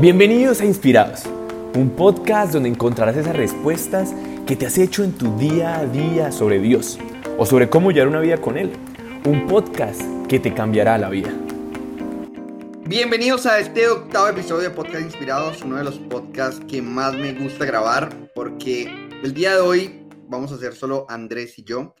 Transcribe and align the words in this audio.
Bienvenidos 0.00 0.62
a 0.62 0.64
Inspirados, 0.64 1.24
un 1.74 1.94
podcast 1.94 2.54
donde 2.54 2.70
encontrarás 2.70 3.18
esas 3.18 3.36
respuestas 3.36 4.14
que 4.46 4.56
te 4.56 4.64
has 4.64 4.78
hecho 4.78 5.04
en 5.04 5.12
tu 5.12 5.36
día 5.36 5.78
a 5.78 5.84
día 5.84 6.32
sobre 6.32 6.58
Dios 6.58 6.98
o 7.36 7.44
sobre 7.44 7.68
cómo 7.68 7.90
llevar 7.90 8.08
una 8.08 8.20
vida 8.20 8.38
con 8.38 8.56
Él. 8.56 8.72
Un 9.26 9.46
podcast 9.46 10.00
que 10.26 10.40
te 10.40 10.54
cambiará 10.54 10.96
la 10.96 11.10
vida. 11.10 11.30
Bienvenidos 12.86 13.44
a 13.44 13.58
este 13.58 13.88
octavo 13.88 14.28
episodio 14.28 14.70
de 14.70 14.74
Podcast 14.74 15.04
Inspirados, 15.04 15.60
uno 15.60 15.76
de 15.76 15.84
los 15.84 15.98
podcasts 15.98 16.64
que 16.66 16.80
más 16.80 17.12
me 17.12 17.34
gusta 17.34 17.66
grabar 17.66 18.30
porque 18.34 18.84
el 19.22 19.34
día 19.34 19.52
de 19.52 19.60
hoy 19.60 20.08
vamos 20.28 20.50
a 20.50 20.54
hacer 20.54 20.74
solo 20.74 21.04
Andrés 21.10 21.58
y 21.58 21.64
yo. 21.64 21.94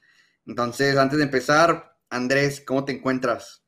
Entonces, 0.46 0.96
antes 0.96 1.18
de 1.18 1.24
empezar, 1.24 1.98
Andrés, 2.08 2.62
¿cómo 2.66 2.82
te 2.86 2.92
encuentras? 2.92 3.62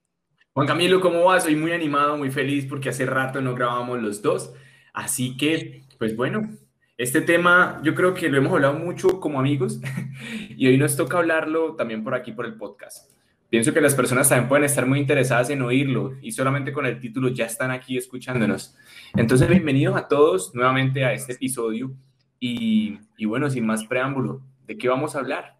Juan 0.55 0.67
Camilo, 0.67 1.01
¿cómo 1.01 1.25
vas? 1.25 1.45
Soy 1.45 1.57
muy 1.57 1.73
animado, 1.73 2.19
muy 2.19 2.31
feliz 2.31 2.67
porque 2.67 2.91
hace 2.91 3.07
rato 3.07 3.41
no 3.41 3.55
grabamos 3.55 4.03
los 4.03 4.21
dos. 4.21 4.53
Así 4.93 5.35
que, 5.39 5.85
pues 5.99 6.15
bueno, 6.15 6.59
este 6.99 7.23
tema 7.23 7.81
yo 7.83 7.95
creo 7.95 8.13
que 8.13 8.29
lo 8.29 8.37
hemos 8.37 8.53
hablado 8.53 8.75
mucho 8.75 9.19
como 9.19 9.41
amigos 9.41 9.81
y 10.51 10.67
hoy 10.67 10.77
nos 10.77 10.95
toca 10.95 11.17
hablarlo 11.17 11.75
también 11.75 12.05
por 12.05 12.15
aquí, 12.15 12.33
por 12.33 12.45
el 12.45 12.57
podcast. 12.57 13.11
Pienso 13.49 13.73
que 13.73 13.81
las 13.81 13.95
personas 13.95 14.29
también 14.29 14.51
pueden 14.51 14.65
estar 14.65 14.85
muy 14.85 14.99
interesadas 14.99 15.49
en 15.49 15.63
oírlo 15.63 16.19
y 16.21 16.33
solamente 16.33 16.71
con 16.71 16.85
el 16.85 17.01
título 17.01 17.29
ya 17.31 17.47
están 17.47 17.71
aquí 17.71 17.97
escuchándonos. 17.97 18.77
Entonces, 19.17 19.49
bienvenidos 19.49 19.97
a 19.97 20.07
todos 20.07 20.55
nuevamente 20.55 21.07
a 21.07 21.15
este 21.15 21.33
episodio 21.33 21.95
y, 22.39 22.99
y 23.17 23.25
bueno, 23.25 23.49
sin 23.49 23.65
más 23.65 23.87
preámbulo, 23.87 24.43
¿de 24.67 24.77
qué 24.77 24.91
vamos 24.91 25.17
a 25.17 25.21
hablar? 25.21 25.57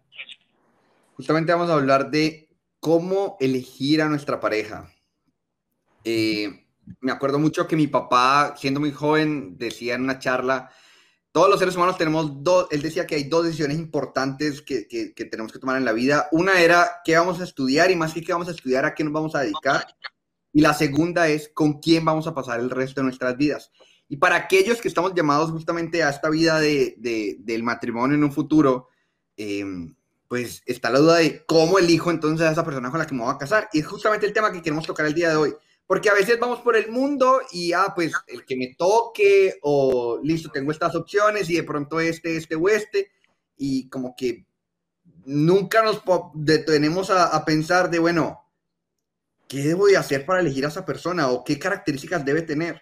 Justamente 1.15 1.51
vamos 1.51 1.71
a 1.71 1.73
hablar 1.73 2.11
de 2.11 2.52
cómo 2.83 3.37
elegir 3.39 4.01
a 4.01 4.09
nuestra 4.09 4.41
pareja. 4.41 4.93
Eh, 6.03 6.67
me 6.99 7.13
acuerdo 7.13 7.39
mucho 7.39 7.65
que 7.65 7.77
mi 7.77 7.87
papá, 7.87 8.55
siendo 8.57 8.81
muy 8.81 8.91
joven, 8.91 9.57
decía 9.57 9.95
en 9.95 10.01
una 10.01 10.19
charla, 10.19 10.69
todos 11.31 11.49
los 11.49 11.59
seres 11.59 11.77
humanos 11.77 11.97
tenemos 11.97 12.43
dos, 12.43 12.67
él 12.71 12.81
decía 12.81 13.07
que 13.07 13.15
hay 13.15 13.23
dos 13.23 13.45
decisiones 13.45 13.77
importantes 13.77 14.61
que, 14.61 14.85
que, 14.89 15.25
tenemos 15.25 15.53
que 15.53 15.59
tomar 15.59 15.77
en 15.77 15.85
la 15.85 15.93
vida. 15.93 16.27
Una 16.33 16.59
era 16.59 16.99
qué 17.05 17.15
vamos 17.15 17.39
a 17.39 17.45
estudiar 17.45 17.89
y 17.89 17.95
más 17.95 18.13
que 18.13 18.21
qué 18.21 18.33
vamos 18.33 18.49
a 18.49 18.51
estudiar, 18.51 18.83
a 18.83 18.93
qué 18.93 19.05
nos 19.05 19.13
vamos 19.13 19.33
a 19.33 19.39
dedicar. 19.39 19.87
Y 20.51 20.59
la 20.59 20.73
segunda 20.73 21.29
es 21.29 21.49
con 21.53 21.79
quién 21.79 22.03
vamos 22.03 22.27
a 22.27 22.35
pasar 22.35 22.59
el 22.59 22.69
resto 22.69 22.99
de 22.99 23.05
nuestras 23.05 23.37
vidas. 23.37 23.71
Y 24.09 24.17
para 24.17 24.35
aquellos 24.35 24.81
que 24.81 24.89
estamos 24.89 25.13
llamados 25.15 25.51
justamente 25.51 26.03
a 26.03 26.09
esta 26.09 26.29
vida 26.29 26.59
de, 26.59 26.95
de, 26.97 27.37
del 27.39 27.63
matrimonio 27.63 28.17
en 28.17 28.25
un 28.25 28.33
futuro, 28.33 28.89
eh, 29.37 29.63
pues 30.33 30.63
está 30.65 30.89
la 30.89 30.97
duda 30.97 31.17
de 31.17 31.45
cómo 31.45 31.77
elijo 31.77 32.09
entonces 32.09 32.47
a 32.47 32.51
esa 32.51 32.65
persona 32.65 32.89
con 32.89 32.97
la 32.97 33.05
que 33.05 33.13
me 33.13 33.21
voy 33.21 33.31
a 33.31 33.37
casar. 33.37 33.69
Y 33.71 33.81
es 33.81 33.85
justamente 33.85 34.25
el 34.25 34.33
tema 34.33 34.51
que 34.51 34.63
queremos 34.63 34.87
tocar 34.87 35.05
el 35.05 35.13
día 35.13 35.29
de 35.29 35.35
hoy. 35.35 35.53
Porque 35.85 36.09
a 36.09 36.15
veces 36.15 36.39
vamos 36.39 36.59
por 36.61 36.75
el 36.75 36.89
mundo 36.89 37.39
y, 37.51 37.71
ah, 37.71 37.93
pues 37.93 38.13
el 38.25 38.43
que 38.43 38.57
me 38.57 38.73
toque, 38.75 39.59
o 39.61 40.19
listo, 40.23 40.49
tengo 40.49 40.71
estas 40.71 40.95
opciones 40.95 41.51
y 41.51 41.55
de 41.57 41.61
pronto 41.61 41.99
este, 41.99 42.35
este 42.35 42.55
o 42.55 42.67
este. 42.67 43.11
Y 43.57 43.87
como 43.89 44.15
que 44.15 44.47
nunca 45.23 45.83
nos 45.83 46.01
detenemos 46.33 47.11
a, 47.11 47.45
pensar 47.45 47.91
de, 47.91 47.99
bueno, 47.99 48.43
¿qué 49.47 49.59
debo 49.59 49.85
de 49.85 49.97
hacer 49.97 50.25
para 50.25 50.39
elegir 50.39 50.65
a 50.65 50.69
esa 50.69 50.83
persona? 50.83 51.29
¿O 51.29 51.43
qué 51.43 51.59
características 51.59 52.25
debe 52.25 52.41
tener? 52.41 52.81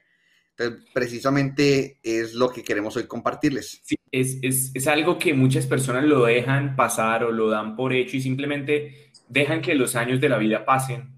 Precisamente 0.94 2.00
es 2.04 2.34
lo 2.34 2.50
que 2.50 2.64
queremos 2.64 2.96
hoy 2.98 3.08
compartirles. 3.08 3.82
Sí, 3.84 3.96
es, 4.12 4.38
es, 4.42 4.72
es, 4.74 4.88
algo 4.88 5.18
que 5.18 5.34
muchas 5.34 5.66
personas 5.66 6.04
lo 6.04 6.26
dejan 6.26 6.76
pasar 6.76 7.24
o 7.24 7.32
lo 7.32 7.50
dan 7.50 7.76
por 7.76 7.94
hecho 7.94 8.18
y 8.18 8.22
simplemente 8.22 9.12
dejan 9.30 9.62
que 9.62 9.76
los 9.76 9.96
años 9.96 10.20
de 10.20 10.30
la 10.30 10.38
vida 10.38 10.66
pasen. 10.66 11.10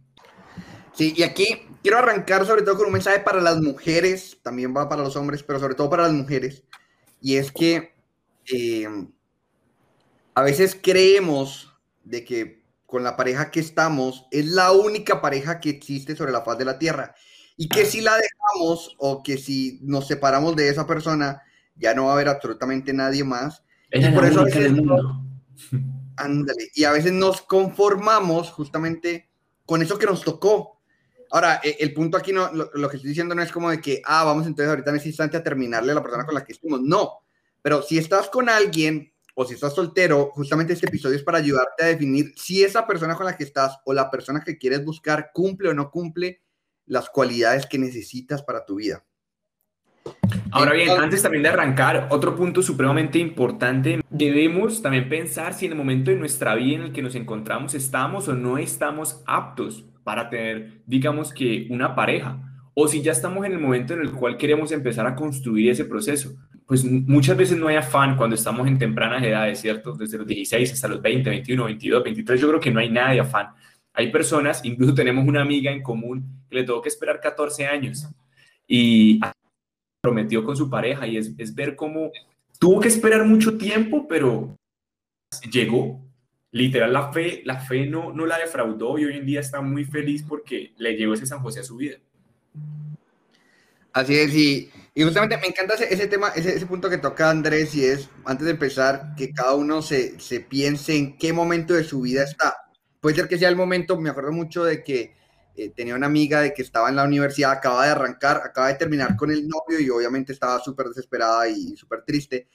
Sí, 0.94 1.14
y 1.18 1.24
aquí 1.24 1.64
quiero 1.82 1.98
arrancar 1.98 2.46
sobre 2.46 2.62
todo 2.62 2.78
con 2.78 2.88
un 2.88 2.94
mensaje 2.94 3.20
para 3.20 3.42
las 3.42 3.60
mujeres, 3.60 4.38
también 4.44 4.76
va 4.76 4.88
para 4.88 5.04
los 5.04 5.16
hombres, 5.16 5.44
pero 5.44 5.60
sobre 5.60 5.76
todo 5.76 5.90
para 5.90 6.04
las 6.04 6.14
mujeres. 6.14 6.64
Y 7.20 7.38
es 7.38 7.52
que 7.52 7.94
eh, 8.52 8.88
a 10.36 10.44
veces 10.44 10.78
creemos 10.82 11.74
de 12.04 12.24
que 12.24 12.64
con 12.86 13.04
la 13.04 13.16
pareja 13.16 13.50
que 13.50 13.60
estamos 13.60 14.28
es 14.30 14.46
la 14.46 14.72
única 14.72 15.22
pareja 15.22 15.60
que 15.60 15.70
existe 15.70 16.16
sobre 16.16 16.32
la 16.32 16.44
faz 16.44 16.58
de 16.60 16.66
la 16.66 16.78
tierra 16.78 17.16
y 17.58 17.70
que 17.70 17.86
si 17.86 18.02
la 18.02 18.16
dejamos 18.16 18.96
o 18.98 19.24
que 19.24 19.38
si 19.38 19.80
nos 19.84 20.08
separamos 20.08 20.56
de 20.56 20.70
esa 20.70 20.88
persona, 20.88 21.42
ya 21.76 21.94
no 21.94 22.06
va 22.06 22.12
a 22.12 22.14
haber 22.14 22.30
absolutamente 22.30 22.94
nadie 22.94 23.24
más. 23.24 23.64
y 23.92 24.08
por 24.10 24.26
eso 24.26 24.42
a 24.42 24.46
veces 24.46 24.72
ándale, 26.18 26.70
y 26.74 26.84
a 26.84 26.92
veces 26.92 27.12
nos 27.12 27.42
conformamos 27.42 28.52
justamente 28.52 29.30
con 29.66 29.82
eso 29.82 29.98
que 29.98 30.06
nos 30.06 30.24
tocó. 30.24 30.80
Ahora, 31.32 31.62
e, 31.64 31.78
el 31.80 31.94
punto 31.94 32.18
aquí, 32.18 32.32
no, 32.32 32.52
lo, 32.52 32.90
que 32.90 32.98
estoy 32.98 33.10
diciendo 33.10 33.34
no 33.34 33.42
es 33.42 33.52
como 33.52 33.70
de 33.70 33.82
que, 33.82 34.02
ah, 34.06 34.24
vamos 34.24 34.46
entonces 34.46 34.70
ahorita 34.70 34.92
en 34.92 34.98
ese 34.98 35.10
instante 35.10 35.38
a 35.38 35.44
terminarle 35.44 35.92
a 35.92 35.96
la 35.96 36.04
persona 36.04 36.26
con 36.26 36.36
la 36.36 36.44
que 36.44 36.54
estuvimos. 36.54 36.82
No, 36.82 37.24
pero 37.62 37.82
si 37.82 37.98
estás 37.98 38.30
con 38.30 38.50
alguien 38.50 39.12
o 39.36 39.46
si 39.46 39.56
estás 39.56 39.74
soltero, 39.74 40.30
justamente 40.34 40.74
este 40.74 40.88
episodio 40.88 41.16
es 41.16 41.24
para 41.24 41.40
ayudarte 41.40 41.84
a 41.84 41.88
definir 41.88 42.34
si 42.36 42.64
esa 42.64 42.86
persona 42.86 43.16
con 43.16 43.26
la 43.26 43.36
que 43.36 43.44
estás 43.44 43.80
o 43.86 43.94
la 43.94 44.12
persona 44.12 44.44
que 44.44 44.58
quieres 44.58 44.86
buscar 44.86 45.32
cumple 45.34 45.70
o 45.70 45.74
no 45.74 45.90
cumple 45.90 46.42
las 46.86 47.10
cualidades 47.10 47.66
que 47.66 47.78
necesitas 47.78 48.44
para 48.44 48.66
tu 48.66 48.76
vida. 48.76 49.04
Ahora 50.52 50.74
bien, 50.74 50.90
antes 50.92 51.24
también 51.24 51.44
de 51.44 51.50
arrancar, 51.50 52.08
otro 52.12 52.36
punto 52.36 52.62
supremamente 52.62 53.18
importante, 53.18 54.02
debemos 54.10 54.82
también 54.82 55.10
pensar 55.10 55.54
si 55.54 55.66
en 55.66 55.72
el 55.72 55.78
momento 55.78 56.12
de 56.12 56.18
nuestra 56.18 56.54
vida 56.56 56.76
en 56.76 56.82
el 56.84 56.92
que 56.92 57.02
nos 57.02 57.16
encontramos 57.16 57.74
estamos 57.74 58.28
o 58.28 58.34
no 58.34 58.58
estamos 58.58 59.24
aptos 59.26 59.86
para 60.04 60.30
tener, 60.30 60.84
digamos 60.86 61.34
que, 61.34 61.68
una 61.70 61.96
pareja, 61.96 62.54
o 62.76 62.88
si 62.88 63.02
ya 63.02 63.12
estamos 63.12 63.46
en 63.46 63.54
el 63.54 63.60
momento 63.60 63.94
en 63.94 64.02
el 64.02 64.12
cual 64.12 64.38
queremos 64.38 64.72
empezar 64.72 65.08
a 65.08 65.16
construir 65.16 65.72
ese 65.72 65.86
proceso. 65.86 66.36
Pues 66.66 66.84
muchas 66.86 67.36
veces 67.36 67.58
no 67.58 67.68
hay 67.68 67.76
afán 67.76 68.16
cuando 68.16 68.36
estamos 68.36 68.68
en 68.68 68.78
tempranas 68.78 69.24
edades, 69.24 69.60
¿cierto? 69.60 69.94
Desde 69.94 70.18
los 70.18 70.28
16 70.28 70.72
hasta 70.72 70.88
los 70.88 71.02
20, 71.02 71.30
21, 71.30 71.66
22, 71.66 72.04
23, 72.04 72.42
yo 72.42 72.48
creo 72.50 72.60
que 72.60 72.72
no 72.72 72.80
hay 72.80 72.90
nada 72.90 73.12
de 73.12 73.20
afán. 73.20 73.48
Hay 73.94 74.12
personas, 74.12 74.62
incluso 74.64 74.94
tenemos 74.94 75.26
una 75.26 75.42
amiga 75.42 75.72
en 75.72 75.84
común 75.84 76.44
que 76.50 76.58
le 76.58 76.64
tuvo 76.64 76.82
que 76.82 76.90
esperar 76.90 77.20
14 77.22 77.66
años 77.66 78.08
y 78.68 79.20
prometió 80.02 80.44
con 80.44 80.58
su 80.58 80.70
pareja 80.70 81.08
y 81.08 81.18
es, 81.18 81.56
ver 81.56 81.76
cómo 81.76 82.12
tuvo 82.60 82.80
que 82.80 82.88
esperar 82.88 83.26
mucho 83.26 83.58
tiempo, 83.58 84.08
pero 84.08 84.58
llegó. 85.52 86.02
Literal, 86.52 86.94
la 86.94 87.12
fe, 87.12 87.42
la 87.46 87.60
fe 87.60 87.88
no, 87.88 88.14
no 88.14 88.28
la 88.28 88.38
defraudó 88.38 89.00
y 89.00 89.06
hoy 89.06 89.18
en 89.18 89.26
día 89.26 89.40
está 89.40 89.60
muy 89.62 89.86
feliz 89.86 90.24
porque 90.28 90.72
le 90.78 90.96
llegó 90.96 91.16
ese 91.16 91.26
San 91.26 91.40
José 91.40 91.62
a 91.62 91.64
su 91.64 91.78
vida. 91.78 91.98
Así 93.92 94.16
es, 94.16 94.36
y, 94.36 94.70
y 94.94 95.04
justamente 95.04 95.38
me 95.38 95.48
encanta 95.48 95.74
ese, 95.74 95.92
ese 95.92 96.06
tema, 96.06 96.30
ese, 96.30 96.56
ese, 96.56 96.66
punto 96.68 96.92
que 96.92 97.00
toca 97.00 97.32
Andrés, 97.32 97.74
y 97.74 97.86
es, 97.86 98.08
antes 98.26 98.46
de 98.46 98.52
empezar, 98.52 99.16
que 99.18 99.34
cada 99.34 99.56
uno 99.56 99.82
se, 99.82 100.20
se 100.20 100.42
piense 100.42 100.96
en 100.96 101.18
qué 101.18 101.34
momento 101.34 101.74
de 101.74 101.84
su 101.84 102.02
vida 102.02 102.24
está 102.24 102.63
puede 103.04 103.18
ser 103.18 103.28
que 103.28 103.38
sea 103.38 103.50
el 103.50 103.58
momento, 103.58 104.00
me 104.00 104.10
acuerdo 104.10 104.32
mucho 104.32 104.64
de 104.64 104.82
que 104.82 105.14
eh, 105.58 105.74
tenía 105.76 105.94
una 105.94 106.06
amiga 106.06 106.40
de 106.40 106.54
que 106.54 106.62
estaba 106.62 106.88
en 106.88 106.96
la 106.96 107.04
universidad, 107.04 107.52
acaba 107.52 107.84
de 107.84 107.92
arrancar, 107.92 108.38
acaba 108.38 108.70
de 108.70 108.76
terminar 108.76 109.18
con 109.18 109.30
el 109.30 109.46
novio 109.46 109.78
y 109.82 109.90
obviamente 109.90 110.32
estaba 110.32 110.58
súper 110.62 110.88
desesperada 110.88 111.50
y 111.50 111.76
súper 111.76 112.04
triste. 112.06 112.48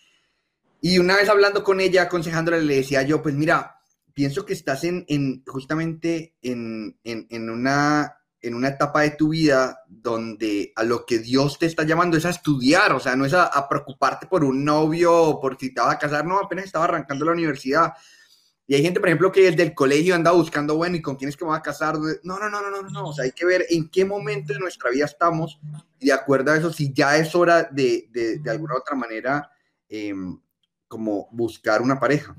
Y 0.80 0.98
una 0.98 1.16
vez 1.16 1.28
hablando 1.28 1.62
con 1.62 1.82
ella, 1.82 2.04
aconsejándole, 2.04 2.62
le 2.62 2.76
decía 2.76 3.02
yo, 3.02 3.22
pues 3.22 3.34
mira, 3.34 3.78
pienso 4.14 4.46
que 4.46 4.54
estás 4.54 4.84
en, 4.84 5.04
en 5.06 5.44
justamente 5.46 6.36
en, 6.40 6.98
en, 7.04 7.26
en, 7.28 7.50
una, 7.50 8.16
en 8.40 8.54
una 8.54 8.68
etapa 8.68 9.02
de 9.02 9.10
tu 9.10 9.28
vida 9.28 9.80
donde 9.86 10.72
a 10.76 10.82
lo 10.82 11.04
que 11.04 11.18
Dios 11.18 11.58
te 11.58 11.66
está 11.66 11.82
llamando 11.82 12.16
es 12.16 12.24
a 12.24 12.30
estudiar, 12.30 12.94
o 12.94 13.00
sea, 13.00 13.16
no 13.16 13.26
es 13.26 13.34
a, 13.34 13.44
a 13.44 13.68
preocuparte 13.68 14.26
por 14.26 14.44
un 14.44 14.64
novio 14.64 15.14
o 15.14 15.40
por 15.42 15.58
si 15.58 15.74
te 15.74 15.82
vas 15.82 15.96
a 15.96 15.98
casar, 15.98 16.24
no, 16.24 16.38
apenas 16.38 16.64
estaba 16.64 16.86
arrancando 16.86 17.26
la 17.26 17.32
universidad 17.32 17.92
y 18.70 18.74
hay 18.74 18.82
gente, 18.82 19.00
por 19.00 19.08
ejemplo, 19.08 19.32
que 19.32 19.48
el 19.48 19.74
colegio 19.74 20.14
anda 20.14 20.30
buscando, 20.30 20.76
bueno, 20.76 20.94
¿y 20.94 21.00
con 21.00 21.16
quién 21.16 21.30
es 21.30 21.38
que 21.38 21.44
me 21.46 21.52
va 21.52 21.56
a 21.56 21.62
casar? 21.62 21.94
No, 22.22 22.38
no, 22.38 22.50
no, 22.50 22.60
no, 22.60 22.70
no, 22.70 22.82
no. 22.82 23.06
O 23.08 23.12
sea, 23.14 23.24
hay 23.24 23.32
que 23.32 23.46
ver 23.46 23.64
en 23.70 23.88
qué 23.88 24.04
momento 24.04 24.52
de 24.52 24.58
nuestra 24.58 24.90
vida 24.90 25.06
estamos 25.06 25.58
y 25.98 26.08
de 26.08 26.12
acuerdo 26.12 26.52
a 26.52 26.56
eso, 26.58 26.70
si 26.70 26.92
ya 26.92 27.16
es 27.16 27.34
hora 27.34 27.62
de, 27.62 28.08
de, 28.10 28.38
de 28.40 28.50
alguna 28.50 28.74
otra 28.76 28.94
manera, 28.94 29.50
eh, 29.88 30.12
como 30.86 31.28
buscar 31.32 31.80
una 31.80 31.98
pareja. 31.98 32.36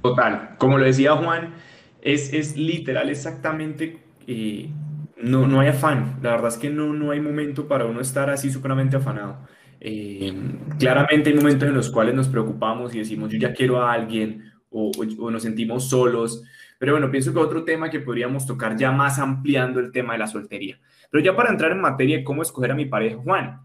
Total. 0.00 0.56
Como 0.56 0.78
lo 0.78 0.86
decía 0.86 1.14
Juan, 1.14 1.54
es, 2.00 2.32
es 2.32 2.56
literal 2.56 3.10
exactamente, 3.10 4.02
eh, 4.26 4.70
no, 5.18 5.46
no 5.46 5.60
hay 5.60 5.68
afán. 5.68 6.20
La 6.22 6.30
verdad 6.30 6.48
es 6.48 6.56
que 6.56 6.70
no, 6.70 6.94
no 6.94 7.10
hay 7.10 7.20
momento 7.20 7.68
para 7.68 7.84
uno 7.84 8.00
estar 8.00 8.30
así 8.30 8.50
supremamente 8.50 8.96
afanado. 8.96 9.46
Eh, 9.88 10.34
claramente 10.80 11.30
hay 11.30 11.36
momentos 11.36 11.68
en 11.68 11.74
los 11.76 11.90
cuales 11.90 12.12
nos 12.12 12.26
preocupamos 12.26 12.92
y 12.92 12.98
decimos, 12.98 13.30
yo 13.30 13.38
ya 13.38 13.54
quiero 13.54 13.80
a 13.80 13.92
alguien 13.92 14.52
o, 14.68 14.90
nos 15.30 15.44
sentimos 15.44 15.88
solos. 15.88 16.42
Pero 16.76 16.94
bueno, 16.94 17.08
pienso 17.08 17.32
que 17.32 17.38
otro 17.38 17.62
tema 17.62 17.88
que 17.88 18.00
podríamos 18.00 18.44
tocar 18.46 18.76
ya 18.76 18.90
más 18.90 19.20
ampliando 19.20 19.78
el 19.78 19.92
tema 19.92 20.14
de 20.14 20.18
la 20.18 20.26
soltería. 20.26 20.80
Pero 21.08 21.22
ya 21.22 21.36
para 21.36 21.50
entrar 21.50 21.70
en 21.70 21.80
materia 21.80 22.16
de 22.16 22.24
cómo 22.24 22.42
escoger 22.42 22.72
a 22.72 22.74
mi 22.74 22.86
pareja, 22.86 23.16
Juan, 23.18 23.60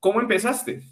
¿cómo 0.00 0.22
empezaste? 0.22 0.82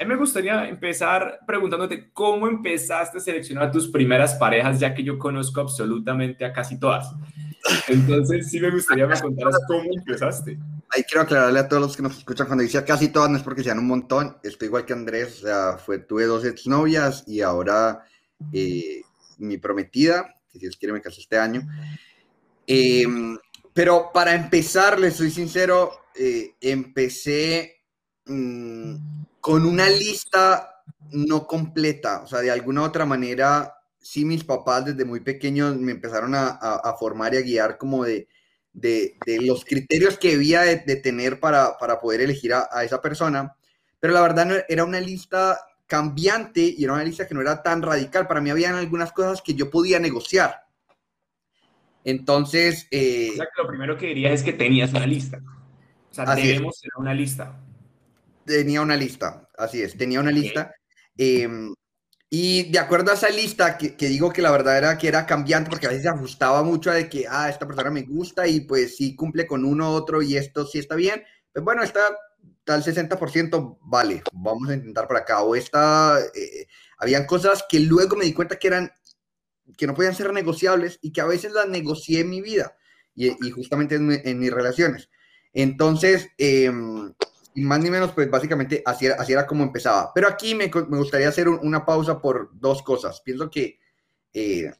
A 0.00 0.02
mí 0.02 0.08
me 0.08 0.16
gustaría 0.16 0.68
empezar 0.68 1.38
preguntándote 1.46 2.10
cómo 2.12 2.48
empezaste 2.48 3.18
a 3.18 3.20
seleccionar 3.20 3.70
tus 3.70 3.86
primeras 3.86 4.34
parejas, 4.34 4.80
ya 4.80 4.92
que 4.92 5.04
yo 5.04 5.20
conozco 5.20 5.60
absolutamente 5.60 6.44
a 6.44 6.52
casi 6.52 6.80
todas. 6.80 7.14
Entonces, 7.86 8.50
sí 8.50 8.58
me 8.58 8.70
gustaría 8.70 9.06
que 9.06 9.14
me 9.14 9.20
contaras 9.20 9.56
cómo 9.68 9.88
empezaste. 9.94 10.58
Ahí 10.92 11.04
quiero 11.04 11.22
aclararle 11.22 11.58
a 11.58 11.68
todos 11.68 11.82
los 11.82 11.96
que 11.96 12.02
nos 12.02 12.18
escuchan 12.18 12.46
cuando 12.46 12.62
dice 12.62 12.84
casi 12.84 13.08
todas 13.08 13.30
no 13.30 13.38
es 13.38 13.42
porque 13.42 13.64
sean 13.64 13.78
un 13.78 13.86
montón, 13.86 14.36
estoy 14.42 14.66
igual 14.66 14.84
que 14.84 14.92
Andrés, 14.92 15.42
o 15.42 15.46
sea, 15.46 16.04
tuve 16.06 16.26
dos 16.26 16.44
exnovias 16.44 17.24
y 17.26 17.40
ahora 17.40 18.04
eh, 18.52 19.02
mi 19.38 19.58
prometida, 19.58 20.40
que 20.50 20.58
si 20.58 20.66
Dios 20.66 20.76
quiere 20.76 20.92
me 20.92 21.00
casó 21.00 21.20
este 21.20 21.38
año. 21.38 21.66
Em, 22.66 23.38
pero 23.72 24.10
para 24.12 24.34
empezar, 24.34 25.00
les 25.00 25.16
soy 25.16 25.30
sincero, 25.30 25.92
eh, 26.14 26.54
empecé 26.60 27.82
mm, 28.26 28.94
con 29.40 29.64
una 29.64 29.88
lista 29.88 30.82
no 31.10 31.46
completa, 31.46 32.22
o 32.22 32.26
sea, 32.26 32.40
de 32.40 32.50
alguna 32.50 32.82
otra 32.82 33.06
manera, 33.06 33.74
sí 33.98 34.24
mis 34.24 34.44
papás 34.44 34.84
desde 34.84 35.04
muy 35.04 35.20
pequeños 35.20 35.76
me 35.76 35.92
empezaron 35.92 36.34
a 36.34 36.96
formar 36.98 37.34
y 37.34 37.38
a 37.38 37.42
guiar 37.42 37.78
como 37.78 38.04
de 38.04 38.28
de, 38.72 39.16
los 39.40 39.64
criterios 39.64 40.18
que 40.18 40.32
debía 40.32 40.62
de, 40.62 40.96
tener 40.96 41.40
para, 41.40 41.76
poder 42.00 42.20
elegir 42.20 42.54
a, 42.54 42.84
esa 42.84 43.00
persona, 43.00 43.56
pero 44.00 44.12
la 44.12 44.22
verdad 44.22 44.46
no, 44.46 44.54
era 44.68 44.84
una 44.84 45.00
lista 45.00 45.58
cambiante 45.86 46.60
y 46.60 46.84
era 46.84 46.94
una 46.94 47.04
lista 47.04 47.26
que 47.26 47.34
no 47.34 47.40
era 47.40 47.62
tan 47.62 47.82
radical. 47.82 48.26
Para 48.26 48.40
mí 48.40 48.50
habían 48.50 48.74
algunas 48.74 49.12
cosas 49.12 49.42
que 49.42 49.54
yo 49.54 49.70
podía 49.70 49.98
negociar. 49.98 50.64
Entonces... 52.04 52.88
Eh, 52.90 53.32
lo 53.56 53.68
primero 53.68 53.96
que 53.96 54.06
diría 54.06 54.32
es 54.32 54.42
que 54.42 54.52
tenías 54.52 54.90
una 54.92 55.06
lista. 55.06 55.40
O 56.10 56.14
sea, 56.14 56.34
debemos 56.34 56.80
tener 56.80 56.92
una 56.96 57.14
lista. 57.14 57.58
Tenía 58.44 58.82
una 58.82 58.96
lista, 58.96 59.48
así 59.56 59.82
es, 59.82 59.96
tenía 59.96 60.20
una 60.20 60.32
lista. 60.32 60.74
Em, 61.16 61.72
y 62.34 62.70
de 62.70 62.78
acuerdo 62.78 63.10
a 63.10 63.14
esa 63.14 63.28
lista, 63.28 63.76
que, 63.76 63.94
digo 64.08 64.32
que 64.32 64.40
la 64.40 64.50
verdad 64.50 64.78
era 64.78 64.96
que 64.96 65.06
era 65.06 65.26
cambiante, 65.26 65.68
porque 65.68 65.84
a 65.84 65.90
veces 65.90 66.04
se 66.04 66.08
ajustaba 66.08 66.62
mucho 66.62 66.90
a 66.90 66.94
de 66.94 67.06
que, 67.06 67.26
ah, 67.28 67.50
esta 67.50 67.66
persona 67.66 67.90
me 67.90 68.04
gusta 68.04 68.48
y 68.48 68.60
pues 68.60 68.96
sí 68.96 69.14
cumple 69.14 69.46
con 69.46 69.66
uno 69.66 69.90
otro 69.90 70.22
y 70.22 70.38
esto 70.38 70.64
sí 70.64 70.78
está 70.78 70.94
bien, 70.94 71.22
pues 71.52 71.62
bueno, 71.62 71.82
está 71.82 72.00
tal 72.64 72.82
60%, 72.82 73.76
vale, 73.82 74.22
vamos 74.32 74.70
a 74.70 74.72
intentar 74.72 75.06
por 75.06 75.18
acá. 75.18 75.42
O 75.42 75.54
esta, 75.54 76.20
eh, 76.34 76.68
habían 76.96 77.26
cosas 77.26 77.66
que 77.68 77.80
luego 77.80 78.16
me 78.16 78.24
di 78.24 78.32
cuenta 78.32 78.56
que 78.56 78.68
eran, 78.68 78.90
que 79.76 79.86
no 79.86 79.92
podían 79.92 80.14
ser 80.14 80.32
negociables 80.32 80.98
y 81.02 81.12
que 81.12 81.20
a 81.20 81.26
veces 81.26 81.52
las 81.52 81.68
negocié 81.68 82.20
en 82.20 82.30
mi 82.30 82.40
vida 82.40 82.74
y, 83.14 83.46
y 83.46 83.50
justamente 83.50 83.96
en, 83.96 84.10
en, 84.10 84.38
mis 84.38 84.50
relaciones. 84.50 85.10
Entonces, 85.52 86.30
eh, 86.38 86.72
y 87.54 87.62
más 87.62 87.80
ni 87.80 87.90
menos, 87.90 88.12
pues 88.12 88.30
básicamente 88.30 88.82
así 88.84 89.06
era, 89.06 89.16
así 89.16 89.32
era 89.32 89.46
como 89.46 89.62
empezaba. 89.62 90.12
Pero 90.14 90.28
aquí 90.28 90.54
me, 90.54 90.70
me 90.88 90.98
gustaría 90.98 91.28
hacer 91.28 91.48
una 91.48 91.84
pausa 91.84 92.20
por 92.20 92.50
dos 92.54 92.82
cosas. 92.82 93.20
Pienso 93.20 93.50
que 93.50 93.78
eh, 94.32 94.72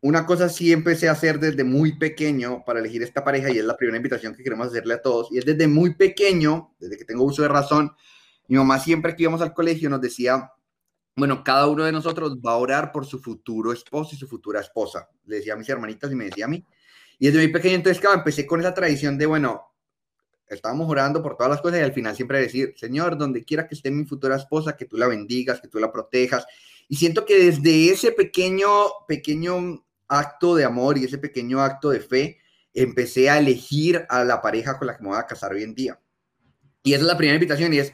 una 0.00 0.26
cosa 0.26 0.48
sí 0.48 0.72
empecé 0.72 1.08
a 1.08 1.12
hacer 1.12 1.38
desde 1.38 1.64
muy 1.64 1.98
pequeño 1.98 2.64
para 2.64 2.80
elegir 2.80 3.02
esta 3.02 3.24
pareja 3.24 3.50
y 3.50 3.58
es 3.58 3.64
la 3.64 3.76
primera 3.76 3.96
invitación 3.96 4.34
que 4.34 4.42
queremos 4.42 4.68
hacerle 4.68 4.94
a 4.94 5.02
todos. 5.02 5.28
Y 5.30 5.38
es 5.38 5.44
desde 5.44 5.66
muy 5.68 5.94
pequeño, 5.94 6.74
desde 6.78 6.96
que 6.96 7.04
tengo 7.04 7.24
uso 7.24 7.42
de 7.42 7.48
razón, 7.48 7.92
mi 8.48 8.56
mamá 8.56 8.78
siempre 8.78 9.14
que 9.14 9.22
íbamos 9.22 9.40
al 9.40 9.54
colegio 9.54 9.88
nos 9.88 10.00
decía, 10.00 10.50
bueno, 11.16 11.44
cada 11.44 11.68
uno 11.68 11.84
de 11.84 11.92
nosotros 11.92 12.38
va 12.38 12.52
a 12.52 12.56
orar 12.56 12.90
por 12.92 13.06
su 13.06 13.18
futuro 13.18 13.72
esposo 13.72 14.14
y 14.14 14.18
su 14.18 14.26
futura 14.26 14.60
esposa. 14.60 15.08
Le 15.24 15.36
decía 15.36 15.54
a 15.54 15.56
mis 15.56 15.68
hermanitas 15.68 16.10
y 16.10 16.16
me 16.16 16.24
decía 16.24 16.46
a 16.46 16.48
mí. 16.48 16.64
Y 17.18 17.26
desde 17.26 17.38
muy 17.38 17.52
pequeño, 17.52 17.76
entonces, 17.76 18.00
claro, 18.00 18.16
empecé 18.16 18.46
con 18.46 18.60
esa 18.60 18.74
tradición 18.74 19.18
de, 19.18 19.26
bueno, 19.26 19.71
estábamos 20.54 20.88
orando 20.88 21.22
por 21.22 21.36
todas 21.36 21.50
las 21.50 21.60
cosas 21.60 21.80
y 21.80 21.82
al 21.82 21.92
final 21.92 22.14
siempre 22.16 22.40
decir, 22.40 22.74
Señor, 22.76 23.16
donde 23.16 23.44
quiera 23.44 23.66
que 23.66 23.74
esté 23.74 23.90
mi 23.90 24.04
futura 24.04 24.36
esposa, 24.36 24.76
que 24.76 24.84
tú 24.84 24.96
la 24.96 25.06
bendigas, 25.06 25.60
que 25.60 25.68
tú 25.68 25.78
la 25.78 25.92
protejas. 25.92 26.46
Y 26.88 26.96
siento 26.96 27.24
que 27.24 27.46
desde 27.46 27.90
ese 27.90 28.12
pequeño, 28.12 28.68
pequeño 29.08 29.84
acto 30.08 30.54
de 30.54 30.64
amor 30.64 30.98
y 30.98 31.04
ese 31.04 31.18
pequeño 31.18 31.60
acto 31.60 31.90
de 31.90 32.00
fe, 32.00 32.38
empecé 32.74 33.30
a 33.30 33.38
elegir 33.38 34.04
a 34.08 34.24
la 34.24 34.40
pareja 34.40 34.78
con 34.78 34.86
la 34.86 34.96
que 34.96 35.02
me 35.02 35.10
voy 35.10 35.18
a 35.18 35.26
casar 35.26 35.52
hoy 35.52 35.62
en 35.62 35.74
día. 35.74 35.98
Y 36.82 36.94
esa 36.94 37.02
es 37.02 37.06
la 37.06 37.16
primera 37.16 37.36
invitación 37.36 37.72
y 37.72 37.78
es, 37.78 37.92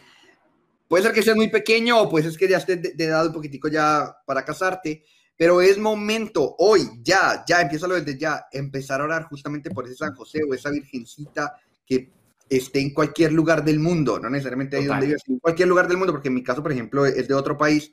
puede 0.89 1.05
ser 1.05 1.13
que 1.13 1.23
seas 1.23 1.37
muy 1.37 1.49
pequeño 1.49 2.01
o 2.01 2.09
puede 2.09 2.29
ser 2.29 2.39
que 2.39 2.49
ya 2.49 2.59
estés 2.59 2.81
de, 2.81 2.93
de 2.95 3.05
edad 3.05 3.27
un 3.27 3.33
poquitico 3.33 3.69
ya 3.69 4.17
para 4.25 4.45
casarte, 4.45 5.05
pero 5.39 5.63
es 5.63 5.79
momento, 5.79 6.57
hoy, 6.59 6.81
ya, 7.01 7.45
ya, 7.47 7.61
empieza 7.61 7.87
lo 7.87 7.95
desde 7.95 8.19
ya, 8.19 8.47
empezar 8.51 9.01
a 9.01 9.05
orar 9.05 9.23
justamente 9.25 9.71
por 9.71 9.87
ese 9.87 9.95
San 9.95 10.13
José 10.17 10.41
o 10.43 10.53
esa 10.53 10.69
virgencita 10.71 11.55
que 11.87 12.11
esté 12.49 12.81
en 12.81 12.91
cualquier 12.91 13.33
lugar 13.33 13.65
del 13.65 13.79
mundo, 13.79 14.19
no 14.19 14.31
necesariamente 14.31 14.77
ahí 14.77 14.85
donde 14.85 15.07
vives, 15.07 15.23
en 15.29 15.39
cualquier 15.39 15.69
lugar 15.69 15.89
del 15.89 15.97
mundo, 15.97 16.13
porque 16.13 16.29
en 16.29 16.35
mi 16.35 16.43
caso, 16.43 16.63
por 16.63 16.73
ejemplo, 16.73 17.07
es 17.07 17.29
de 17.29 17.35
otro 17.35 17.57
país, 17.57 17.93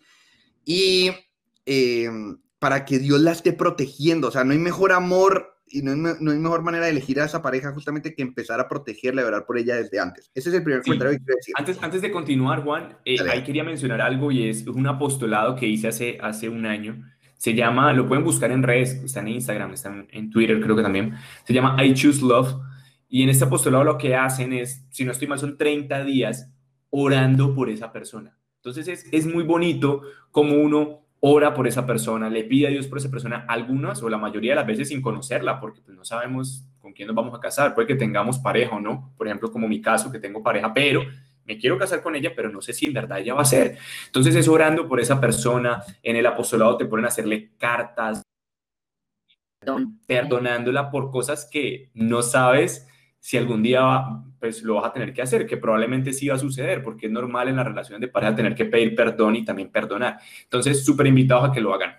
y 0.64 1.12
eh, 1.66 2.10
para 2.60 2.86
que 2.86 3.00
Dios 3.00 3.20
la 3.22 3.32
esté 3.32 3.54
protegiendo, 3.54 4.30
o 4.30 4.32
sea, 4.32 4.44
no 4.44 4.54
hay 4.54 4.60
mejor 4.60 4.92
amor 4.92 5.56
y 5.68 5.82
no 5.82 5.92
hay, 5.92 5.98
no 5.98 6.32
hay, 6.32 6.38
mejor 6.38 6.62
manera 6.62 6.86
de 6.86 6.92
elegir 6.92 7.20
a 7.20 7.26
esa 7.26 7.42
pareja 7.42 7.72
justamente 7.74 8.14
que 8.14 8.22
empezar 8.22 8.60
a 8.60 8.68
protegerla 8.68 9.22
y 9.22 9.26
orar 9.26 9.46
por 9.46 9.58
ella 9.58 9.76
desde 9.76 10.00
antes. 10.00 10.32
Ese 10.34 10.50
es 10.50 10.56
el 10.56 10.64
primer 10.64 10.84
comentario 10.84 11.14
que 11.14 11.24
quiero 11.24 11.38
decir. 11.38 11.54
Antes, 11.58 11.78
antes 11.82 12.02
de 12.02 12.12
continuar, 12.12 12.64
Juan, 12.64 12.98
eh, 13.04 13.18
ahí 13.30 13.44
quería 13.44 13.64
mencionar 13.64 14.02
algo 14.02 14.32
y 14.32 14.48
es 14.48 14.66
un 14.68 14.86
apostolado 14.88 15.56
que 15.56 15.68
hice 15.68 15.88
hace, 15.88 16.18
hace 16.22 16.50
un 16.50 16.66
año. 16.66 17.04
Se 17.38 17.54
llama, 17.54 17.94
lo 17.94 18.08
pueden 18.08 18.24
buscar 18.24 18.52
en 18.52 18.64
redes, 18.64 18.94
está 19.04 19.20
en 19.20 19.28
Instagram, 19.30 19.74
está 19.74 19.90
en, 19.90 20.08
en 20.12 20.30
Twitter, 20.30 20.62
creo 20.62 20.76
que 20.76 20.84
también. 20.84 21.16
Se 21.44 21.54
llama 21.54 21.84
I 21.84 21.94
Choose 21.94 22.24
Love 22.24 22.56
y 23.08 23.24
en 23.24 23.30
este 23.30 23.46
apostolado 23.46 23.84
lo 23.84 23.98
que 23.98 24.16
hacen 24.16 24.54
es, 24.54 24.86
si 24.90 25.06
no 25.06 25.12
estoy 25.12 25.28
mal, 25.28 25.40
son 25.40 25.58
30 25.58 26.04
días 26.04 26.52
orando 26.90 27.54
por 27.54 27.70
esa 27.70 27.92
persona. 27.92 28.38
Entonces 28.58 28.88
es, 28.88 29.06
es 29.12 29.26
muy 29.26 29.44
bonito 29.44 30.02
como 30.32 30.56
uno 30.56 31.06
ora 31.20 31.54
por 31.54 31.68
esa 31.68 31.86
persona, 31.86 32.30
le 32.30 32.44
pide 32.44 32.68
a 32.68 32.70
Dios 32.70 32.88
por 32.88 33.00
esa 33.00 33.10
persona, 33.10 33.46
algunas 33.48 34.02
o 34.04 34.10
la 34.10 34.18
mayoría 34.18 34.52
de 34.52 34.58
las 34.58 34.68
veces 34.68 34.90
sin 34.90 35.02
conocerla, 35.02 35.60
porque 35.60 35.82
pues, 35.82 35.98
no 35.98 36.06
sabemos 36.06 36.68
con 36.80 36.94
quién 36.94 37.08
nos 37.08 37.16
vamos 37.16 37.34
a 37.34 37.40
casar, 37.40 37.74
puede 37.74 37.88
que 37.88 37.96
tengamos 37.96 38.38
pareja 38.38 38.76
o 38.76 38.80
no, 38.80 39.12
por 39.18 39.28
ejemplo, 39.28 39.52
como 39.52 39.68
mi 39.68 39.82
caso, 39.82 40.12
que 40.12 40.20
tengo 40.20 40.44
pareja, 40.44 40.72
pero 40.72 41.02
me 41.46 41.58
quiero 41.58 41.78
casar 41.78 42.02
con 42.02 42.16
ella, 42.16 42.34
pero 42.36 42.50
no 42.50 42.62
sé 42.62 42.74
si 42.74 42.86
en 42.86 42.94
verdad 42.94 43.20
ella 43.20 43.34
va 43.34 43.42
a 43.42 43.46
ser. 43.46 43.78
Entonces 44.08 44.36
es 44.36 44.48
orando 44.48 44.88
por 44.88 45.00
esa 45.00 45.20
persona, 45.20 45.84
en 46.04 46.16
el 46.16 46.26
apostolado 46.26 46.78
te 46.78 46.86
ponen 46.86 47.06
a 47.06 47.10
hacerle 47.10 47.52
cartas, 47.58 48.22
perdonándola 50.06 50.92
por 50.92 51.10
cosas 51.10 51.48
que 51.52 51.90
no 51.96 52.22
sabes 52.22 52.88
si 53.26 53.38
algún 53.38 53.64
día 53.64 54.06
pues 54.40 54.62
lo 54.62 54.76
vas 54.76 54.86
a 54.86 54.94
tener 54.94 55.12
que 55.12 55.24
hacer, 55.24 55.48
que 55.48 55.58
probablemente 55.58 56.14
sí 56.14 56.28
va 56.28 56.36
a 56.36 56.38
suceder, 56.38 56.84
porque 56.84 57.08
es 57.08 57.12
normal 57.12 57.48
en 57.48 57.56
la 57.56 57.64
relación 57.64 58.00
de 58.00 58.08
pareja 58.08 58.36
tener 58.36 58.54
que 58.54 58.66
pedir 58.66 58.96
perdón 58.96 59.36
y 59.36 59.44
también 59.44 59.72
perdonar. 59.72 60.20
Entonces, 60.44 60.86
súper 60.86 61.08
invitados 61.08 61.50
a 61.50 61.52
que 61.52 61.60
lo 61.60 61.74
hagan. 61.74 61.96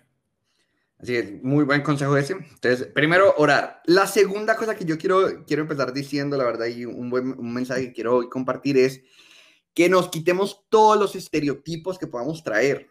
Así 1.00 1.16
es, 1.16 1.42
muy 1.42 1.64
buen 1.64 1.82
consejo 1.82 2.16
ese. 2.16 2.34
Entonces, 2.34 2.86
primero, 2.94 3.34
orar. 3.38 3.82
La 3.86 4.06
segunda 4.06 4.54
cosa 4.54 4.76
que 4.76 4.84
yo 4.84 4.96
quiero, 4.98 5.44
quiero 5.44 5.62
empezar 5.62 5.92
diciendo, 5.92 6.36
la 6.36 6.44
verdad, 6.44 6.66
y 6.66 6.84
un 6.84 7.10
buen 7.10 7.36
un 7.36 7.52
mensaje 7.52 7.88
que 7.88 7.92
quiero 7.92 8.18
hoy 8.18 8.28
compartir 8.28 8.78
es 8.78 9.02
que 9.74 9.88
nos 9.88 10.08
quitemos 10.08 10.64
todos 10.68 10.96
los 10.96 11.16
estereotipos 11.16 11.98
que 11.98 12.06
podamos 12.06 12.44
traer. 12.44 12.86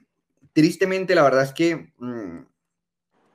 Tristemente, 0.51 1.15
la 1.15 1.23
verdad 1.23 1.43
es 1.43 1.53
que, 1.53 1.93
mm, 1.99 2.39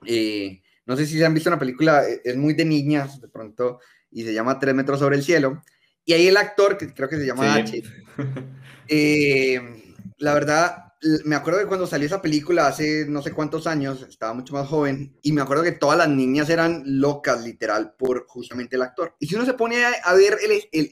eh, 0.05 0.63
no 0.85 0.95
sé 0.95 1.07
si 1.07 1.17
se 1.17 1.25
han 1.25 1.33
visto 1.33 1.49
una 1.49 1.59
película, 1.59 2.07
e, 2.07 2.21
es 2.23 2.37
muy 2.37 2.53
de 2.53 2.67
niñas, 2.67 3.19
de 3.19 3.29
pronto, 3.29 3.81
y 4.11 4.25
se 4.25 4.33
llama 4.33 4.59
Tres 4.59 4.75
metros 4.75 4.99
sobre 4.99 5.17
el 5.17 5.23
cielo. 5.23 5.63
Y 6.05 6.13
ahí 6.13 6.29
el 6.29 6.37
actor, 6.37 6.77
que 6.77 6.93
creo 6.93 7.09
que 7.09 7.19
se 7.19 7.27
llama 7.27 7.55
H, 7.55 7.83
eh, 8.89 9.95
la 10.19 10.35
verdad, 10.35 10.91
me 11.25 11.37
acuerdo 11.37 11.61
de 11.61 11.67
cuando 11.67 11.87
salió 11.87 12.07
esa 12.07 12.21
película 12.21 12.67
hace 12.67 13.07
no 13.09 13.23
sé 13.23 13.33
cuántos 13.33 13.67
años, 13.67 14.03
estaba 14.03 14.35
mucho 14.35 14.55
más 14.55 14.69
joven, 14.69 15.17
y 15.23 15.33
me 15.33 15.41
acuerdo 15.41 15.63
que 15.63 15.73
todas 15.73 15.97
las 15.97 16.09
niñas 16.09 16.51
eran 16.51 16.83
locas, 16.85 17.43
literal, 17.45 17.95
por 17.99 18.27
justamente 18.27 18.77
el 18.77 18.83
actor. 18.83 19.15
Y 19.19 19.27
si 19.27 19.35
uno 19.35 19.45
se 19.45 19.55
pone 19.55 19.85
a, 19.85 20.15
ver 20.15 20.39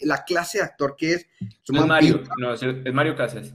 la 0.02 0.25
clase 0.25 0.58
de 0.58 0.64
actor 0.64 0.94
que 0.96 1.14
es... 1.14 1.26
es 1.40 1.87
Mario, 1.87 2.22
no, 2.38 2.54
es, 2.54 2.62
Mario 2.92 3.16
Casas. 3.16 3.54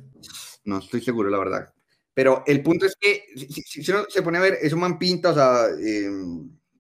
No 0.66 0.78
estoy 0.80 1.02
seguro, 1.02 1.30
la 1.30 1.40
verdad. 1.40 1.74
Pero 2.14 2.44
el 2.46 2.62
punto 2.62 2.86
es 2.86 2.96
que 2.96 3.26
si, 3.36 3.92
uno 3.92 4.06
se 4.08 4.22
pone 4.22 4.38
a 4.38 4.42
ver, 4.42 4.58
es 4.62 4.74
un 4.74 4.80
man 4.80 5.00
pinta, 5.00 5.32
o 5.32 5.34
sea... 5.34 5.66
Eh, 5.80 6.10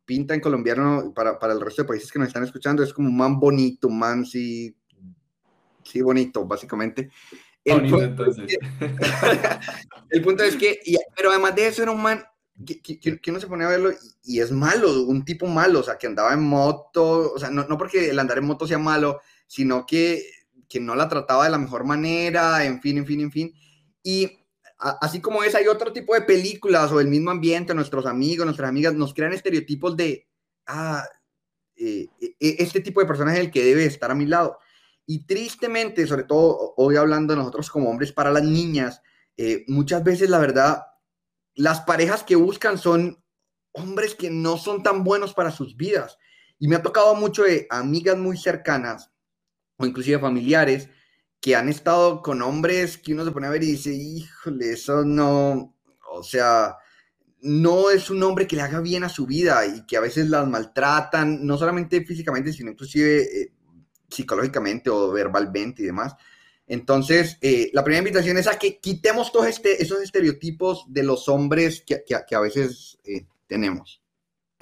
pinta 0.05 0.33
en 0.33 0.41
colombiano 0.41 1.13
para, 1.13 1.39
para, 1.39 1.53
el 1.53 1.61
resto 1.61 1.83
de 1.83 1.87
países 1.87 2.11
que 2.11 2.19
nos 2.19 2.27
están 2.27 2.43
escuchando, 2.43 2.83
es 2.83 2.93
como 2.93 3.09
un 3.09 3.17
man 3.17 3.39
bonito, 3.39 3.89
man 3.89 4.25
sí, 4.25 4.75
sí 5.83 6.01
bonito, 6.01 6.45
básicamente. 6.45 7.09
El, 7.63 7.89
punto, 7.89 8.25
Es 8.25 8.35
que, 8.35 8.57
el 10.09 10.21
punto 10.21 10.43
es 10.43 10.55
que, 10.57 10.79
pero 11.15 11.29
además 11.29 11.55
de 11.55 11.67
eso 11.67 11.81
era 11.81 11.91
un 11.91 12.01
man 12.01 12.23
que, 12.65 12.99
que, 12.99 13.31
uno 13.31 13.39
se 13.39 13.47
pone 13.47 13.63
a 13.63 13.69
verlo 13.69 13.91
y, 14.23 14.39
es 14.39 14.51
malo, 14.51 15.03
un 15.03 15.23
tipo 15.23 15.47
malo, 15.47 15.79
o 15.79 15.83
sea, 15.83 15.97
que 15.97 16.07
andaba 16.07 16.33
en 16.33 16.43
moto, 16.43 17.33
o 17.33 17.39
sea, 17.39 17.49
no, 17.49 17.65
no 17.67 17.77
porque 17.77 18.09
el 18.09 18.19
andar 18.19 18.37
en 18.37 18.45
moto 18.45 18.67
sea 18.67 18.77
malo, 18.77 19.21
sino 19.47 19.85
que, 19.85 20.23
que 20.67 20.79
no 20.79 20.95
la 20.95 21.07
trataba 21.07 21.45
de 21.45 21.51
la 21.51 21.57
mejor 21.57 21.85
manera, 21.85 22.65
en 22.65 22.81
fin, 22.81 22.97
en 22.97 23.05
fin, 23.05 23.21
en 23.21 23.31
fin. 23.31 23.53
Y 24.03 24.42
así 24.83 25.21
como 25.21 25.43
es, 25.43 25.55
hay 25.55 25.67
otro 25.67 25.93
tipo 25.93 26.13
de 26.13 26.21
películas 26.21 26.91
o 26.91 26.99
el 26.99 27.07
mismo 27.07 27.31
ambiente, 27.31 27.73
nuestros 27.73 28.05
amigos, 28.05 28.45
nuestras 28.45 28.69
amigas 28.69 28.93
nos 28.93 29.13
crean 29.13 29.33
estereotipos 29.33 29.95
de, 29.95 30.27
ah, 30.67 31.05
eh, 31.75 32.07
e, 32.19 32.35
e, 32.39 32.55
este 32.59 32.81
tipo 32.81 32.99
de 32.99 33.07
persona 33.07 33.33
es 33.33 33.39
el 33.39 33.51
que 33.51 33.63
debe 33.63 33.85
estar 33.85 34.11
a 34.11 34.15
mi 34.15 34.25
lado. 34.25 34.59
Y 35.05 35.25
tristemente, 35.25 36.05
sobre 36.05 36.23
todo 36.23 36.73
hoy 36.77 36.97
hablando 36.97 37.33
de 37.33 37.39
nosotros 37.39 37.69
como 37.69 37.89
hombres, 37.89 38.11
para 38.11 38.31
las 38.31 38.43
niñas, 38.43 39.01
eh, 39.37 39.63
muchas 39.67 40.03
veces 40.03 40.29
la 40.29 40.39
verdad, 40.39 40.83
las 41.55 41.81
parejas 41.81 42.23
que 42.23 42.35
buscan 42.35 42.77
son 42.77 43.23
hombres 43.73 44.15
que 44.15 44.29
no 44.29 44.57
son 44.57 44.83
tan 44.83 45.03
buenos 45.03 45.33
para 45.33 45.51
sus 45.51 45.77
vidas. 45.77 46.17
Y 46.59 46.67
me 46.67 46.75
ha 46.75 46.81
tocado 46.81 47.15
mucho 47.15 47.43
de 47.43 47.67
amigas 47.69 48.17
muy 48.17 48.37
cercanas 48.37 49.11
o 49.77 49.85
inclusive 49.85 50.19
familiares 50.19 50.89
que 51.43 51.57
han 51.57 51.67
estado 51.67 52.21
con 52.21 52.41
hombres 52.41 52.97
que 52.97 53.13
uno 53.13 53.25
se 53.25 53.31
pone 53.31 53.47
a 53.47 53.49
ver 53.49 53.63
y 53.63 53.73
dice, 53.73 53.93
híjole, 53.93 54.71
eso 54.71 55.03
no, 55.03 55.75
o 56.09 56.23
sea, 56.23 56.77
no 57.41 57.89
es 57.89 58.09
un 58.09 58.23
hombre 58.23 58.47
que 58.47 58.55
le 58.55 58.61
haga 58.61 58.79
bien 58.79 59.03
a 59.03 59.09
su 59.09 59.25
vida 59.25 59.65
y 59.65 59.85
que 59.85 59.97
a 59.97 59.99
veces 59.99 60.29
las 60.29 60.47
maltratan, 60.47 61.45
no 61.45 61.57
solamente 61.57 62.05
físicamente, 62.05 62.53
sino 62.53 62.71
inclusive 62.71 63.23
eh, 63.23 63.51
psicológicamente 64.09 64.89
o 64.89 65.11
verbalmente 65.11 65.83
y 65.83 65.87
demás. 65.87 66.15
Entonces, 66.65 67.37
eh, 67.41 67.69
la 67.73 67.83
primera 67.83 67.99
invitación 67.99 68.37
es 68.37 68.47
a 68.47 68.57
que 68.57 68.77
quitemos 68.77 69.33
todos 69.33 69.47
este, 69.47 69.83
esos 69.83 70.01
estereotipos 70.01 70.85
de 70.87 71.03
los 71.03 71.27
hombres 71.27 71.83
que, 71.85 72.05
que, 72.05 72.35
a 72.35 72.39
veces 72.39 72.97
eh, 73.03 73.25
tenemos. 73.47 74.01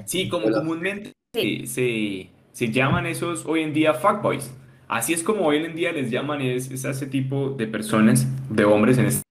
Sí, 0.08 0.28
como 0.28 0.50
comúnmente 0.50 1.14
se, 1.36 2.32
se, 2.54 2.72
llaman 2.72 3.06
esos 3.06 3.46
hoy 3.46 3.62
en 3.62 3.72
día 3.72 3.94
fuckboys. 3.94 4.50
Así 4.92 5.14
es 5.14 5.24
como 5.24 5.46
hoy 5.46 5.56
en 5.56 5.74
día 5.74 5.94
les 5.94 6.12
llaman 6.12 6.42
es, 6.42 6.70
es 6.70 6.84
ese 6.84 7.08
tipo 7.08 7.52
de 7.52 7.66
personas, 7.66 8.28
de 8.50 8.66
hombres 8.66 8.98
en 8.98 9.06
este 9.06 9.22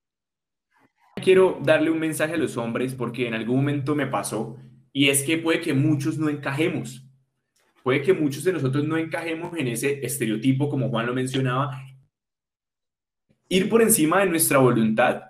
quiero 1.23 1.59
darle 1.63 1.91
un 1.91 1.99
mensaje 1.99 2.33
a 2.33 2.39
los 2.39 2.57
hombres 2.57 2.95
porque 2.95 3.29
en 3.29 3.35
algún 3.35 3.57
momento 3.57 3.95
me 3.95 4.07
pasó 4.07 4.57
y 4.91 5.11
es 5.11 5.23
que 5.23 5.37
puede 5.37 5.61
que 5.61 5.75
muchos 5.75 6.17
no 6.17 6.31
encajemos. 6.31 7.05
Puede 7.83 8.01
que 8.01 8.15
muchos 8.15 8.43
de 8.43 8.55
nosotros 8.55 8.85
no 8.85 8.97
encajemos 8.97 9.55
en 9.55 9.69
ese 9.69 10.03
estereotipo, 10.03 10.71
como 10.71 10.89
Juan 10.89 11.05
lo 11.05 11.13
mencionaba. 11.13 11.79
Ir 13.51 13.69
por 13.69 13.83
encima 13.83 14.21
de 14.21 14.31
nuestra 14.31 14.57
voluntad 14.57 15.25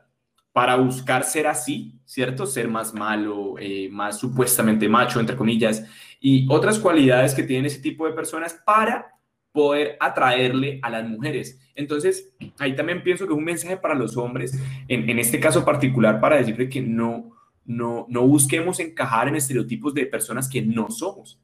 para 0.52 0.76
buscar 0.76 1.24
ser 1.24 1.48
así, 1.48 2.00
¿cierto? 2.04 2.46
Ser 2.46 2.68
más 2.68 2.94
malo, 2.94 3.56
eh, 3.58 3.88
más 3.90 4.20
supuestamente 4.20 4.88
macho, 4.88 5.18
entre 5.18 5.34
comillas, 5.34 5.84
y 6.20 6.46
otras 6.48 6.78
cualidades 6.78 7.34
que 7.34 7.42
tienen 7.42 7.66
ese 7.66 7.80
tipo 7.80 8.06
de 8.06 8.12
personas 8.12 8.54
para 8.64 9.19
poder 9.52 9.96
atraerle 10.00 10.78
a 10.82 10.90
las 10.90 11.08
mujeres. 11.08 11.60
Entonces, 11.74 12.32
ahí 12.58 12.76
también 12.76 13.02
pienso 13.02 13.26
que 13.26 13.32
es 13.32 13.38
un 13.38 13.44
mensaje 13.44 13.76
para 13.76 13.94
los 13.94 14.16
hombres, 14.16 14.58
en, 14.88 15.18
este 15.18 15.40
caso 15.40 15.64
particular, 15.64 16.20
para 16.20 16.36
decirle 16.36 16.68
que 16.68 16.80
no, 16.80 17.30
no, 17.64 18.06
no 18.08 18.26
busquemos 18.26 18.80
encajar 18.80 19.28
en 19.28 19.36
estereotipos 19.36 19.94
de 19.94 20.06
personas 20.06 20.48
que 20.48 20.62
no 20.62 20.90
somos. 20.90 21.40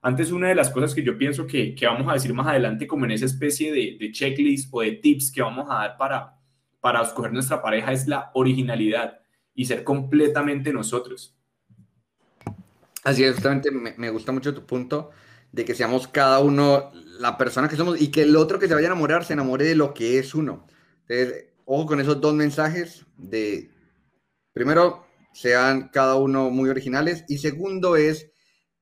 Antes, 0.00 0.30
una 0.30 0.48
de 0.48 0.54
las 0.54 0.70
cosas 0.70 0.94
que 0.94 1.02
yo 1.02 1.18
pienso 1.18 1.46
que, 1.46 1.74
que 1.74 1.86
vamos 1.86 2.08
a 2.08 2.14
decir 2.14 2.32
más 2.32 2.46
adelante, 2.46 2.86
como 2.86 3.04
en 3.04 3.12
esa 3.12 3.26
especie 3.26 3.72
de, 3.72 3.96
de, 3.98 4.12
checklist 4.12 4.68
o 4.70 4.80
de 4.80 4.92
tips 4.92 5.32
que 5.32 5.42
vamos 5.42 5.66
a 5.70 5.74
dar 5.74 5.96
para, 5.96 6.36
para 6.80 7.02
escoger 7.02 7.32
nuestra 7.32 7.60
pareja, 7.60 7.92
es 7.92 8.06
la 8.06 8.30
originalidad 8.34 9.20
y 9.54 9.64
ser 9.64 9.82
completamente 9.82 10.72
nosotros. 10.72 11.36
Así 13.02 13.24
es, 13.24 13.34
justamente 13.34 13.70
me, 13.70 13.94
me 13.96 14.10
gusta 14.10 14.32
mucho 14.32 14.54
tu 14.54 14.64
punto 14.64 15.10
de 15.52 15.64
que 15.64 15.74
seamos 15.74 16.08
cada 16.08 16.40
uno 16.40 16.90
la 17.18 17.36
persona 17.36 17.68
que 17.68 17.76
somos 17.76 18.00
y 18.00 18.08
que 18.10 18.22
el 18.22 18.36
otro 18.36 18.58
que 18.58 18.68
se 18.68 18.74
vaya 18.74 18.88
a 18.88 18.92
enamorar 18.92 19.24
se 19.24 19.32
enamore 19.32 19.64
de 19.64 19.74
lo 19.74 19.94
que 19.94 20.18
es 20.18 20.34
uno. 20.34 20.66
Ojo 21.64 21.86
con 21.86 22.00
esos 22.00 22.20
dos 22.20 22.34
mensajes 22.34 23.04
de, 23.16 23.70
primero, 24.52 25.04
sean 25.32 25.88
cada 25.88 26.16
uno 26.16 26.50
muy 26.50 26.70
originales 26.70 27.24
y 27.28 27.38
segundo 27.38 27.96
es, 27.96 28.30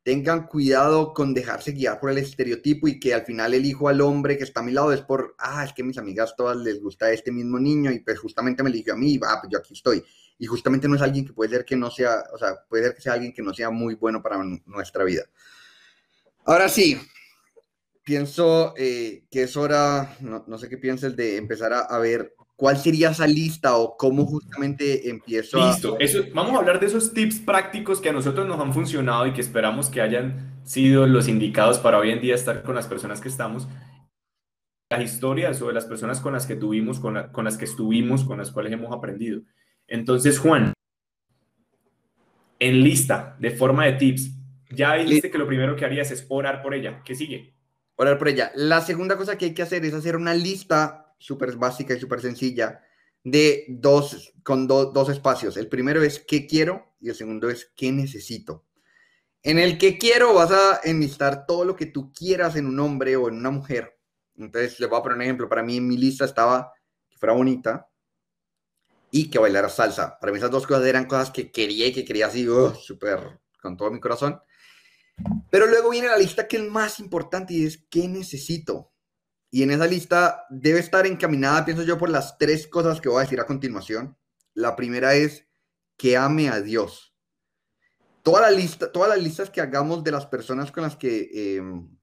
tengan 0.02 0.46
cuidado 0.46 1.12
con 1.12 1.34
dejarse 1.34 1.72
guiar 1.72 1.98
por 1.98 2.10
el 2.10 2.18
estereotipo 2.18 2.86
y 2.86 3.00
que 3.00 3.12
al 3.12 3.24
final 3.24 3.54
elijo 3.54 3.88
al 3.88 4.00
hombre 4.00 4.38
que 4.38 4.44
está 4.44 4.60
a 4.60 4.62
mi 4.62 4.70
lado 4.70 4.92
es 4.92 5.00
por, 5.00 5.34
ah, 5.38 5.64
es 5.64 5.72
que 5.72 5.82
mis 5.82 5.98
amigas 5.98 6.34
todas 6.36 6.56
les 6.56 6.80
gusta 6.80 7.10
este 7.10 7.32
mismo 7.32 7.58
niño 7.58 7.90
y 7.90 8.00
pues 8.00 8.18
justamente 8.18 8.62
me 8.62 8.70
eligió 8.70 8.94
a 8.94 8.96
mí, 8.96 9.18
va, 9.18 9.40
pues 9.40 9.50
yo 9.52 9.58
aquí 9.58 9.74
estoy. 9.74 10.02
Y 10.38 10.46
justamente 10.46 10.86
no 10.86 10.94
es 10.94 11.02
alguien 11.02 11.26
que 11.26 11.32
puede 11.32 11.50
ser 11.50 11.64
que 11.64 11.76
no 11.76 11.90
sea, 11.90 12.22
o 12.32 12.38
sea, 12.38 12.54
puede 12.68 12.84
ser 12.84 12.94
que 12.94 13.00
sea 13.00 13.14
alguien 13.14 13.32
que 13.32 13.42
no 13.42 13.52
sea 13.52 13.70
muy 13.70 13.94
bueno 13.94 14.22
para 14.22 14.42
nuestra 14.66 15.02
vida. 15.02 15.24
Ahora 16.46 16.68
sí, 16.68 16.96
pienso 18.04 18.72
eh, 18.76 19.24
que 19.32 19.42
es 19.42 19.56
hora, 19.56 20.16
no, 20.20 20.58
sé 20.58 20.68
qué 20.68 20.78
piensas, 20.78 21.16
de 21.16 21.38
empezar 21.38 21.72
a, 21.72 21.98
ver 21.98 22.34
cuál 22.54 22.78
sería 22.78 23.10
esa 23.10 23.26
lista 23.26 23.76
o 23.76 23.96
cómo 23.96 24.24
justamente 24.24 25.10
empiezo 25.10 25.58
Listo, 25.66 25.98
Eso, 25.98 26.20
vamos 26.32 26.54
a 26.54 26.58
hablar 26.58 26.78
de 26.78 26.86
esos 26.86 27.12
tips 27.12 27.40
prácticos 27.40 28.00
que 28.00 28.10
a 28.10 28.12
nosotros 28.12 28.46
nos 28.46 28.60
han 28.60 28.72
funcionado 28.72 29.26
y 29.26 29.32
que 29.32 29.40
esperamos 29.40 29.90
que 29.90 30.00
hayan 30.00 30.60
sido 30.64 31.08
los 31.08 31.26
indicados 31.26 31.78
para 31.78 31.98
hoy 31.98 32.12
en 32.12 32.20
día 32.20 32.36
estar 32.36 32.62
con 32.62 32.76
las 32.76 32.86
personas 32.86 33.20
que 33.20 33.28
estamos. 33.28 33.66
Las 34.88 35.02
historias 35.02 35.60
o 35.62 35.66
de 35.66 35.72
las 35.72 35.86
personas 35.86 36.20
con 36.20 36.32
las 36.32 36.46
que 36.46 36.54
tuvimos, 36.54 37.00
con 37.00 37.44
las 37.44 37.56
que 37.58 37.64
estuvimos, 37.64 38.22
con 38.22 38.38
las 38.38 38.52
cuales 38.52 38.72
hemos 38.72 38.96
aprendido. 38.96 39.42
Entonces, 39.88 40.38
Juan, 40.38 40.72
en 42.60 42.84
lista, 42.84 43.36
de 43.40 43.50
forma 43.50 43.84
de 43.86 43.94
tips, 43.94 44.35
ya 44.70 44.94
dijiste 44.94 45.30
que 45.30 45.38
lo 45.38 45.46
primero 45.46 45.76
que 45.76 45.84
harías 45.84 46.10
es 46.10 46.26
orar 46.28 46.62
por 46.62 46.74
ella. 46.74 47.02
¿Qué 47.04 47.14
sigue? 47.14 47.56
orar 47.96 48.18
por 48.18 48.28
ella. 48.28 48.52
La 48.54 48.80
segunda 48.80 49.16
cosa 49.16 49.36
que 49.36 49.46
hay 49.46 49.54
que 49.54 49.62
hacer 49.62 49.84
es 49.84 49.94
hacer 49.94 50.16
una 50.16 50.34
lista 50.34 51.14
súper 51.18 51.56
básica 51.56 51.94
y 51.94 52.00
súper 52.00 52.20
sencilla 52.20 52.80
de 53.24 53.64
dos, 53.68 54.34
con 54.42 54.68
dos 54.68 55.08
espacios. 55.08 55.56
El 55.56 55.68
primero 55.68 56.02
es 56.02 56.20
qué 56.20 56.46
quiero 56.46 56.94
y 57.00 57.08
el 57.08 57.14
segundo 57.14 57.48
es 57.48 57.72
qué 57.74 57.90
necesito. 57.90 58.64
En 59.42 59.58
el 59.58 59.78
que 59.78 59.98
quiero 59.98 60.34
vas 60.34 60.52
a 60.52 60.80
enlistar 60.84 61.46
todo 61.46 61.64
lo 61.64 61.74
que 61.74 61.86
tú 61.86 62.12
quieras 62.12 62.56
en 62.56 62.66
un 62.66 62.78
hombre 62.80 63.16
o 63.16 63.28
en 63.28 63.36
una 63.36 63.50
mujer. 63.50 63.98
Entonces, 64.36 64.78
les 64.78 64.88
voy 64.88 64.98
a 64.98 65.02
poner 65.02 65.16
un 65.16 65.22
ejemplo. 65.22 65.48
Para 65.48 65.62
mí 65.62 65.76
en 65.76 65.88
mi 65.88 65.96
lista 65.96 66.24
estaba 66.24 66.72
que 67.08 67.16
fuera 67.16 67.32
bonita 67.32 67.88
y 69.10 69.30
que 69.30 69.38
bailara 69.38 69.68
salsa. 69.68 70.18
Para 70.20 70.32
mí 70.32 70.38
esas 70.38 70.50
dos 70.50 70.66
cosas 70.66 70.84
eran 70.84 71.06
cosas 71.06 71.30
que 71.30 71.50
quería 71.50 71.86
y 71.86 71.92
que 71.92 72.04
quería 72.04 72.26
así, 72.26 72.46
uh, 72.48 72.74
súper 72.74 73.40
con 73.62 73.76
todo 73.76 73.90
mi 73.90 74.00
corazón. 74.00 74.40
Pero 75.50 75.66
luego 75.66 75.90
viene 75.90 76.08
la 76.08 76.18
lista 76.18 76.46
que 76.46 76.56
es 76.56 76.68
más 76.68 77.00
importante 77.00 77.54
y 77.54 77.64
es 77.64 77.78
¿qué 77.90 78.08
necesito? 78.08 78.92
Y 79.50 79.62
en 79.62 79.70
esa 79.70 79.86
lista 79.86 80.44
debe 80.50 80.80
estar 80.80 81.06
encaminada, 81.06 81.64
pienso 81.64 81.82
yo, 81.82 81.96
por 81.96 82.10
las 82.10 82.36
tres 82.36 82.66
cosas 82.66 83.00
que 83.00 83.08
voy 83.08 83.18
a 83.18 83.22
decir 83.22 83.40
a 83.40 83.46
continuación. 83.46 84.16
La 84.54 84.76
primera 84.76 85.14
es 85.14 85.46
que 85.96 86.16
ame 86.16 86.48
a 86.48 86.60
Dios. 86.60 87.14
Toda 88.22 88.42
la 88.42 88.50
lista, 88.50 88.90
todas 88.90 89.08
las 89.08 89.22
listas 89.22 89.50
que 89.50 89.60
hagamos 89.60 90.02
de 90.02 90.10
las 90.10 90.26
personas 90.26 90.72
con 90.72 90.82
las 90.82 90.96
que 90.96 91.30
eh, 91.32 91.62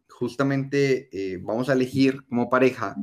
justamente 0.10 1.10
eh, 1.12 1.38
vamos 1.42 1.70
a 1.70 1.74
elegir 1.74 2.26
como 2.28 2.50
pareja, 2.50 2.96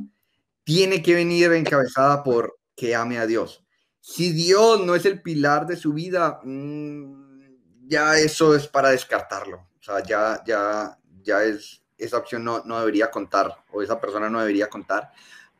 tiene 0.63 1.01
que 1.03 1.15
venir 1.15 1.51
encabezada 1.51 2.23
por 2.23 2.59
que 2.75 2.95
ame 2.95 3.19
a 3.19 3.27
Dios. 3.27 3.63
Si 3.99 4.31
Dios 4.31 4.83
no 4.83 4.95
es 4.95 5.05
el 5.05 5.21
pilar 5.21 5.67
de 5.67 5.77
su 5.77 5.93
vida, 5.93 6.39
mm, 6.43 7.87
ya 7.87 8.17
eso 8.17 8.55
es 8.55 8.67
para 8.67 8.89
descartarlo. 8.89 9.70
O 9.81 9.83
sea, 9.83 10.03
ya, 10.03 10.43
ya, 10.45 10.95
ya 11.23 11.43
es, 11.43 11.81
esa 11.97 12.17
opción 12.17 12.43
no, 12.43 12.63
no 12.63 12.79
debería 12.79 13.09
contar 13.09 13.65
o 13.73 13.81
esa 13.81 13.99
persona 13.99 14.29
no 14.29 14.39
debería 14.39 14.69
contar. 14.69 15.11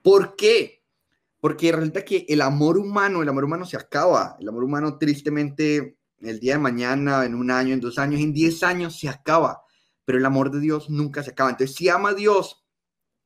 ¿Por 0.03 0.35
qué? 0.35 0.83
Porque 1.39 1.71
resulta 1.71 2.05
que 2.05 2.25
el 2.29 2.41
amor 2.41 2.77
humano, 2.77 3.23
el 3.23 3.29
amor 3.29 3.45
humano 3.45 3.65
se 3.65 3.77
acaba. 3.77 4.37
El 4.39 4.47
amor 4.47 4.63
humano 4.63 4.99
tristemente 4.99 5.97
el 6.21 6.39
día 6.39 6.53
de 6.53 6.59
mañana, 6.59 7.25
en 7.25 7.33
un 7.33 7.49
año, 7.49 7.73
en 7.73 7.79
dos 7.79 7.97
años, 7.97 8.21
en 8.21 8.31
diez 8.31 8.61
años 8.61 8.99
se 8.99 9.09
acaba. 9.09 9.63
Pero 10.05 10.19
el 10.19 10.25
amor 10.25 10.51
de 10.51 10.59
Dios 10.59 10.91
nunca 10.91 11.23
se 11.23 11.31
acaba. 11.31 11.49
Entonces, 11.49 11.75
si 11.75 11.89
ama 11.89 12.09
a 12.09 12.13
Dios, 12.13 12.63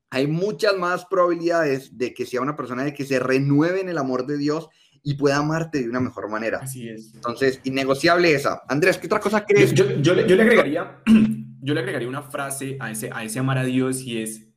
hay 0.10 0.28
muchas 0.28 0.78
más 0.78 1.06
probabilidades 1.06 1.98
de 1.98 2.14
que 2.14 2.26
sea 2.26 2.40
una 2.40 2.56
persona 2.56 2.86
de 2.86 2.94
que 2.94 3.04
se 3.04 3.20
renueve 3.20 3.82
en 3.82 3.90
el 3.90 3.98
amor 3.98 4.26
de 4.26 4.38
Dios 4.38 4.70
y 5.06 5.14
pueda 5.14 5.38
amarte 5.38 5.84
de 5.84 5.90
una 5.90 6.00
mejor 6.00 6.28
manera. 6.30 6.58
Así 6.64 6.90
es. 6.90 7.14
Entonces, 7.14 7.62
innegociable 7.64 8.34
esa. 8.34 8.64
Andrés, 8.68 8.98
¿qué 8.98 9.06
otra 9.06 9.20
cosa 9.20 9.46
crees? 9.46 9.72
Yo, 9.72 9.86
yo, 10.02 10.16
le, 10.16 10.24
agregaría, 10.24 11.00
yo 11.62 11.74
le 11.76 11.80
agregaría 11.80 12.10
una 12.10 12.24
frase 12.24 12.76
a 12.80 12.90
ese, 12.90 13.12
a 13.14 13.24
ese 13.24 13.38
amar 13.38 13.60
a 13.60 13.64
Dios 13.64 14.02
y 14.02 14.18
es 14.24 14.48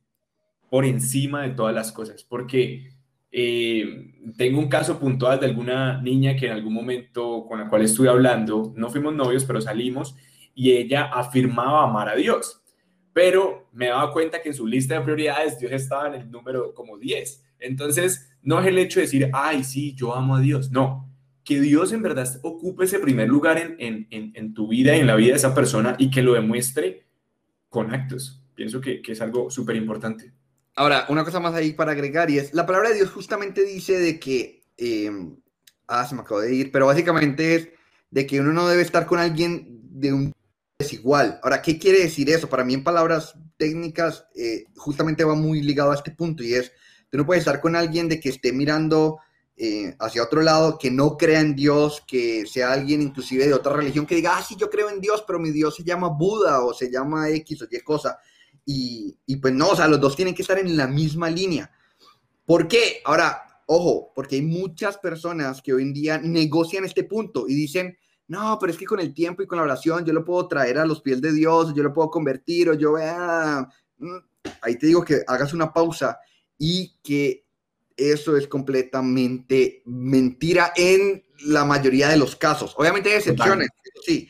por 0.71 0.85
encima 0.85 1.43
de 1.43 1.51
todas 1.51 1.75
las 1.75 1.91
cosas, 1.91 2.23
porque 2.23 2.89
eh, 3.31 4.11
tengo 4.37 4.57
un 4.59 4.69
caso 4.69 4.99
puntual 4.99 5.39
de 5.39 5.45
alguna 5.45 6.01
niña 6.01 6.35
que 6.35 6.47
en 6.47 6.53
algún 6.53 6.73
momento 6.73 7.45
con 7.47 7.59
la 7.59 7.69
cual 7.69 7.83
estuve 7.83 8.09
hablando, 8.09 8.73
no 8.75 8.89
fuimos 8.89 9.13
novios, 9.13 9.45
pero 9.45 9.61
salimos 9.61 10.15
y 10.55 10.71
ella 10.71 11.05
afirmaba 11.13 11.83
amar 11.83 12.09
a 12.09 12.15
Dios, 12.15 12.63
pero 13.13 13.69
me 13.73 13.87
daba 13.87 14.11
cuenta 14.11 14.41
que 14.41 14.49
en 14.49 14.55
su 14.55 14.67
lista 14.67 14.95
de 14.95 15.01
prioridades 15.01 15.59
Dios 15.59 15.71
estaba 15.71 16.07
en 16.07 16.21
el 16.21 16.31
número 16.31 16.73
como 16.73 16.97
10. 16.97 17.43
Entonces, 17.59 18.29
no 18.41 18.59
es 18.59 18.67
el 18.67 18.77
hecho 18.77 18.99
de 18.99 19.05
decir, 19.05 19.29
ay, 19.33 19.63
sí, 19.63 19.93
yo 19.95 20.15
amo 20.15 20.35
a 20.35 20.39
Dios. 20.39 20.71
No, 20.71 21.09
que 21.43 21.59
Dios 21.59 21.91
en 21.93 22.01
verdad 22.01 22.27
ocupe 22.43 22.85
ese 22.85 22.99
primer 22.99 23.27
lugar 23.27 23.57
en, 23.57 24.53
tu 24.53 24.67
vida 24.67 24.95
y 24.95 24.99
en 24.99 25.07
la 25.07 25.15
vida 25.15 25.31
de 25.31 25.37
esa 25.37 25.55
persona 25.55 25.95
y 25.97 26.11
que 26.11 26.21
lo 26.21 26.33
demuestre 26.33 27.07
con 27.69 27.93
actos. 27.93 28.41
Pienso 28.55 28.79
que, 28.81 29.01
es 29.05 29.21
algo 29.21 29.49
súper 29.49 29.75
importante. 29.75 30.31
Ahora, 30.75 31.05
una 31.09 31.25
cosa 31.25 31.39
más 31.39 31.53
ahí 31.55 31.73
para 31.73 31.93
agregar 31.93 32.29
y 32.29 32.37
es, 32.37 32.53
la 32.53 32.65
palabra 32.65 32.89
de 32.89 32.95
Dios 32.95 33.09
justamente 33.09 33.65
dice 33.65 33.97
de 33.97 34.19
que, 34.19 34.61
em, 34.77 35.37
ah, 35.87 36.05
se 36.05 36.15
me 36.15 36.21
acabó 36.21 36.41
de 36.41 36.53
ir, 36.53 36.71
pero 36.71 36.85
básicamente 36.85 37.55
es 37.55 37.69
de 38.11 38.25
que 38.25 38.39
uno 38.39 38.53
no 38.53 38.67
debe 38.67 38.81
estar 38.81 39.05
con 39.05 39.19
alguien 39.19 39.79
de 39.89 40.13
un 40.13 40.31
desigual. 40.79 41.39
Ahora, 41.43 41.61
¿qué 41.61 41.77
quiere 41.77 41.99
decir 41.99 42.29
eso? 42.29 42.49
Para 42.49 42.63
mí 42.63 42.73
en 42.73 42.83
palabras 42.83 43.35
técnicas, 43.57 44.25
eh, 44.33 44.63
justamente 44.77 45.23
va 45.23 45.35
muy 45.35 45.61
ligado 45.61 45.91
a 45.91 45.95
este 45.95 46.11
punto 46.11 46.41
y 46.41 46.53
es, 46.55 46.71
Tú 47.09 47.17
no 47.17 47.25
puedes 47.25 47.41
estar 47.41 47.59
con 47.59 47.75
alguien 47.75 48.07
de 48.07 48.19
que 48.19 48.29
esté 48.29 48.53
mirando 48.53 49.17
eh, 49.57 49.95
hacia 49.99 50.23
otro 50.23 50.41
lado, 50.41 50.77
que 50.77 50.91
no 50.91 51.17
crea 51.17 51.41
en 51.41 51.55
Dios, 51.55 52.03
que 52.07 52.45
sea 52.45 52.71
alguien 52.71 53.01
inclusive 53.01 53.47
de 53.47 53.53
otra 53.53 53.73
religión 53.73 54.05
que 54.05 54.15
diga, 54.15 54.37
ah, 54.37 54.43
sí, 54.43 54.55
yo 54.55 54.69
creo 54.69 54.89
en 54.89 55.01
Dios, 55.01 55.23
pero 55.25 55.39
mi 55.39 55.49
Dios 55.49 55.75
se 55.75 55.83
llama 55.83 56.09
Buda 56.09 56.63
o 56.63 56.73
se 56.73 56.91
llama 56.91 57.29
X 57.29 57.63
o 57.63 57.67
Y 57.69 57.79
cosa. 57.81 58.19
y, 58.65 59.17
y 59.25 59.37
pues 59.37 59.53
no, 59.53 59.69
o 59.69 59.75
sea, 59.75 59.87
los 59.87 59.99
dos 59.99 60.15
tienen 60.15 60.35
que 60.35 60.43
estar 60.43 60.59
en 60.59 60.77
la 60.77 60.87
misma 60.87 61.29
línea. 61.29 61.71
¿Por 62.45 62.67
qué? 62.67 63.01
Ahora, 63.05 63.63
ojo, 63.65 64.11
porque 64.13 64.35
hay 64.35 64.43
muchas 64.43 64.97
personas 64.97 65.61
que 65.61 65.73
hoy 65.73 65.81
en 65.81 65.93
día 65.93 66.19
negocian 66.19 66.85
este 66.85 67.03
punto 67.03 67.47
y 67.47 67.55
dicen, 67.55 67.97
no, 68.29 68.57
pero 68.59 68.71
es 68.71 68.77
que 68.77 68.85
con 68.85 68.99
el 68.99 69.11
tiempo 69.11 69.41
y 69.41 69.47
con 69.47 69.57
la 69.57 69.63
oración 69.63 70.05
yo 70.05 70.13
lo 70.13 70.23
puedo 70.23 70.47
traer 70.47 70.77
a 70.77 70.85
los 70.85 71.01
pies 71.01 71.19
de 71.19 71.33
Dios, 71.33 71.73
yo 71.73 71.81
lo 71.81 71.91
puedo 71.91 72.11
convertir, 72.11 72.69
o 72.69 72.75
yo 72.75 72.93
vea, 72.93 73.67
mm, 73.97 74.17
ahí 74.61 74.77
te 74.77 74.85
digo 74.85 75.03
que 75.03 75.23
hagas 75.27 75.51
una 75.51 75.73
pausa 75.73 76.19
y 76.55 76.95
que 77.01 77.47
eso 77.97 78.37
es 78.37 78.47
completamente 78.47 79.81
mentira 79.85 80.73
en 80.75 81.25
la 81.45 81.65
mayoría 81.65 82.09
de 82.09 82.17
los 82.17 82.35
casos. 82.35 82.75
Obviamente 82.77 83.09
hay 83.09 83.17
excepciones, 83.17 83.69
sí, 84.05 84.29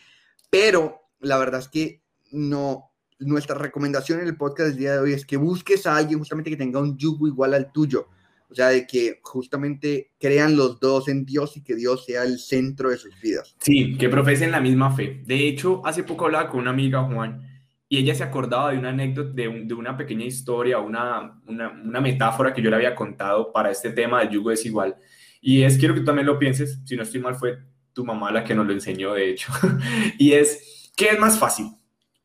pero 0.49 1.09
la 1.19 1.37
verdad 1.37 1.59
es 1.59 1.67
que 1.67 2.01
no, 2.31 2.93
nuestra 3.19 3.55
recomendación 3.55 4.21
en 4.21 4.27
el 4.27 4.37
podcast 4.37 4.69
del 4.69 4.77
día 4.77 4.93
de 4.93 4.99
hoy 4.99 5.13
es 5.13 5.25
que 5.25 5.35
busques 5.35 5.85
a 5.85 5.97
alguien 5.97 6.19
justamente 6.19 6.49
que 6.49 6.55
tenga 6.55 6.79
un 6.79 6.97
yugo 6.97 7.27
igual 7.27 7.53
al 7.53 7.69
tuyo. 7.73 8.07
O 8.49 8.55
sea, 8.55 8.69
de 8.69 8.87
que 8.87 9.19
justamente 9.21 10.11
crean 10.19 10.57
los 10.57 10.79
dos 10.79 11.07
en 11.07 11.23
Dios 11.23 11.55
y 11.55 11.63
que 11.63 11.75
Dios 11.75 12.05
sea 12.05 12.23
el 12.23 12.39
centro 12.39 12.89
de 12.89 12.97
sus 12.97 13.19
vidas. 13.21 13.55
Sí, 13.59 13.95
que 13.95 14.09
profesen 14.09 14.51
la 14.51 14.59
misma 14.59 14.95
fe. 14.95 15.21
De 15.25 15.47
hecho, 15.47 15.85
hace 15.85 16.03
poco 16.03 16.25
hablaba 16.25 16.49
con 16.49 16.61
una 16.61 16.71
amiga, 16.71 17.03
Juan, 17.03 17.43
y 17.87 17.97
ella 17.97 18.15
se 18.15 18.23
acordaba 18.23 18.71
de 18.71 18.79
una 18.79 18.89
anécdota, 18.89 19.31
de, 19.33 19.63
de 19.65 19.73
una 19.73 19.95
pequeña 19.97 20.25
historia, 20.25 20.79
una, 20.79 21.39
una, 21.47 21.69
una, 21.69 22.01
metáfora 22.01 22.53
que 22.53 22.61
yo 22.61 22.69
le 22.69 22.75
había 22.75 22.95
contado 22.95 23.51
para 23.51 23.71
este 23.71 23.91
tema 23.91 24.19
del 24.19 24.29
yugo 24.29 24.51
desigual. 24.51 24.95
Y 25.41 25.63
es, 25.63 25.77
quiero 25.77 25.93
que 25.93 26.01
tú 26.01 26.05
también 26.05 26.27
lo 26.27 26.37
pienses, 26.37 26.79
si 26.85 26.95
no 26.95 27.03
estoy 27.03 27.19
mal, 27.21 27.35
fue 27.35 27.57
tu 27.93 28.05
mamá 28.05 28.31
la 28.31 28.43
que 28.43 28.53
nos 28.55 28.65
lo 28.65 28.73
enseñó, 28.73 29.13
de 29.13 29.29
hecho. 29.29 29.51
y 30.19 30.33
es, 30.33 30.91
¿qué 30.95 31.09
es 31.09 31.19
más 31.19 31.39
fácil? 31.39 31.67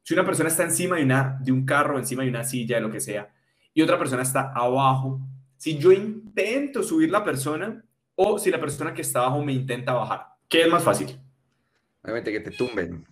Si 0.03 0.13
una 0.13 0.25
persona 0.25 0.51
está 0.51 0.65
encima 0.65 0.97
de, 0.97 1.05
una, 1.05 1.39
de 1.41 1.51
un 1.51 1.65
carro, 1.65 1.99
encima 1.99 2.25
de 2.25 2.29
una 2.29 2.45
silla, 2.45 2.77
de 2.77 2.83
lo 2.83 2.91
que 2.91 3.01
sea, 3.01 3.33
y 3.73 3.81
otra 3.81 3.99
persona 3.99 4.23
está 4.23 4.53
abajo, 4.55 5.21
si 5.65 5.79
yo 5.79 5.93
intento 5.93 6.83
subir 6.83 7.11
la 7.11 7.25
persona 7.25 7.83
o 8.17 8.39
si 8.39 8.51
la 8.51 8.61
persona 8.61 8.93
que 8.93 9.01
está 9.01 9.21
abajo 9.21 9.43
me 9.43 9.55
intenta 9.55 9.95
bajar, 9.95 10.27
¿qué 10.47 10.61
es 10.61 10.69
más 10.69 10.83
fácil? 10.83 11.19
Obviamente 12.03 12.33
que 12.33 12.41
te 12.41 12.51
tumben 12.51 13.07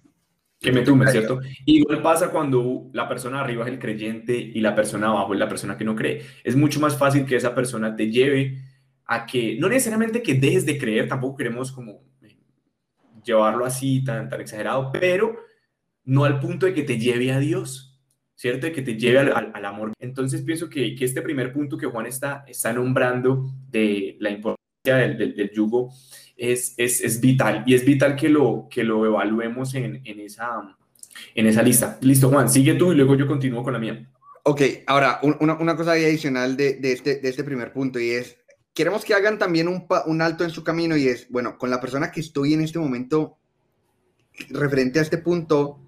que 0.61 0.71
me 0.71 0.83
tumbe, 0.83 1.11
¿cierto? 1.11 1.41
Igual 1.65 2.03
pasa 2.03 2.31
cuando 2.31 2.91
la 2.93 3.09
persona 3.09 3.41
arriba 3.41 3.65
es 3.65 3.73
el 3.73 3.79
creyente 3.79 4.37
y 4.37 4.61
la 4.61 4.75
persona 4.75 5.09
abajo 5.09 5.33
es 5.33 5.41
la 5.41 5.49
persona 5.49 5.79
que 5.79 5.85
no 5.85 5.97
cree. 5.97 6.27
Es 6.45 6.55
mucho 6.55 6.79
más 6.79 6.99
fácil 6.99 7.25
que 7.25 7.37
esa 7.37 7.55
persona 7.55 7.97
te 7.97 8.11
lleve 8.11 8.59
a 9.07 9.25
que, 9.25 9.57
no 9.59 9.71
necesariamente 9.71 10.23
que 10.23 10.35
dejes 10.35 10.67
de 10.67 10.77
creer, 10.77 11.09
tampoco 11.09 11.39
queremos 11.39 11.73
como 11.73 12.05
eh, 12.21 12.37
llevarlo 13.25 13.65
así 13.65 14.05
tan, 14.05 14.29
tan 14.29 14.43
exagerado, 14.43 14.93
pero 14.93 15.39
no 16.05 16.25
al 16.25 16.39
punto 16.39 16.67
de 16.67 16.75
que 16.75 16.83
te 16.83 16.99
lleve 16.99 17.33
a 17.33 17.39
Dios, 17.39 17.92
¿cierto? 18.35 18.71
Que 18.73 18.83
te 18.83 18.97
lleve 18.97 19.19
al, 19.19 19.53
al, 19.55 19.65
amor. 19.65 19.93
Entonces 19.99 20.43
pienso 20.43 20.69
que, 20.69 20.95
que, 20.95 21.05
este 21.05 21.23
primer 21.23 21.53
punto 21.53 21.77
que 21.77 21.87
Juan 21.87 22.07
está, 22.07 22.45
está 22.47 22.73
nombrando 22.73 23.53
de 23.71 24.17
la 24.21 24.31
importancia 24.31 24.97
del, 24.97 25.17
del, 25.17 25.37
del 25.37 25.51
yugo, 25.51 25.93
es, 26.37 26.75
es, 26.77 27.01
es, 27.03 27.21
vital 27.21 27.62
y 27.67 27.75
es 27.75 27.85
vital 27.85 28.17
que 28.17 28.29
lo, 28.29 28.67
que 28.71 28.83
lo 28.83 29.07
evaluemos 29.07 29.75
en, 29.75 30.01
en, 30.05 30.21
esa, 30.21 30.77
en 31.35 31.47
esa 31.47 31.62
lista. 31.62 31.99
Listo, 32.01 32.29
Juan, 32.29 32.49
sigue 32.49 32.75
tú 32.75 32.93
y 32.93 32.97
luego 32.97 33.15
yo 33.15 33.27
continúo 33.27 33.62
con 33.62 33.75
la 33.75 33.79
mía. 33.79 34.11
Ok, 34.45 34.61
ahora, 34.89 35.21
una, 35.23 35.55
una 35.55 35.77
cosa 35.77 35.93
adicional 35.93 36.57
de, 36.57 36.75
de, 36.75 36.93
este, 36.93 37.21
de 37.21 37.29
este 37.29 37.45
primer 37.45 37.73
punto 37.73 38.01
y 38.01 38.11
es, 38.11 38.39
queremos 38.75 39.05
que 39.05 39.15
hagan 39.15 39.39
también 39.39 39.69
un, 39.69 39.87
un 40.07 40.21
alto 40.21 40.43
en 40.43 40.51
su 40.51 40.65
camino 40.65 40.97
y 40.97 41.07
es, 41.07 41.29
bueno, 41.31 41.59
con 41.59 41.71
la 41.71 41.81
persona 41.81 42.11
que 42.11 42.21
estoy 42.21 42.55
en 42.55 42.62
este 42.62 42.81
momento, 42.81 43.39
referente 44.51 44.99
a 44.99 45.03
este 45.03 45.19
punto, 45.19 45.81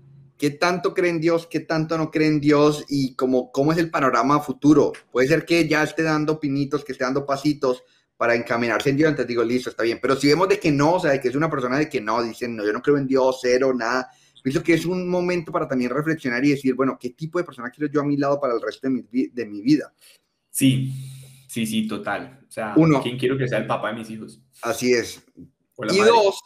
¿qué 0.45 0.51
tanto 0.51 0.93
creen 0.93 1.23
Dios, 1.23 1.47
qué 1.47 1.61
tanto 1.61 1.97
no 1.97 2.11
creen 2.11 2.39
Dios 2.39 2.85
y 2.91 3.15
cómo, 3.15 3.51
cómo 3.51 3.73
es 3.73 3.79
el 3.79 3.91
panorama 3.91 4.41
futuro? 4.41 4.93
Puede 5.11 5.27
ser 5.27 5.47
que 5.47 5.67
ya 5.67 5.83
esté 5.83 6.03
dando 6.03 6.39
pinitos, 6.39 6.85
que 6.85 6.93
esté 6.93 7.03
dando 7.03 7.25
pasitos, 7.25 7.83
para 8.19 8.35
encaminarse 8.35 8.91
en 8.91 8.99
Dios, 8.99 9.09
entonces 9.09 9.27
digo, 9.27 9.43
listo, 9.43 9.71
está 9.71 9.85
bien. 9.85 10.01
Pero 10.03 10.17
si 10.17 10.27
vemos 10.29 10.47
de 10.51 10.61
que 10.61 10.71
no, 10.71 10.97
o 10.97 11.01
sea, 11.01 11.13
de 11.13 11.21
que 11.21 11.29
es 11.29 11.35
una 11.35 11.49
persona 11.49 11.79
de 11.79 11.89
que 11.89 11.99
no, 12.03 12.23
dicen, 12.23 12.55
no, 12.55 12.63
yo 12.63 12.75
no 12.75 12.83
creo 12.83 12.99
en 12.99 13.07
Dios, 13.07 13.39
cero, 13.41 13.73
nada, 13.75 14.11
pienso 14.43 14.63
que 14.63 14.75
es 14.75 14.85
un 14.85 15.09
momento 15.09 15.51
para 15.51 15.67
también 15.67 15.91
reflexionar 15.91 16.45
y 16.45 16.51
decir, 16.51 16.75
bueno, 16.75 16.99
¿qué 17.01 17.11
tipo 17.11 17.39
de 17.39 17.45
persona 17.45 17.71
quiero 17.71 17.91
yo 17.91 18.03
a 18.03 18.05
mi 18.05 18.19
lado 18.19 18.39
para 18.39 18.53
el 18.53 18.61
resto 18.61 18.87
de 18.87 18.91
mi, 18.91 19.29
de 19.29 19.47
mi 19.47 19.63
vida? 19.63 19.95
Sí, 20.51 20.93
sí, 21.49 21.65
sí, 21.67 21.89
total. 21.89 22.45
O 22.47 22.53
sea, 22.53 22.75
Uno, 22.77 23.03
¿quién 23.03 23.19
quiero 23.19 23.39
que 23.39 23.49
sea 23.49 23.61
el 23.61 23.67
papá 23.67 23.93
de 23.93 24.01
mis 24.01 24.11
hijos? 24.11 24.43
Así 24.61 24.93
es. 24.93 25.25
Y 25.79 25.99
madre. 25.99 26.11
dos, 26.11 26.39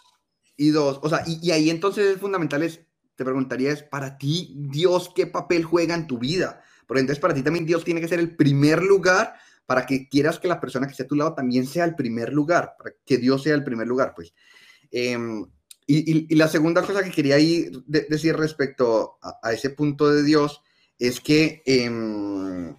y 0.56 0.68
dos, 0.70 1.00
o 1.02 1.08
sea, 1.08 1.24
y, 1.26 1.48
y 1.48 1.50
ahí 1.50 1.68
entonces 1.68 2.14
es 2.14 2.20
fundamental, 2.20 2.62
es, 2.62 2.87
te 3.18 3.24
preguntaría, 3.24 3.72
es, 3.72 3.82
para 3.82 4.16
ti, 4.16 4.54
Dios, 4.56 5.10
¿qué 5.12 5.26
papel 5.26 5.64
juega 5.64 5.96
en 5.96 6.06
tu 6.06 6.18
vida? 6.18 6.62
Porque 6.86 7.00
entonces 7.00 7.20
para 7.20 7.34
ti 7.34 7.42
también 7.42 7.66
Dios 7.66 7.84
tiene 7.84 8.00
que 8.00 8.06
ser 8.06 8.20
el 8.20 8.36
primer 8.36 8.80
lugar 8.80 9.34
para 9.66 9.84
que 9.84 10.08
quieras 10.08 10.38
que 10.38 10.46
la 10.46 10.60
persona 10.60 10.86
que 10.86 10.92
esté 10.92 11.02
a 11.02 11.08
tu 11.08 11.16
lado 11.16 11.34
también 11.34 11.66
sea 11.66 11.84
el 11.84 11.96
primer 11.96 12.32
lugar, 12.32 12.76
para 12.78 12.94
que 13.04 13.18
Dios 13.18 13.42
sea 13.42 13.56
el 13.56 13.64
primer 13.64 13.88
lugar, 13.88 14.12
pues. 14.14 14.32
Eh, 14.92 15.18
y, 15.84 16.32
la 16.36 16.46
segunda 16.46 16.82
cosa 16.82 17.02
que 17.02 17.10
quería 17.10 17.36
decir 17.88 18.36
respecto 18.36 19.18
a, 19.20 19.52
ese 19.52 19.70
punto 19.70 20.12
de 20.12 20.22
Dios 20.22 20.62
es 20.96 21.20
que, 21.20 21.60
eh, 21.66 22.74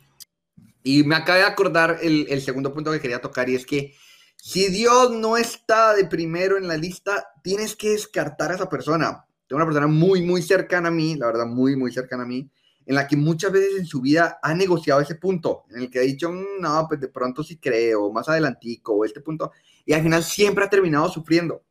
y 0.84 1.04
me 1.04 1.16
acaba 1.16 1.40
de 1.40 1.44
acordar 1.44 2.00
el, 2.02 2.28
el, 2.30 2.42
segundo 2.42 2.74
punto 2.74 2.94
que 2.94 3.02
quería 3.02 3.20
tocar, 3.20 3.50
y 3.50 3.56
es 3.56 3.66
que 3.66 3.94
si 4.38 4.70
Dios 4.70 5.12
no 5.12 5.36
está 5.36 5.94
de 5.96 6.06
primero 6.06 6.58
en 6.58 6.70
la 6.70 6.78
lista, 6.78 7.28
tienes 7.44 7.76
que 7.76 7.90
descartar 7.90 8.52
a 8.52 8.56
esa 8.56 8.70
persona. 8.70 9.26
Una 9.52 9.66
persona 9.66 9.88
muy, 9.88 10.22
muy 10.22 10.42
cercana 10.42 10.90
a 10.90 10.92
mí, 10.92 11.16
la 11.16 11.28
verdad, 11.28 11.46
muy, 11.46 11.76
muy 11.76 11.92
cercana 11.92 12.24
a 12.24 12.26
mí, 12.26 12.50
en 12.86 12.96
la 12.96 13.08
que 13.08 13.16
muchas 13.16 13.52
veces 13.52 13.80
en 13.80 13.86
su 13.86 14.02
vida 14.02 14.40
ha 14.42 14.54
negociado 14.54 15.02
ese 15.02 15.16
punto, 15.16 15.66
en 15.70 15.84
el 15.84 15.90
que 15.90 16.00
ha 16.00 16.02
dicho, 16.02 16.32
mm, 16.32 16.60
no, 16.60 16.86
pues 16.88 17.00
de 17.00 17.08
pronto 17.08 17.44
sí 17.44 17.58
creo, 17.58 18.12
más 18.12 18.28
adelantico, 18.30 19.06
este 19.06 19.22
punto, 19.22 19.52
y 19.86 19.94
al 19.94 20.02
final 20.02 20.24
siempre 20.24 20.66
ha 20.66 20.70
terminado 20.70 21.10
sufriendo. 21.10 21.64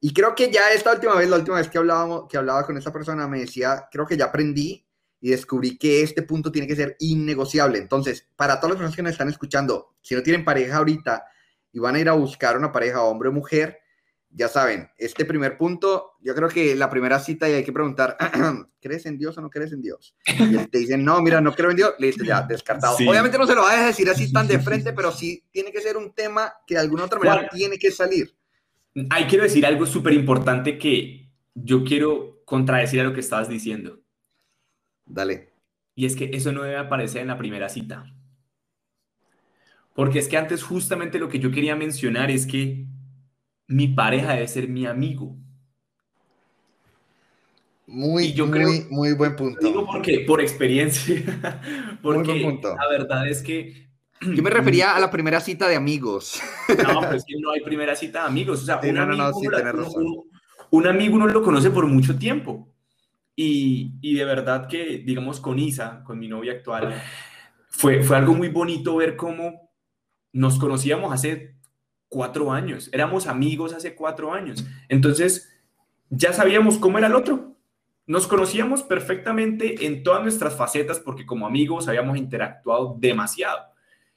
Y 0.00 0.12
creo 0.12 0.34
que 0.34 0.50
ya 0.50 0.72
esta 0.72 0.92
última 0.92 1.16
vez, 1.16 1.28
la 1.28 1.36
última 1.36 1.56
vez 1.56 1.68
que, 1.68 1.78
hablábamos, 1.78 2.28
que 2.28 2.36
hablaba 2.36 2.64
con 2.64 2.76
esta 2.76 2.92
persona, 2.92 3.26
me 3.26 3.40
decía, 3.40 3.88
creo 3.90 4.06
que 4.06 4.16
ya 4.16 4.26
aprendí 4.26 4.86
y 5.20 5.30
descubrí 5.30 5.76
que 5.76 6.02
este 6.02 6.22
punto 6.22 6.52
tiene 6.52 6.68
que 6.68 6.76
ser 6.76 6.96
innegociable. 7.00 7.78
Entonces, 7.78 8.26
para 8.36 8.60
todas 8.60 8.70
las 8.70 8.78
personas 8.78 8.96
que 8.96 9.02
nos 9.02 9.12
están 9.12 9.28
escuchando, 9.28 9.96
si 10.00 10.14
no 10.14 10.22
tienen 10.22 10.44
pareja 10.44 10.76
ahorita 10.76 11.24
y 11.72 11.80
van 11.80 11.96
a 11.96 12.00
ir 12.00 12.08
a 12.08 12.12
buscar 12.12 12.56
una 12.56 12.70
pareja, 12.70 13.02
hombre 13.02 13.28
o 13.28 13.32
mujer, 13.32 13.80
ya 14.30 14.48
saben, 14.48 14.90
este 14.98 15.24
primer 15.24 15.56
punto, 15.56 16.12
yo 16.20 16.34
creo 16.34 16.48
que 16.48 16.74
la 16.76 16.90
primera 16.90 17.18
cita 17.18 17.48
y 17.48 17.54
hay 17.54 17.64
que 17.64 17.72
preguntar, 17.72 18.16
¿crees 18.80 19.06
en 19.06 19.18
Dios 19.18 19.36
o 19.38 19.40
no 19.40 19.50
crees 19.50 19.72
en 19.72 19.80
Dios? 19.80 20.14
Y 20.26 20.56
te 20.66 20.78
dicen, 20.78 21.04
no, 21.04 21.20
mira, 21.22 21.40
no 21.40 21.54
creo 21.54 21.70
en 21.70 21.76
Dios, 21.76 21.94
listo, 21.98 22.24
ya, 22.24 22.42
descartado. 22.42 22.96
Sí. 22.96 23.08
Obviamente 23.08 23.38
no 23.38 23.46
se 23.46 23.54
lo 23.54 23.62
va 23.62 23.72
a 23.72 23.86
decir 23.86 24.08
así 24.08 24.32
tan 24.32 24.46
de 24.46 24.58
frente, 24.60 24.92
pero 24.92 25.12
sí 25.12 25.44
tiene 25.50 25.72
que 25.72 25.80
ser 25.80 25.96
un 25.96 26.12
tema 26.12 26.52
que 26.66 26.74
de 26.74 26.80
alguna 26.80 27.04
otra 27.04 27.18
manera 27.18 27.48
tiene 27.48 27.78
que 27.78 27.90
salir. 27.90 28.34
Ahí 29.10 29.24
quiero 29.26 29.44
decir 29.44 29.64
algo 29.64 29.86
súper 29.86 30.12
importante 30.12 30.78
que 30.78 31.30
yo 31.54 31.84
quiero 31.84 32.42
contradecir 32.44 33.00
a 33.00 33.04
lo 33.04 33.12
que 33.12 33.20
estabas 33.20 33.48
diciendo. 33.48 34.00
Dale. 35.06 35.52
Y 35.94 36.06
es 36.06 36.14
que 36.16 36.30
eso 36.32 36.52
no 36.52 36.62
debe 36.62 36.76
aparecer 36.76 37.22
en 37.22 37.28
la 37.28 37.38
primera 37.38 37.68
cita. 37.68 38.04
Porque 39.94 40.20
es 40.20 40.28
que 40.28 40.36
antes 40.36 40.62
justamente 40.62 41.18
lo 41.18 41.28
que 41.28 41.40
yo 41.40 41.50
quería 41.50 41.74
mencionar 41.74 42.30
es 42.30 42.46
que 42.46 42.86
mi 43.68 43.88
pareja 43.88 44.32
debe 44.32 44.48
ser 44.48 44.66
mi 44.68 44.86
amigo. 44.86 45.36
Muy, 47.86 48.32
yo 48.32 48.50
creo, 48.50 48.68
muy, 48.90 49.14
buen 49.14 49.36
punto. 49.36 49.66
Digo 49.66 49.86
porque, 49.86 50.24
por 50.26 50.40
experiencia, 50.40 51.22
porque 52.02 52.18
muy 52.32 52.42
buen 52.42 52.60
punto. 52.60 52.76
la 52.76 52.88
verdad 52.88 53.28
es 53.28 53.42
que... 53.42 53.88
Yo 54.20 54.42
me 54.42 54.50
refería 54.50 54.96
a 54.96 55.00
la 55.00 55.10
primera 55.10 55.40
cita 55.40 55.68
de 55.68 55.76
amigos. 55.76 56.40
No, 56.68 57.00
pues 57.08 57.24
que 57.24 57.36
no 57.38 57.52
hay 57.52 57.60
primera 57.60 57.94
cita 57.94 58.22
de 58.22 58.26
amigos. 58.26 58.62
O 58.62 58.66
sea, 58.66 58.80
sí, 58.82 58.88
un, 58.88 58.96
no, 58.96 59.02
amigo, 59.02 59.22
no, 59.22 59.32
sí, 59.32 59.46
uno, 59.46 59.88
un, 59.90 60.30
un, 60.70 60.86
amigo 60.86 61.16
uno 61.16 61.26
lo 61.28 61.42
conoce 61.42 61.70
por 61.70 61.86
mucho 61.86 62.18
tiempo. 62.18 62.68
Y, 63.36 63.92
y, 64.00 64.14
de 64.14 64.24
verdad 64.24 64.66
que, 64.66 64.98
digamos, 64.98 65.38
con 65.38 65.58
Isa, 65.58 66.02
con 66.04 66.18
mi 66.18 66.26
novia 66.26 66.54
actual, 66.54 67.00
fue, 67.68 68.02
fue 68.02 68.16
algo 68.16 68.34
muy 68.34 68.48
bonito 68.48 68.96
ver 68.96 69.14
cómo 69.14 69.70
nos 70.32 70.58
conocíamos 70.58 71.12
hace 71.12 71.57
cuatro 72.08 72.52
años, 72.52 72.88
éramos 72.92 73.26
amigos 73.26 73.72
hace 73.72 73.94
cuatro 73.94 74.32
años. 74.32 74.66
Entonces, 74.88 75.50
ya 76.10 76.32
sabíamos 76.32 76.78
cómo 76.78 76.98
era 76.98 77.06
el 77.06 77.14
otro. 77.14 77.56
Nos 78.06 78.26
conocíamos 78.26 78.82
perfectamente 78.82 79.86
en 79.86 80.02
todas 80.02 80.22
nuestras 80.22 80.56
facetas 80.56 80.98
porque 80.98 81.26
como 81.26 81.46
amigos 81.46 81.88
habíamos 81.88 82.16
interactuado 82.16 82.96
demasiado. 82.98 83.58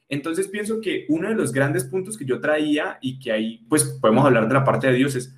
Entonces 0.08 0.48
pienso 0.48 0.80
que 0.82 1.06
uno 1.10 1.30
de 1.30 1.36
los 1.36 1.52
grandes 1.52 1.84
puntos 1.84 2.18
que 2.18 2.26
yo 2.26 2.40
traía 2.40 2.98
y 3.02 3.20
que 3.20 3.32
ahí 3.32 3.66
pues 3.70 3.84
podemos 4.02 4.26
hablar 4.26 4.48
de 4.48 4.54
la 4.54 4.64
parte 4.64 4.88
de 4.88 4.94
Dios 4.94 5.16
es 5.16 5.38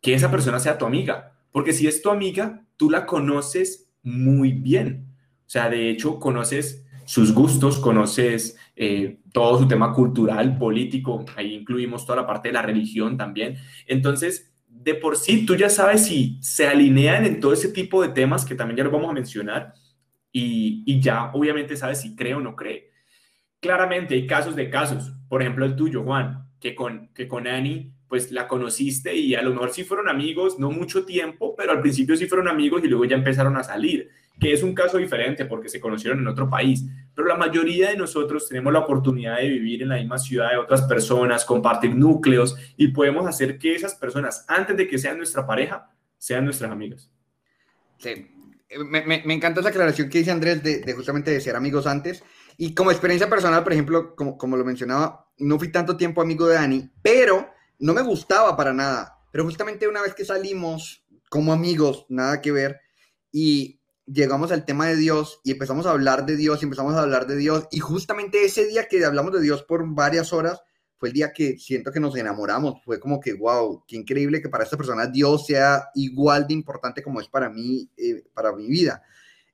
que 0.00 0.14
esa 0.14 0.30
persona 0.30 0.58
sea 0.58 0.78
tu 0.78 0.84
amiga. 0.84 1.32
Porque 1.52 1.72
si 1.72 1.86
es 1.86 2.02
tu 2.02 2.10
amiga, 2.10 2.64
tú 2.76 2.90
la 2.90 3.06
conoces 3.06 3.88
muy 4.02 4.52
bien. 4.52 5.06
O 5.46 5.50
sea, 5.52 5.68
de 5.68 5.90
hecho, 5.90 6.18
conoces 6.18 6.84
sus 7.04 7.32
gustos, 7.32 7.78
conoces 7.78 8.56
eh, 8.74 9.20
todo 9.32 9.58
su 9.58 9.66
tema 9.66 9.92
cultural, 9.92 10.58
político, 10.58 11.24
ahí 11.36 11.54
incluimos 11.54 12.04
toda 12.04 12.22
la 12.22 12.26
parte 12.26 12.48
de 12.48 12.54
la 12.54 12.62
religión 12.62 13.16
también. 13.16 13.56
Entonces, 13.86 14.52
de 14.68 14.94
por 14.94 15.16
sí, 15.16 15.46
tú 15.46 15.54
ya 15.56 15.68
sabes 15.68 16.06
si 16.06 16.38
se 16.42 16.66
alinean 16.66 17.24
en 17.24 17.40
todo 17.40 17.52
ese 17.52 17.68
tipo 17.68 18.02
de 18.02 18.08
temas 18.08 18.44
que 18.44 18.54
también 18.54 18.76
ya 18.76 18.84
los 18.84 18.92
vamos 18.92 19.10
a 19.10 19.14
mencionar, 19.14 19.74
y, 20.32 20.82
y 20.86 21.00
ya 21.00 21.30
obviamente 21.34 21.76
sabes 21.76 22.00
si 22.00 22.16
cree 22.16 22.34
o 22.34 22.40
no 22.40 22.56
cree. 22.56 22.90
Claramente 23.60 24.14
hay 24.14 24.26
casos 24.26 24.56
de 24.56 24.70
casos, 24.70 25.12
por 25.28 25.42
ejemplo 25.42 25.64
el 25.64 25.76
tuyo, 25.76 26.02
Juan, 26.02 26.48
que 26.58 26.74
con, 26.74 27.08
que 27.14 27.28
con 27.28 27.46
Annie 27.46 27.92
pues 28.08 28.30
la 28.30 28.46
conociste 28.48 29.14
y 29.14 29.34
a 29.34 29.42
lo 29.42 29.50
mejor 29.50 29.70
sí 29.72 29.84
fueron 29.84 30.08
amigos, 30.08 30.58
no 30.58 30.70
mucho 30.70 31.04
tiempo, 31.04 31.54
pero 31.56 31.72
al 31.72 31.80
principio 31.80 32.16
sí 32.16 32.26
fueron 32.26 32.48
amigos 32.48 32.82
y 32.84 32.88
luego 32.88 33.04
ya 33.04 33.16
empezaron 33.16 33.56
a 33.56 33.62
salir, 33.62 34.10
que 34.38 34.52
es 34.52 34.62
un 34.62 34.74
caso 34.74 34.98
diferente 34.98 35.46
porque 35.46 35.68
se 35.68 35.80
conocieron 35.80 36.18
en 36.18 36.26
otro 36.26 36.50
país, 36.50 36.84
pero 37.22 37.38
la 37.38 37.46
mayoría 37.46 37.90
de 37.90 37.96
nosotros 37.96 38.48
tenemos 38.48 38.72
la 38.72 38.80
oportunidad 38.80 39.36
de 39.36 39.48
vivir 39.48 39.82
en 39.82 39.90
la 39.90 39.96
misma 39.96 40.18
ciudad 40.18 40.50
de 40.50 40.56
otras 40.56 40.82
personas, 40.82 41.44
compartir 41.44 41.94
núcleos 41.94 42.56
y 42.76 42.88
podemos 42.88 43.26
hacer 43.28 43.58
que 43.58 43.76
esas 43.76 43.94
personas, 43.94 44.44
antes 44.48 44.76
de 44.76 44.88
que 44.88 44.98
sean 44.98 45.18
nuestra 45.18 45.46
pareja, 45.46 45.88
sean 46.18 46.44
nuestras 46.44 46.72
amigas. 46.72 47.08
Sí, 47.98 48.28
me, 48.84 49.06
me, 49.06 49.22
me 49.24 49.34
encanta 49.34 49.60
esa 49.60 49.68
aclaración 49.68 50.08
que 50.08 50.18
dice 50.18 50.32
Andrés 50.32 50.64
de, 50.64 50.80
de, 50.80 50.92
justamente 50.94 51.30
de 51.30 51.40
ser 51.40 51.54
amigos 51.54 51.86
antes. 51.86 52.24
Y 52.56 52.74
como 52.74 52.90
experiencia 52.90 53.30
personal, 53.30 53.62
por 53.62 53.72
ejemplo, 53.72 54.16
como, 54.16 54.36
como 54.36 54.56
lo 54.56 54.64
mencionaba, 54.64 55.30
no 55.38 55.60
fui 55.60 55.70
tanto 55.70 55.96
tiempo 55.96 56.22
amigo 56.22 56.48
de 56.48 56.56
Dani, 56.56 56.90
pero 57.02 57.48
no 57.78 57.94
me 57.94 58.02
gustaba 58.02 58.56
para 58.56 58.72
nada, 58.72 59.16
pero 59.30 59.44
justamente 59.44 59.86
una 59.86 60.02
vez 60.02 60.12
que 60.14 60.24
salimos 60.24 61.06
como 61.30 61.52
amigos, 61.52 62.04
nada 62.08 62.40
que 62.40 62.50
ver, 62.50 62.80
y 63.30 63.80
llegamos 64.06 64.52
al 64.52 64.64
tema 64.64 64.86
de 64.86 64.96
Dios 64.96 65.40
y 65.44 65.52
empezamos 65.52 65.86
a 65.86 65.90
hablar 65.90 66.26
de 66.26 66.36
Dios 66.36 66.60
y 66.60 66.64
empezamos 66.64 66.94
a 66.94 67.02
hablar 67.02 67.26
de 67.26 67.36
Dios, 67.36 67.68
y 67.70 67.78
justamente 67.78 68.44
ese 68.44 68.66
día 68.66 68.88
que 68.88 69.04
hablamos 69.04 69.32
de 69.32 69.40
Dios 69.40 69.62
por 69.62 69.86
varias 69.94 70.32
horas, 70.32 70.60
fue 70.98 71.08
el 71.08 71.14
día 71.14 71.32
que 71.32 71.58
siento 71.58 71.90
que 71.90 71.98
nos 71.98 72.16
enamoramos, 72.16 72.80
fue 72.84 73.00
como 73.00 73.18
que, 73.18 73.34
wow, 73.34 73.82
qué 73.88 73.96
increíble 73.96 74.40
que 74.40 74.48
para 74.48 74.62
esta 74.62 74.76
persona 74.76 75.06
Dios 75.06 75.46
sea 75.46 75.88
igual 75.96 76.46
de 76.46 76.54
importante 76.54 77.02
como 77.02 77.20
es 77.20 77.26
para 77.26 77.50
mí, 77.50 77.90
eh, 77.96 78.22
para 78.32 78.52
mi 78.52 78.68
vida. 78.68 79.02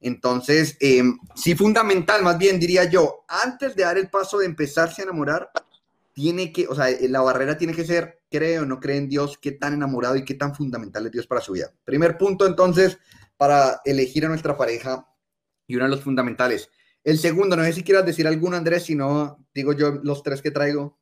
Entonces, 0.01 0.77
eh, 0.79 1.03
sí, 1.35 1.55
fundamental, 1.55 2.23
más 2.23 2.37
bien 2.37 2.61
diría 2.61 2.85
yo, 2.85 3.25
antes 3.29 3.75
de 3.75 3.83
dar 3.83 3.97
el 3.97 4.11
paso 4.11 4.39
de 4.39 4.47
empezarse 4.47 5.01
a 5.01 5.05
enamorar, 5.05 5.51
tiene 6.13 6.53
que, 6.53 6.67
o 6.69 6.75
sea, 6.75 6.89
la 7.09 7.21
barrera 7.21 7.57
tiene 7.57 7.75
que 7.75 7.87
ser, 7.87 8.21
cree 8.31 8.59
o 8.59 8.67
no 8.67 8.79
cree 8.79 8.99
en 8.99 9.09
Dios, 9.09 9.39
qué 9.41 9.53
tan 9.53 9.73
enamorado 9.73 10.17
y 10.17 10.25
qué 10.25 10.35
tan 10.35 10.55
fundamental 10.55 11.07
es 11.07 11.13
Dios 11.13 11.27
para 11.27 11.41
su 11.41 11.53
vida. 11.53 11.73
Primer 11.85 12.19
punto, 12.19 12.47
entonces, 12.47 12.99
para 13.39 13.81
elegir 13.87 14.27
a 14.27 14.29
nuestra 14.29 14.59
pareja 14.59 15.09
y 15.67 15.77
uno 15.77 15.85
de 15.85 15.91
los 15.91 16.03
fundamentales. 16.03 16.69
El 17.03 17.19
segundo, 17.19 17.57
no 17.57 17.65
sé 17.65 17.73
si 17.73 17.83
quieras 17.83 18.05
decir 18.05 18.27
alguno, 18.27 18.57
Andrés, 18.57 18.85
si 18.85 18.95
no, 18.95 19.47
digo 19.55 19.73
yo 19.73 19.93
los 20.03 20.23
tres 20.23 20.43
que 20.43 20.51
traigo. 20.51 20.99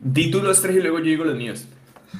Di 0.00 0.30
tú 0.30 0.42
los 0.42 0.60
tres 0.60 0.76
y 0.76 0.80
luego 0.80 0.98
yo 0.98 1.04
digo 1.04 1.24
los 1.24 1.36
míos. 1.36 1.64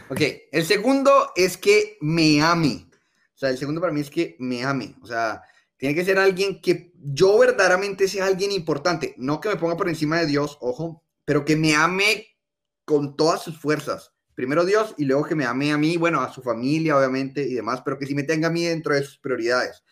Ok, 0.09 0.21
el 0.53 0.65
segundo 0.65 1.33
es 1.35 1.59
que 1.59 1.99
me 2.01 2.41
ame. 2.41 2.87
O 3.35 3.39
sea, 3.39 3.51
el 3.51 3.59
segundo 3.59 3.81
para 3.81 3.93
mí 3.93 4.01
es 4.01 4.11
que 4.11 4.37
me 4.39 4.65
ame. 4.65 4.95
O 5.03 5.07
sea, 5.07 5.43
tiene 5.77 5.95
que 5.95 6.05
ser 6.05 6.19
alguien 6.19 6.61
que 6.61 6.93
yo 6.95 7.39
verdaderamente 7.39 8.09
sea 8.09 8.27
alguien 8.27 8.53
importante. 8.53 9.15
No 9.19 9.41
que 9.41 9.49
me 9.49 9.57
ponga 9.57 9.77
por 9.77 9.89
encima 9.89 10.19
de 10.19 10.27
Dios, 10.27 10.57
ojo, 10.61 11.05
pero 11.25 11.45
que 11.45 11.57
me 11.57 11.75
ame 11.75 12.27
con 12.85 13.17
todas 13.17 13.43
sus 13.43 13.59
fuerzas. 13.59 14.13
Primero 14.37 14.67
Dios 14.67 14.95
y 14.99 15.07
luego 15.07 15.25
que 15.25 15.35
me 15.35 15.47
ame 15.47 15.73
a 15.73 15.79
mí, 15.79 15.97
bueno, 15.97 16.21
a 16.21 16.31
su 16.31 16.43
familia 16.43 16.99
obviamente 16.99 17.43
y 17.43 17.55
demás, 17.55 17.81
pero 17.83 17.99
que 17.99 18.05
sí 18.05 18.15
me 18.15 18.23
tenga 18.23 18.49
a 18.49 18.51
mí 18.51 18.65
dentro 18.65 18.95
de 18.95 19.03
sus 19.03 19.17
prioridades. 19.19 19.83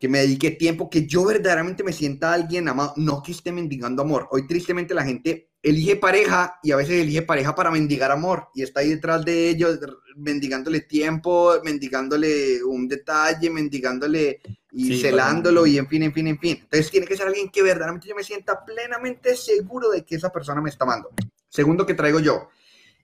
Que 0.00 0.08
me 0.08 0.18
dedique 0.18 0.50
tiempo, 0.50 0.90
que 0.90 1.06
yo 1.06 1.24
verdaderamente 1.24 1.84
me 1.84 1.92
sienta 1.92 2.32
alguien 2.32 2.66
amado, 2.66 2.94
no 2.96 3.22
que 3.22 3.30
esté 3.30 3.52
mendigando 3.52 4.02
amor. 4.02 4.26
Hoy 4.32 4.48
tristemente 4.48 4.92
la 4.92 5.04
gente 5.04 5.50
elige 5.62 5.94
pareja 5.94 6.58
y 6.64 6.72
a 6.72 6.76
veces 6.76 7.00
elige 7.00 7.22
pareja 7.22 7.54
para 7.54 7.70
mendigar 7.70 8.10
amor 8.10 8.48
y 8.56 8.62
está 8.62 8.80
ahí 8.80 8.90
detrás 8.90 9.24
de 9.24 9.50
ellos 9.50 9.78
mendigándole 10.16 10.80
tiempo, 10.80 11.54
mendigándole 11.62 12.64
un 12.64 12.88
detalle, 12.88 13.50
mendigándole 13.50 14.40
y 14.72 14.88
sí, 14.88 15.00
celándolo 15.00 15.64
y 15.64 15.78
en 15.78 15.86
fin, 15.86 16.02
en 16.02 16.12
fin, 16.12 16.26
en 16.26 16.40
fin. 16.40 16.58
Entonces 16.60 16.90
tiene 16.90 17.06
que 17.06 17.16
ser 17.16 17.28
alguien 17.28 17.50
que 17.50 17.62
verdaderamente 17.62 18.08
yo 18.08 18.16
me 18.16 18.24
sienta 18.24 18.64
plenamente 18.64 19.36
seguro 19.36 19.90
de 19.90 20.04
que 20.04 20.16
esa 20.16 20.32
persona 20.32 20.60
me 20.60 20.70
está 20.70 20.84
amando. 20.84 21.10
Segundo 21.48 21.86
que 21.86 21.94
traigo 21.94 22.18
yo. 22.18 22.48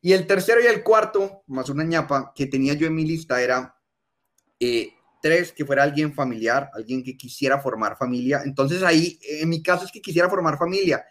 Y 0.05 0.13
el 0.13 0.27
tercero 0.27 0.61
y 0.61 0.67
el 0.67 0.83
cuarto, 0.83 1.43
más 1.47 1.71
una 1.71 1.83
ñapa 1.83 2.33
que 2.35 2.47
tenía 2.47 2.75
yo 2.75 2.87
en 2.87 2.95
mi 2.95 3.07
lista 3.07 3.41
era 3.41 3.75
eh, 4.61 4.91
tres, 5.23 5.51
que 5.53 5.65
fuera 5.65 5.83
alguien 5.83 6.13
familiar, 6.13 6.71
alguien 6.75 7.03
que 7.03 7.17
quisiera 7.17 7.59
formar 7.59 7.97
familia. 7.97 8.43
Entonces 8.45 8.83
ahí, 8.83 9.19
en 9.23 9.49
mi 9.49 9.63
caso 9.63 9.87
es 9.87 9.91
que 9.91 10.03
quisiera 10.03 10.29
formar 10.29 10.59
familia 10.59 11.05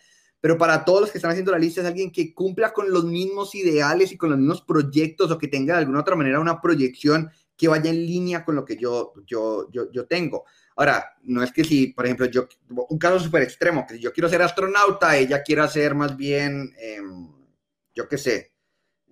pero 0.43 0.58
para 0.58 0.84
todos 0.84 0.99
los 0.99 1.10
que 1.10 1.19
están 1.19 1.32
haciendo 1.32 1.53
la 1.53 1.58
lista 1.58 1.79
es 1.79 1.88
alguien 1.88 2.12
que 2.12 2.34
cumpla 2.34 2.73
con 2.73 2.91
los 2.91 3.06
mismos 3.06 3.56
ideales 3.56 4.12
y 4.12 4.17
con 4.17 4.29
los 4.29 4.38
mismos 4.38 4.62
proyectos 4.62 5.32
o 5.32 5.38
que 5.38 5.47
tenga 5.47 5.75
de 5.75 5.79
alguna 5.79 6.01
otra 6.01 6.17
manera 6.17 6.41
una 6.41 6.60
proyección 6.60 7.32
que 7.56 7.69
vaya 7.69 7.89
en 7.89 8.06
línea 8.06 8.43
con 8.43 8.56
lo 8.56 8.65
que 8.65 8.75
yo, 8.75 9.13
yo, 9.25 9.69
yo, 9.71 9.89
yo 9.89 10.06
tengo. 10.06 10.43
Ahora, 10.75 11.15
no 11.21 11.43
es 11.43 11.53
que 11.53 11.63
si, 11.63 11.93
por 11.93 12.03
ejemplo, 12.03 12.25
yo, 12.25 12.49
un 12.89 12.99
caso 12.99 13.21
súper 13.21 13.43
extremo, 13.43 13.86
que 13.88 13.93
si 13.93 14.01
yo 14.01 14.12
quiero 14.12 14.27
ser 14.27 14.41
astronauta, 14.41 15.15
ella 15.15 15.43
quiera 15.43 15.65
ser 15.69 15.95
más 15.95 16.17
bien, 16.17 16.75
eh, 16.77 16.99
yo 17.95 18.10
qué 18.10 18.17
sé, 18.17 18.52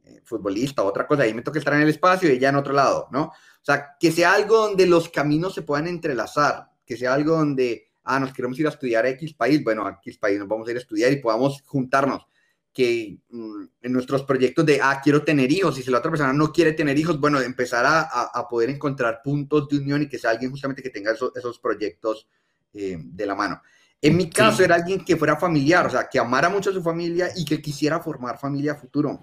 eh, 0.04 0.22
futbolista, 0.24 0.84
otra 0.84 1.08
cosa, 1.08 1.24
ahí 1.24 1.34
me 1.34 1.42
toca 1.42 1.60
estar 1.60 1.74
en 1.74 1.82
el 1.82 1.90
espacio 1.90 2.30
y 2.30 2.34
ella 2.34 2.50
en 2.50 2.56
otro 2.56 2.74
lado, 2.74 3.08
¿no? 3.12 3.24
O 3.24 3.64
sea, 3.64 3.96
que 4.00 4.12
sea 4.12 4.34
algo 4.34 4.58
donde 4.58 4.86
los 4.86 5.10
caminos 5.10 5.54
se 5.54 5.62
puedan 5.62 5.88
entrelazar, 5.88 6.70
que 6.86 6.98
sea 6.98 7.14
algo 7.14 7.38
donde 7.38 7.92
ah, 8.04 8.20
nos 8.20 8.34
queremos 8.34 8.60
ir 8.60 8.66
a 8.66 8.70
estudiar 8.70 9.06
a 9.06 9.10
X 9.10 9.34
país, 9.34 9.64
bueno, 9.64 9.86
a 9.86 10.00
X 10.02 10.18
país 10.18 10.40
nos 10.40 10.48
vamos 10.48 10.68
a 10.68 10.72
ir 10.72 10.78
a 10.78 10.82
estudiar 10.82 11.12
y 11.12 11.18
podamos 11.18 11.62
juntarnos. 11.66 12.26
Que 12.74 13.18
mm, 13.30 13.64
en 13.82 13.92
nuestros 13.94 14.24
proyectos 14.24 14.66
de, 14.66 14.80
ah, 14.82 15.02
quiero 15.04 15.24
tener 15.24 15.52
hijos, 15.52 15.78
y 15.78 15.84
si 15.84 15.92
la 15.92 15.98
otra 15.98 16.10
persona 16.10 16.32
no 16.32 16.54
quiere 16.54 16.72
tener 16.72 16.98
hijos, 16.98 17.20
bueno, 17.20 17.42
empezar 17.42 17.86
a, 17.86 18.02
a 18.02 18.48
poder 18.48 18.70
encontrar 18.70 19.22
puntos 19.22 19.68
de 19.68 19.78
unión 19.78 20.02
y 20.04 20.08
que 20.08 20.18
sea 20.18 20.32
alguien 20.32 20.52
justamente 20.52 20.82
que 20.82 20.90
tenga 20.90 21.12
esos, 21.12 21.36
esos 21.36 21.60
proyectos 21.60 22.28
eh, 22.74 22.98
de 22.98 23.26
la 23.26 23.36
mano. 23.36 23.62
En 24.02 24.16
mi 24.16 24.30
caso 24.30 24.58
sí. 24.58 24.64
era 24.64 24.76
alguien 24.76 25.04
que 25.04 25.18
fuera 25.18 25.36
familiar, 25.36 25.86
o 25.86 25.90
sea, 25.90 26.08
que 26.10 26.18
amara 26.18 26.50
mucho 26.50 26.70
a 26.70 26.74
su 26.74 26.82
familia 26.82 27.30
y 27.36 27.44
que 27.44 27.62
quisiera 27.62 28.00
formar 28.00 28.40
familia 28.40 28.72
a 28.72 28.76
futuro 28.76 29.22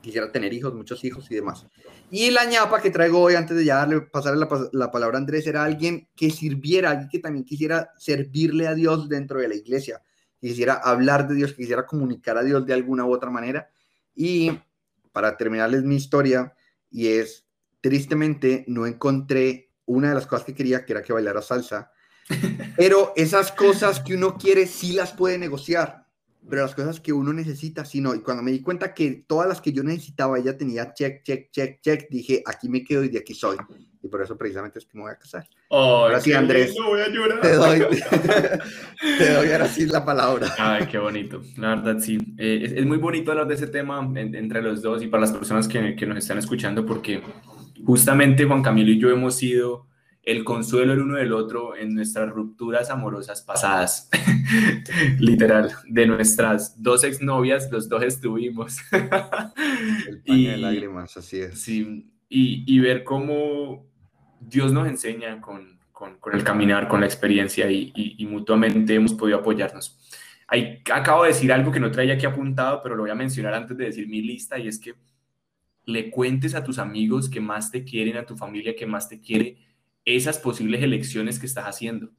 quisiera 0.00 0.30
tener 0.30 0.52
hijos, 0.52 0.74
muchos 0.74 1.04
hijos 1.04 1.30
y 1.30 1.34
demás. 1.34 1.66
Y 2.10 2.30
la 2.30 2.44
ñapa 2.44 2.80
que 2.80 2.90
traigo 2.90 3.20
hoy, 3.20 3.34
antes 3.34 3.56
de 3.56 3.64
ya 3.64 3.76
darle, 3.76 4.00
pasarle 4.00 4.40
la, 4.40 4.68
la, 4.72 4.90
palabra 4.90 5.18
a 5.18 5.20
Andrés, 5.20 5.46
era 5.46 5.64
alguien 5.64 6.08
que 6.16 6.30
sirviera, 6.30 6.90
alguien 6.90 7.08
que 7.08 7.18
también 7.18 7.44
quisiera 7.44 7.92
servirle 7.98 8.66
a 8.66 8.74
Dios 8.74 9.08
dentro 9.08 9.40
de 9.40 9.48
la 9.48 9.54
iglesia, 9.54 10.02
quisiera 10.40 10.74
hablar 10.74 11.28
de 11.28 11.34
Dios, 11.34 11.52
quisiera 11.52 11.86
comunicar 11.86 12.38
a 12.38 12.42
Dios 12.42 12.64
de 12.64 12.74
alguna 12.74 13.04
u 13.04 13.12
otra 13.12 13.30
manera. 13.30 13.68
Y 14.14 14.58
para 15.12 15.36
terminarles 15.36 15.82
mi 15.84 15.96
historia, 15.96 16.54
y 16.90 17.08
es, 17.08 17.46
tristemente, 17.80 18.64
no 18.68 18.86
encontré 18.86 19.70
una 19.84 20.10
de 20.10 20.14
las 20.14 20.26
cosas 20.26 20.46
que 20.46 20.54
quería, 20.54 20.84
que 20.84 20.92
era 20.92 21.02
que 21.02 21.12
bailara 21.12 21.42
salsa, 21.42 21.90
pero 22.76 23.12
esas 23.16 23.52
cosas 23.52 24.00
que 24.00 24.14
uno 24.14 24.36
quiere 24.36 24.66
sí 24.66 24.92
las 24.92 25.12
puede 25.12 25.38
negociar 25.38 26.07
pero 26.48 26.62
las 26.62 26.74
cosas 26.74 27.00
que 27.00 27.12
uno 27.12 27.32
necesita, 27.32 27.84
sí 27.84 28.00
no. 28.00 28.14
Y 28.14 28.20
cuando 28.20 28.42
me 28.42 28.50
di 28.50 28.62
cuenta 28.62 28.94
que 28.94 29.24
todas 29.26 29.48
las 29.48 29.60
que 29.60 29.72
yo 29.72 29.82
necesitaba, 29.82 30.38
ella 30.38 30.56
tenía 30.56 30.92
check, 30.94 31.22
check, 31.22 31.50
check, 31.50 31.80
check, 31.80 32.08
dije, 32.10 32.42
aquí 32.46 32.68
me 32.68 32.82
quedo 32.84 33.04
y 33.04 33.08
de 33.08 33.18
aquí 33.18 33.34
soy. 33.34 33.56
Y 34.02 34.08
por 34.08 34.22
eso 34.22 34.36
precisamente 34.36 34.78
es 34.78 34.86
que 34.86 34.96
me 34.96 35.02
voy 35.02 35.12
a 35.12 35.16
casar. 35.16 35.46
Oh, 35.68 36.04
ahora 36.04 36.20
sí, 36.20 36.32
Andrés. 36.32 36.74
No 36.78 36.90
voy 36.90 37.00
a 37.00 37.08
llorar. 37.08 37.40
Te 37.40 37.52
doy, 37.54 37.80
te 39.18 39.32
doy 39.32 39.50
ahora 39.50 39.68
sí 39.68 39.86
la 39.86 40.04
palabra. 40.04 40.54
Ay, 40.58 40.86
qué 40.86 40.98
bonito. 40.98 41.42
La 41.56 41.74
verdad, 41.74 41.98
sí. 41.98 42.18
Eh, 42.38 42.60
es, 42.62 42.72
es, 42.72 42.86
muy 42.86 42.98
bonito 42.98 43.32
hablar 43.32 43.48
de 43.48 43.54
ese 43.54 43.66
tema 43.66 43.98
en, 44.14 44.34
entre 44.34 44.62
los 44.62 44.82
dos 44.82 45.02
y 45.02 45.08
para 45.08 45.22
las 45.22 45.32
personas 45.32 45.66
que, 45.66 45.96
que 45.96 46.06
nos 46.06 46.18
están 46.18 46.38
escuchando, 46.38 46.86
porque 46.86 47.22
justamente 47.84 48.44
Juan 48.44 48.62
Camilo 48.62 48.90
y 48.90 48.98
yo 48.98 49.10
hemos 49.10 49.36
sido 49.36 49.86
el 50.22 50.44
consuelo 50.44 50.92
el 50.92 51.00
uno 51.00 51.16
del 51.16 51.32
otro 51.32 51.74
en 51.76 51.94
nuestras 51.94 52.28
rupturas 52.30 52.90
amorosas 52.90 53.42
pasadas. 53.42 54.10
Literal, 55.18 55.72
de 55.86 56.06
nuestras 56.06 56.82
dos 56.82 57.04
exnovias, 57.04 57.70
los 57.70 57.88
dos 57.88 58.02
estuvimos. 58.02 58.78
el 58.92 60.22
y, 60.24 60.46
de 60.46 60.56
lágrimas, 60.58 61.16
así 61.16 61.40
es. 61.40 61.60
Sí, 61.60 62.10
y, 62.28 62.64
y, 62.66 62.80
ver 62.80 63.04
cómo 63.04 63.86
Dios 64.40 64.72
nos 64.72 64.86
enseña 64.86 65.40
con, 65.40 65.78
con, 65.92 66.18
con 66.18 66.34
el 66.34 66.44
caminar, 66.44 66.88
con 66.88 67.00
la 67.00 67.06
experiencia 67.06 67.70
y, 67.70 67.92
y, 67.94 68.22
y, 68.22 68.26
mutuamente 68.26 68.94
hemos 68.94 69.14
podido 69.14 69.38
apoyarnos. 69.38 69.98
Ahí 70.46 70.82
acabo 70.92 71.22
de 71.22 71.28
decir 71.28 71.52
algo 71.52 71.72
que 71.72 71.80
no 71.80 71.90
traía 71.90 72.14
aquí 72.14 72.26
apuntado, 72.26 72.80
pero 72.82 72.96
lo 72.96 73.02
voy 73.02 73.10
a 73.10 73.14
mencionar 73.14 73.54
antes 73.54 73.76
de 73.76 73.86
decir 73.86 74.08
mi 74.08 74.22
lista, 74.22 74.58
y 74.58 74.68
es 74.68 74.78
que 74.78 74.94
le 75.84 76.10
cuentes 76.10 76.54
a 76.54 76.62
tus 76.62 76.78
amigos 76.78 77.30
que 77.30 77.40
más 77.40 77.70
te 77.70 77.82
quieren, 77.82 78.18
a 78.18 78.26
tu 78.26 78.36
familia 78.36 78.76
que 78.76 78.86
más 78.86 79.08
te 79.08 79.20
quiere, 79.20 79.56
esas 80.16 80.38
posibles 80.38 80.82
elecciones 80.82 81.38
que 81.38 81.46
estás 81.46 81.64
haciendo. 81.66 82.10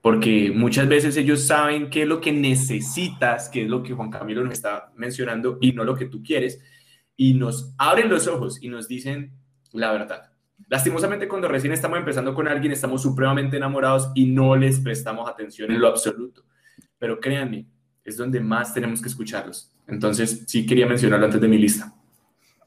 Porque 0.00 0.52
muchas 0.54 0.86
veces 0.86 1.16
ellos 1.16 1.46
saben 1.46 1.88
qué 1.88 2.02
es 2.02 2.08
lo 2.08 2.20
que 2.20 2.32
necesitas, 2.32 3.48
qué 3.48 3.62
es 3.62 3.68
lo 3.68 3.82
que 3.82 3.94
Juan 3.94 4.10
Camilo 4.10 4.44
nos 4.44 4.52
está 4.52 4.92
mencionando 4.96 5.58
y 5.60 5.72
no 5.72 5.84
lo 5.84 5.94
que 5.94 6.06
tú 6.06 6.22
quieres, 6.22 6.60
y 7.16 7.34
nos 7.34 7.74
abren 7.78 8.10
los 8.10 8.26
ojos 8.26 8.62
y 8.62 8.68
nos 8.68 8.86
dicen 8.86 9.32
la 9.72 9.92
verdad. 9.92 10.30
Lastimosamente 10.68 11.28
cuando 11.28 11.48
recién 11.48 11.72
estamos 11.72 11.98
empezando 11.98 12.34
con 12.34 12.48
alguien 12.48 12.72
estamos 12.72 13.02
supremamente 13.02 13.56
enamorados 13.56 14.10
y 14.14 14.26
no 14.26 14.56
les 14.56 14.78
prestamos 14.80 15.28
atención 15.28 15.70
en 15.70 15.80
lo 15.80 15.88
absoluto. 15.88 16.44
Pero 16.98 17.18
créanme, 17.18 17.66
es 18.04 18.16
donde 18.16 18.40
más 18.40 18.74
tenemos 18.74 19.00
que 19.00 19.08
escucharlos. 19.08 19.72
Entonces 19.86 20.44
sí 20.46 20.66
quería 20.66 20.86
mencionarlo 20.86 21.26
antes 21.26 21.40
de 21.40 21.48
mi 21.48 21.58
lista. 21.58 21.94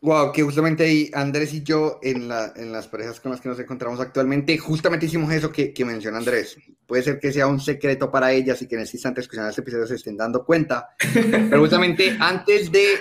Wow, 0.02 0.32
que 0.32 0.44
justamente 0.44 0.84
ahí 0.84 1.10
Andrés 1.14 1.54
y 1.54 1.64
yo 1.64 2.00
en, 2.04 2.28
la, 2.28 2.54
en 2.56 2.72
las 2.72 2.88
parejas 2.88 3.20
con 3.20 3.32
las 3.32 3.42
que 3.42 3.50
nos 3.50 3.60
encontramos 3.60 4.00
actualmente, 4.00 4.58
justamente 4.58 5.08
hicimos 5.08 5.32
eso 5.34 5.52
que, 5.52 5.74
que 5.74 5.86
menciona 5.86 6.20
Andrés. 6.20 6.58
Puede 6.86 7.04
ser 7.04 7.20
que 7.20 7.34
sea 7.34 7.48
un 7.48 7.60
secreto 7.60 8.12
para 8.12 8.32
ellas 8.32 8.62
y 8.62 8.68
que 8.68 8.76
en 8.76 8.82
este 8.82 8.98
instante 8.98 9.22
escuchando 9.22 9.50
este 9.50 9.62
episodio 9.62 9.88
se 9.88 9.96
estén 9.96 10.16
dando 10.16 10.46
cuenta, 10.46 10.90
pero 11.14 11.60
justamente 11.60 12.16
antes 12.20 12.72
de 12.72 12.96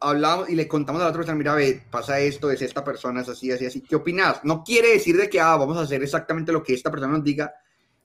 hablamos 0.00 0.50
y 0.50 0.56
le 0.56 0.66
contamos 0.66 1.00
a 1.00 1.04
la 1.04 1.10
otra 1.10 1.20
persona, 1.20 1.38
mira, 1.38 1.54
ve, 1.54 1.82
pasa 1.90 2.18
esto, 2.18 2.50
es 2.50 2.60
esta 2.62 2.82
persona, 2.82 3.20
es 3.20 3.28
así, 3.28 3.50
así, 3.52 3.66
así, 3.66 3.80
¿qué 3.82 3.96
opinas? 3.96 4.44
No 4.44 4.64
quiere 4.64 4.92
decir 4.92 5.16
de 5.16 5.30
que, 5.30 5.40
ah, 5.40 5.56
vamos 5.56 5.76
a 5.76 5.82
hacer 5.82 6.02
exactamente 6.02 6.52
lo 6.52 6.62
que 6.62 6.74
esta 6.74 6.90
persona 6.90 7.12
nos 7.12 7.24
diga, 7.24 7.54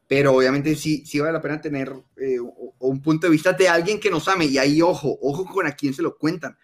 pero 0.07 0.33
obviamente 0.33 0.75
sí, 0.75 1.03
sí 1.05 1.19
vale 1.19 1.33
la 1.33 1.41
pena 1.41 1.59
tener 1.59 1.91
eh, 2.17 2.37
un 2.79 3.01
punto 3.01 3.27
de 3.27 3.31
vista 3.31 3.53
de 3.53 3.67
alguien 3.67 3.99
que 3.99 4.11
nos 4.11 4.27
ame, 4.27 4.45
y 4.45 4.59
ahí 4.59 4.81
ojo, 4.81 5.17
ojo 5.21 5.45
con 5.45 5.65
a 5.65 5.71
quién 5.71 5.93
se 5.93 6.03
lo 6.03 6.17
cuentan 6.17 6.55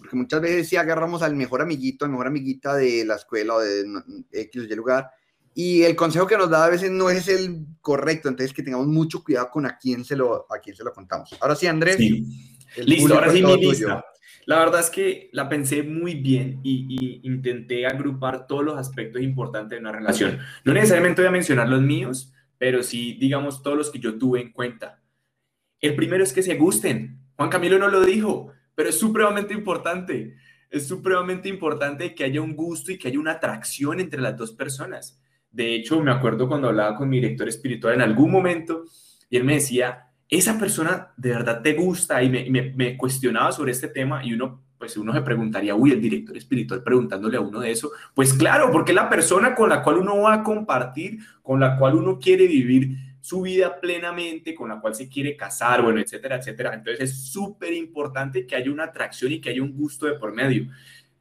porque 0.00 0.16
muchas 0.16 0.40
veces 0.40 0.68
sí 0.68 0.76
agarramos 0.76 1.22
al 1.22 1.36
mejor 1.36 1.60
amiguito, 1.60 2.06
al 2.06 2.10
mejor 2.10 2.26
amiguita 2.26 2.74
de 2.74 3.04
la 3.04 3.16
escuela 3.16 3.54
o 3.54 3.60
de 3.60 3.84
X 4.32 4.62
o 4.62 4.64
Y 4.64 4.74
lugar, 4.74 5.10
y 5.54 5.82
el 5.82 5.94
consejo 5.94 6.26
que 6.26 6.38
nos 6.38 6.48
da 6.48 6.64
a 6.64 6.70
veces 6.70 6.90
no 6.90 7.10
es 7.10 7.28
el 7.28 7.66
correcto, 7.82 8.28
entonces 8.28 8.54
que 8.54 8.62
tengamos 8.62 8.86
mucho 8.86 9.22
cuidado 9.22 9.50
con 9.50 9.66
a 9.66 9.76
quién 9.76 10.04
se 10.04 10.16
lo, 10.16 10.46
a 10.50 10.58
quién 10.58 10.74
se 10.74 10.82
lo 10.82 10.92
contamos. 10.92 11.36
Ahora 11.40 11.54
sí, 11.54 11.66
Andrés. 11.66 11.98
Listo, 11.98 13.14
ahora 13.14 13.30
sí 13.30 13.42
mi 13.42 13.56
lista. 13.56 14.04
La 14.46 14.58
verdad 14.58 14.80
es 14.80 14.88
que 14.88 15.28
la 15.32 15.48
pensé 15.48 15.82
muy 15.82 16.14
bien 16.14 16.60
y, 16.62 16.86
y, 16.88 17.28
intenté 17.28 17.86
agrupar 17.86 18.46
todos 18.46 18.64
los 18.64 18.78
aspectos 18.78 19.20
importantes 19.20 19.76
de 19.76 19.80
una 19.80 19.92
relación. 19.92 20.38
No 20.64 20.72
necesariamente 20.72 21.20
voy 21.20 21.28
a 21.28 21.32
mencionar 21.32 21.68
los 21.68 21.82
míos, 21.82 22.32
pero 22.56 22.82
sí, 22.82 23.18
digamos, 23.20 23.62
todos 23.62 23.76
los 23.76 23.90
que 23.90 23.98
yo 23.98 24.18
tuve 24.18 24.40
en 24.40 24.52
cuenta. 24.52 25.02
El 25.78 25.94
primero 25.94 26.24
es 26.24 26.32
que 26.32 26.42
se 26.42 26.54
gusten. 26.54 27.20
Juan 27.36 27.50
Camilo 27.50 27.78
no 27.78 27.88
lo 27.88 28.02
dijo 28.02 28.52
pero 28.80 28.88
es 28.88 28.98
supremamente 28.98 29.52
importante. 29.52 30.36
Es 30.70 30.88
supremamente 30.88 31.50
importante 31.50 32.14
que 32.14 32.24
haya 32.24 32.40
un 32.40 32.56
gusto 32.56 32.90
y 32.90 32.96
que 32.96 33.08
haya 33.08 33.18
una 33.18 33.32
atracción 33.32 34.00
entre 34.00 34.22
las 34.22 34.38
dos 34.38 34.52
personas. 34.52 35.20
De 35.50 35.74
hecho, 35.74 36.00
me 36.00 36.10
acuerdo 36.10 36.48
cuando 36.48 36.68
hablaba 36.68 36.96
con 36.96 37.10
mi 37.10 37.20
director 37.20 37.46
espiritual 37.46 37.92
en 37.92 38.00
algún 38.00 38.30
momento 38.30 38.84
y 39.28 39.36
él 39.36 39.44
me 39.44 39.56
decía, 39.56 40.06
esa 40.30 40.58
persona 40.58 41.12
de 41.18 41.28
verdad 41.28 41.60
te 41.60 41.74
gusta 41.74 42.22
y 42.22 42.30
me, 42.30 42.72
me, 42.74 42.96
cuestionaba 42.96 43.52
sobre 43.52 43.72
este 43.72 43.88
tema 43.88 44.24
y 44.24 44.32
uno, 44.32 44.62
pues 44.78 44.96
uno 44.96 45.12
se 45.12 45.20
preguntaría, 45.20 45.74
uy, 45.74 45.92
el 45.92 46.00
director 46.00 46.34
espiritual 46.34 46.82
preguntándole 46.82 47.36
a 47.36 47.40
uno 47.42 47.60
de 47.60 47.72
eso. 47.72 47.90
Pues 48.14 48.32
claro, 48.32 48.70
porque 48.72 48.94
la 48.94 49.10
persona 49.10 49.54
con 49.54 49.68
la 49.68 49.82
cual 49.82 49.98
uno 49.98 50.22
va 50.22 50.32
a 50.32 50.42
compartir, 50.42 51.18
con 51.42 51.60
la 51.60 51.76
cual 51.76 51.96
uno 51.96 52.18
quiere 52.18 52.46
vivir 52.46 52.96
su 53.20 53.42
vida 53.42 53.80
plenamente, 53.80 54.54
con 54.54 54.68
la 54.68 54.80
cual 54.80 54.94
se 54.94 55.08
quiere 55.08 55.36
casar, 55.36 55.82
bueno, 55.82 56.00
etcétera, 56.00 56.36
etcétera. 56.36 56.74
Entonces 56.74 57.10
es 57.10 57.30
súper 57.30 57.72
importante 57.72 58.46
que 58.46 58.56
haya 58.56 58.70
una 58.70 58.84
atracción 58.84 59.32
y 59.32 59.40
que 59.40 59.50
haya 59.50 59.62
un 59.62 59.72
gusto 59.72 60.06
de 60.06 60.14
por 60.14 60.32
medio. 60.32 60.68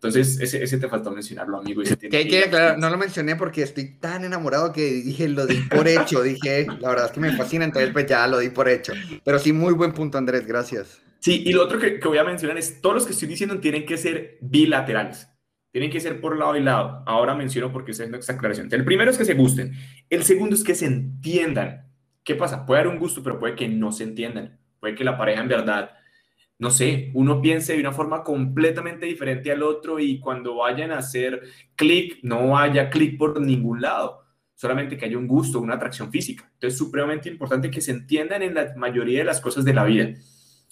Entonces, 0.01 0.39
ese, 0.39 0.63
ese 0.63 0.77
te 0.77 0.87
faltó 0.87 1.11
mencionarlo, 1.11 1.57
amigo. 1.57 1.81
que, 1.83 2.07
que, 2.09 2.75
no 2.77 2.89
lo 2.89 2.97
mencioné 2.97 3.35
porque 3.35 3.63
estoy 3.63 3.97
tan 3.97 4.23
enamorado 4.23 4.71
que 4.71 4.81
dije, 4.81 5.27
lo 5.27 5.45
di 5.45 5.57
por 5.69 5.89
hecho. 5.89 6.23
dije, 6.23 6.67
la 6.79 6.87
verdad 6.87 7.07
es 7.07 7.11
que 7.11 7.19
me 7.19 7.35
fascina, 7.35 7.65
entonces 7.65 7.91
pues 7.91 8.05
ya 8.05 8.25
lo 8.25 8.39
di 8.39 8.49
por 8.49 8.69
hecho. 8.69 8.93
Pero 9.25 9.39
sí, 9.39 9.51
muy 9.51 9.73
buen 9.73 9.91
punto, 9.91 10.17
Andrés, 10.17 10.47
gracias. 10.47 11.01
Sí, 11.19 11.43
y 11.45 11.51
lo 11.51 11.63
otro 11.63 11.79
que, 11.79 11.99
que 11.99 12.07
voy 12.07 12.17
a 12.17 12.23
mencionar 12.23 12.57
es, 12.57 12.79
todos 12.79 12.95
los 12.95 13.05
que 13.05 13.11
estoy 13.11 13.27
diciendo 13.27 13.59
tienen 13.59 13.85
que 13.85 13.97
ser 13.97 14.37
bilaterales. 14.39 15.27
Tienen 15.73 15.91
que 15.91 15.99
ser 15.99 16.21
por 16.21 16.37
lado 16.37 16.55
y 16.55 16.63
lado. 16.63 17.03
Ahora 17.05 17.35
menciono 17.35 17.73
porque 17.73 17.91
estoy 17.91 18.05
haciendo 18.05 18.19
esta 18.19 18.33
aclaración. 18.33 18.69
El 18.71 18.85
primero 18.85 19.11
es 19.11 19.17
que 19.17 19.25
se 19.25 19.33
gusten. 19.33 19.73
El 20.09 20.23
segundo 20.23 20.55
es 20.55 20.63
que 20.63 20.75
se 20.75 20.85
entiendan. 20.85 21.88
¿Qué 22.29 22.35
pasa? 22.35 22.63
Puede 22.63 22.81
haber 22.81 22.93
un 22.93 22.99
gusto, 22.99 23.23
pero 23.23 23.39
puede 23.39 23.55
que 23.55 23.67
no 23.67 23.91
se 23.91 24.03
entiendan. 24.03 24.59
Puede 24.79 24.93
que 24.93 25.03
la 25.03 25.17
pareja 25.17 25.41
en 25.41 25.47
verdad, 25.47 25.89
no 26.59 26.69
sé, 26.69 27.09
uno 27.15 27.41
piense 27.41 27.73
de 27.73 27.79
una 27.79 27.91
forma 27.91 28.23
completamente 28.23 29.07
diferente 29.07 29.51
al 29.51 29.63
otro 29.63 29.97
y 29.97 30.19
cuando 30.19 30.57
vayan 30.57 30.91
a 30.91 30.99
hacer 30.99 31.41
clic, 31.75 32.19
no 32.21 32.55
haya 32.55 32.91
clic 32.91 33.17
por 33.17 33.41
ningún 33.41 33.81
lado. 33.81 34.27
Solamente 34.53 34.95
que 34.95 35.05
haya 35.05 35.17
un 35.17 35.25
gusto, 35.25 35.59
una 35.59 35.73
atracción 35.73 36.11
física. 36.11 36.43
Entonces, 36.43 36.73
es 36.73 36.77
supremamente 36.77 37.29
importante 37.29 37.71
que 37.71 37.81
se 37.81 37.93
entiendan 37.93 38.43
en 38.43 38.53
la 38.53 38.75
mayoría 38.75 39.17
de 39.17 39.25
las 39.25 39.41
cosas 39.41 39.65
de 39.65 39.73
la 39.73 39.83
vida. 39.85 40.13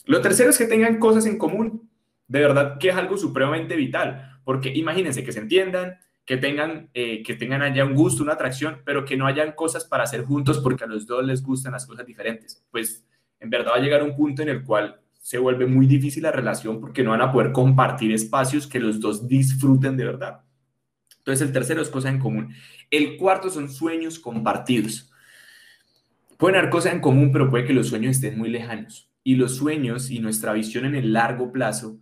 Lo 0.06 0.22
tercero 0.22 0.52
es 0.52 0.60
que 0.60 0.68
tengan 0.68 1.00
cosas 1.00 1.26
en 1.26 1.40
común. 1.40 1.90
De 2.28 2.40
verdad 2.40 2.78
que 2.78 2.90
es 2.90 2.96
algo 2.96 3.18
supremamente 3.18 3.76
vital. 3.76 4.42
Porque 4.44 4.72
imagínense 4.72 5.24
que 5.24 5.32
se 5.32 5.40
entiendan, 5.40 5.98
que 6.28 6.36
tengan, 6.36 6.90
eh, 6.94 7.24
que 7.24 7.36
tengan 7.36 7.62
allá 7.62 7.86
un 7.86 7.96
gusto, 7.96 8.22
una 8.22 8.34
atracción, 8.34 8.82
pero 8.84 9.06
que 9.06 9.16
no 9.16 9.26
hayan 9.26 9.54
cosas 9.54 9.86
para 9.86 10.04
hacer 10.04 10.26
juntos 10.26 10.60
porque 10.60 10.84
a 10.84 10.88
los 10.88 11.08
dos 11.08 11.26
les 11.26 11.42
gustan 11.42 11.72
las 11.72 11.88
cosas 11.88 12.06
diferentes. 12.06 12.66
Pues 12.70 13.06
en 13.40 13.50
verdad 13.50 13.72
va 13.72 13.78
a 13.78 13.80
llegar 13.80 14.04
un 14.04 14.14
punto 14.14 14.42
en 14.42 14.50
el 14.50 14.62
cual 14.62 15.00
se 15.22 15.38
vuelve 15.38 15.66
muy 15.66 15.88
difícil 15.88 16.24
la 16.24 16.34
relación 16.34 16.82
porque 16.82 17.02
no 17.02 17.12
van 17.12 17.22
a 17.22 17.32
poder 17.32 17.54
compartir 17.54 18.12
espacios 18.12 18.68
que 18.68 18.82
los 18.82 19.00
dos 19.00 19.26
disfruten 19.26 19.96
de 19.96 20.04
verdad. 20.04 20.42
Entonces 21.20 21.48
el 21.48 21.54
tercero 21.54 21.82
es 21.82 21.90
cosas 21.90 22.12
en 22.12 22.20
común. 22.20 22.54
El 22.92 23.16
cuarto 23.16 23.50
son 23.50 23.72
sueños 23.72 24.20
compartidos. 24.20 25.10
Pueden 26.36 26.58
haber 26.58 26.70
cosas 26.70 26.92
en 26.92 27.00
común, 27.00 27.32
pero 27.32 27.50
puede 27.50 27.64
que 27.64 27.74
los 27.74 27.88
sueños 27.88 28.18
estén 28.18 28.38
muy 28.38 28.50
lejanos. 28.50 29.10
Y 29.24 29.36
los 29.36 29.56
sueños 29.56 30.12
y 30.12 30.20
nuestra 30.20 30.52
visión 30.52 30.84
en 30.84 30.96
el 30.96 31.14
largo 31.14 31.54
plazo 31.54 32.02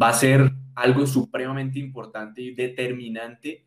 va 0.00 0.10
a 0.10 0.14
ser 0.14 0.52
algo 0.74 1.06
supremamente 1.06 1.78
importante 1.78 2.42
y 2.42 2.54
determinante 2.54 3.64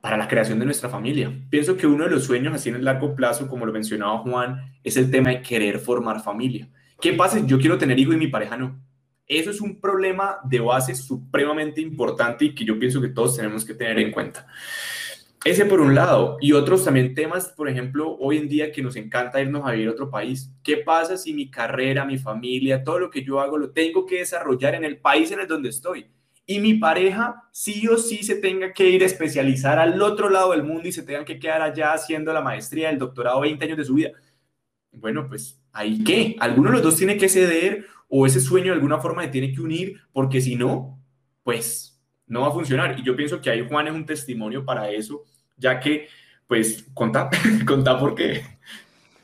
para 0.00 0.16
la 0.16 0.26
creación 0.26 0.58
de 0.58 0.64
nuestra 0.64 0.88
familia. 0.88 1.32
Pienso 1.48 1.76
que 1.76 1.86
uno 1.86 2.04
de 2.04 2.10
los 2.10 2.24
sueños 2.24 2.52
así 2.54 2.68
en 2.68 2.74
el 2.74 2.84
largo 2.84 3.14
plazo, 3.14 3.48
como 3.48 3.64
lo 3.64 3.72
mencionaba 3.72 4.18
Juan, 4.18 4.60
es 4.82 4.96
el 4.96 5.10
tema 5.10 5.30
de 5.30 5.42
querer 5.42 5.78
formar 5.78 6.22
familia. 6.22 6.68
¿Qué 7.00 7.12
pasa 7.12 7.40
yo 7.46 7.58
quiero 7.58 7.78
tener 7.78 7.98
hijo 7.98 8.12
y 8.12 8.16
mi 8.16 8.26
pareja 8.26 8.56
no? 8.56 8.80
Eso 9.26 9.50
es 9.50 9.60
un 9.60 9.80
problema 9.80 10.38
de 10.44 10.58
base 10.60 10.94
supremamente 10.94 11.80
importante 11.80 12.46
y 12.46 12.54
que 12.54 12.64
yo 12.64 12.78
pienso 12.78 13.00
que 13.00 13.08
todos 13.08 13.36
tenemos 13.36 13.64
que 13.64 13.74
tener 13.74 13.98
en 14.00 14.10
cuenta. 14.10 14.46
Ese 15.44 15.66
por 15.66 15.80
un 15.80 15.94
lado. 15.94 16.36
Y 16.40 16.52
otros 16.52 16.84
también 16.84 17.14
temas, 17.14 17.48
por 17.48 17.68
ejemplo, 17.68 18.16
hoy 18.20 18.38
en 18.38 18.48
día 18.48 18.70
que 18.70 18.80
nos 18.80 18.94
encanta 18.94 19.40
irnos 19.40 19.66
a 19.66 19.72
vivir 19.72 19.88
a 19.88 19.92
otro 19.92 20.08
país. 20.08 20.52
¿Qué 20.62 20.76
pasa 20.76 21.16
si 21.16 21.34
mi 21.34 21.50
carrera, 21.50 22.04
mi 22.04 22.16
familia, 22.16 22.84
todo 22.84 23.00
lo 23.00 23.10
que 23.10 23.24
yo 23.24 23.40
hago 23.40 23.58
lo 23.58 23.70
tengo 23.70 24.06
que 24.06 24.18
desarrollar 24.18 24.76
en 24.76 24.84
el 24.84 24.98
país 24.98 25.32
en 25.32 25.40
el 25.40 25.48
donde 25.48 25.70
estoy? 25.70 26.06
Y 26.46 26.60
mi 26.60 26.74
pareja 26.74 27.42
sí 27.50 27.88
o 27.88 27.98
sí 27.98 28.22
se 28.22 28.36
tenga 28.36 28.72
que 28.72 28.88
ir 28.88 29.02
a 29.02 29.06
especializar 29.06 29.80
al 29.80 30.00
otro 30.00 30.30
lado 30.30 30.52
del 30.52 30.62
mundo 30.62 30.86
y 30.88 30.92
se 30.92 31.02
tenga 31.02 31.24
que 31.24 31.40
quedar 31.40 31.60
allá 31.60 31.92
haciendo 31.92 32.32
la 32.32 32.40
maestría, 32.40 32.90
el 32.90 32.98
doctorado 32.98 33.40
20 33.40 33.64
años 33.64 33.78
de 33.78 33.84
su 33.84 33.94
vida. 33.94 34.10
Bueno, 34.92 35.26
pues 35.28 35.60
ahí 35.72 36.04
qué, 36.04 36.36
alguno 36.38 36.68
de 36.68 36.74
los 36.74 36.82
dos 36.82 36.96
tiene 36.96 37.16
que 37.16 37.28
ceder 37.28 37.86
o 38.08 38.26
ese 38.26 38.40
sueño 38.40 38.66
de 38.66 38.74
alguna 38.74 38.98
forma 38.98 39.22
se 39.22 39.28
tiene 39.28 39.52
que 39.52 39.60
unir 39.60 40.00
porque 40.12 40.40
si 40.40 40.54
no, 40.54 41.00
pues 41.42 42.00
no 42.28 42.42
va 42.42 42.48
a 42.48 42.52
funcionar. 42.52 42.98
Y 42.98 43.02
yo 43.02 43.16
pienso 43.16 43.40
que 43.40 43.50
ahí 43.50 43.66
Juan 43.68 43.88
es 43.88 43.94
un 43.94 44.06
testimonio 44.06 44.64
para 44.64 44.90
eso 44.90 45.24
ya 45.62 45.80
que, 45.80 46.08
pues, 46.46 46.84
contá, 46.92 47.30
contá 47.66 47.98
por 47.98 48.14
qué. 48.14 48.42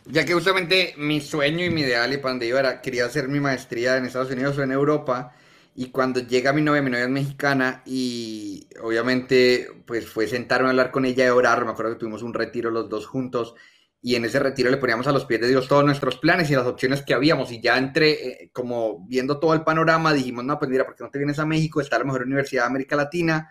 Ya 0.06 0.24
que 0.24 0.32
justamente 0.32 0.94
mi 0.96 1.20
sueño 1.20 1.66
y 1.66 1.70
mi 1.70 1.82
ideal 1.82 2.10
y 2.14 2.16
para 2.16 2.42
era, 2.42 2.80
quería 2.80 3.04
hacer 3.04 3.28
mi 3.28 3.40
maestría 3.40 3.96
en 3.98 4.06
Estados 4.06 4.30
Unidos 4.30 4.56
o 4.56 4.62
en 4.62 4.72
Europa, 4.72 5.34
y 5.74 5.90
cuando 5.90 6.20
llega 6.20 6.52
mi 6.52 6.62
novia, 6.62 6.80
mi 6.80 6.90
novia 6.90 7.04
es 7.04 7.10
mexicana, 7.10 7.82
y 7.84 8.66
obviamente, 8.82 9.68
pues 9.86 10.08
fue 10.08 10.26
sentarme 10.26 10.68
a 10.68 10.70
hablar 10.70 10.90
con 10.90 11.04
ella 11.04 11.26
y 11.26 11.28
orar, 11.28 11.64
me 11.64 11.72
acuerdo 11.72 11.92
que 11.92 11.98
tuvimos 11.98 12.22
un 12.22 12.32
retiro 12.32 12.70
los 12.70 12.88
dos 12.88 13.06
juntos, 13.06 13.54
y 14.00 14.14
en 14.14 14.24
ese 14.24 14.38
retiro 14.38 14.70
le 14.70 14.76
poníamos 14.78 15.06
a 15.08 15.12
los 15.12 15.26
pies 15.26 15.40
de 15.40 15.48
Dios 15.48 15.68
todos 15.68 15.84
nuestros 15.84 16.16
planes 16.18 16.50
y 16.50 16.54
las 16.54 16.66
opciones 16.66 17.02
que 17.02 17.14
habíamos, 17.14 17.52
y 17.52 17.60
ya 17.60 17.76
entre, 17.76 18.44
eh, 18.44 18.50
como 18.52 19.04
viendo 19.06 19.38
todo 19.38 19.54
el 19.54 19.62
panorama, 19.62 20.14
dijimos, 20.14 20.44
no, 20.44 20.58
pues 20.58 20.70
mira, 20.70 20.86
¿por 20.86 20.94
qué 20.94 21.04
no 21.04 21.10
te 21.10 21.18
vienes 21.18 21.38
a 21.38 21.44
México? 21.44 21.80
Está 21.80 21.98
la 21.98 22.04
mejor 22.04 22.22
universidad 22.22 22.62
de 22.62 22.68
América 22.68 22.96
Latina, 22.96 23.50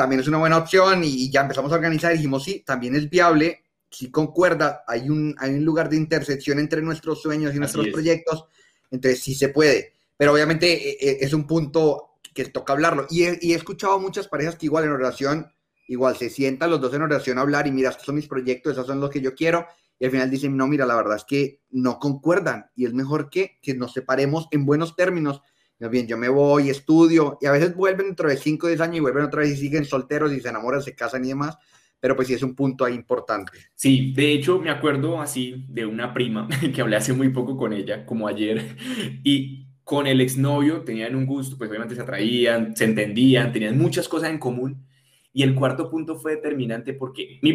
también 0.00 0.22
es 0.22 0.28
una 0.28 0.38
buena 0.38 0.56
opción 0.56 1.04
y 1.04 1.30
ya 1.30 1.42
empezamos 1.42 1.70
a 1.70 1.74
organizar 1.74 2.10
y 2.10 2.16
dijimos, 2.16 2.42
sí, 2.42 2.64
también 2.64 2.96
es 2.96 3.10
viable, 3.10 3.64
sí 3.90 4.10
concuerda, 4.10 4.82
hay 4.86 5.10
un, 5.10 5.36
hay 5.38 5.52
un 5.52 5.62
lugar 5.62 5.90
de 5.90 5.96
intersección 5.96 6.58
entre 6.58 6.80
nuestros 6.80 7.20
sueños 7.20 7.54
y 7.54 7.58
nuestros 7.58 7.88
proyectos, 7.88 8.46
entonces 8.90 9.22
sí 9.22 9.34
se 9.34 9.50
puede, 9.50 9.92
pero 10.16 10.32
obviamente 10.32 10.72
eh, 10.72 10.96
eh, 10.98 11.18
es 11.20 11.34
un 11.34 11.46
punto 11.46 12.12
que 12.32 12.46
toca 12.46 12.72
hablarlo. 12.72 13.08
Y 13.10 13.24
he, 13.24 13.38
y 13.42 13.52
he 13.52 13.56
escuchado 13.56 14.00
muchas 14.00 14.26
parejas 14.26 14.56
que 14.56 14.64
igual 14.64 14.84
en 14.84 14.92
oración, 14.92 15.52
igual 15.86 16.16
se 16.16 16.30
sientan 16.30 16.70
los 16.70 16.80
dos 16.80 16.94
en 16.94 17.02
oración 17.02 17.36
a 17.36 17.42
hablar 17.42 17.66
y 17.66 17.70
mira, 17.70 17.90
estos 17.90 18.06
son 18.06 18.14
mis 18.14 18.26
proyectos, 18.26 18.72
esos 18.72 18.86
son 18.86 19.00
los 19.00 19.10
que 19.10 19.20
yo 19.20 19.34
quiero, 19.34 19.66
y 19.98 20.06
al 20.06 20.12
final 20.12 20.30
dicen, 20.30 20.56
no, 20.56 20.66
mira, 20.66 20.86
la 20.86 20.96
verdad 20.96 21.16
es 21.16 21.24
que 21.24 21.60
no 21.68 21.98
concuerdan 21.98 22.70
y 22.74 22.86
es 22.86 22.94
mejor 22.94 23.28
que, 23.28 23.58
que 23.60 23.74
nos 23.74 23.92
separemos 23.92 24.48
en 24.50 24.64
buenos 24.64 24.96
términos 24.96 25.42
bien, 25.88 26.06
yo 26.06 26.18
me 26.18 26.28
voy, 26.28 26.68
estudio, 26.68 27.38
y 27.40 27.46
a 27.46 27.52
veces 27.52 27.74
vuelven 27.74 28.06
dentro 28.06 28.28
de 28.28 28.36
5 28.36 28.66
o 28.66 28.68
10 28.68 28.80
años 28.80 28.96
y 28.96 29.00
vuelven 29.00 29.24
otra 29.24 29.40
vez 29.40 29.52
y 29.52 29.56
siguen 29.56 29.84
solteros 29.84 30.32
y 30.32 30.40
se 30.40 30.48
enamoran, 30.48 30.82
se 30.82 30.94
casan 30.94 31.24
y 31.24 31.28
demás, 31.28 31.56
pero 31.98 32.16
pues 32.16 32.28
sí 32.28 32.34
es 32.34 32.42
un 32.42 32.54
punto 32.54 32.84
ahí 32.84 32.94
importante. 32.94 33.52
Sí, 33.74 34.12
de 34.14 34.32
hecho 34.32 34.58
me 34.58 34.70
acuerdo 34.70 35.20
así 35.20 35.64
de 35.68 35.86
una 35.86 36.12
prima 36.12 36.48
que 36.74 36.80
hablé 36.80 36.96
hace 36.96 37.12
muy 37.12 37.30
poco 37.30 37.56
con 37.56 37.72
ella, 37.72 38.04
como 38.04 38.28
ayer, 38.28 38.76
y 39.24 39.66
con 39.82 40.06
el 40.06 40.20
exnovio 40.20 40.82
tenían 40.82 41.16
un 41.16 41.26
gusto, 41.26 41.56
pues 41.56 41.70
obviamente 41.70 41.94
se 41.94 42.02
atraían, 42.02 42.76
se 42.76 42.84
entendían, 42.84 43.52
tenían 43.52 43.78
muchas 43.78 44.08
cosas 44.08 44.30
en 44.30 44.38
común, 44.38 44.86
y 45.32 45.42
el 45.42 45.54
cuarto 45.54 45.90
punto 45.90 46.16
fue 46.16 46.36
determinante 46.36 46.92
porque 46.92 47.38
mi 47.42 47.54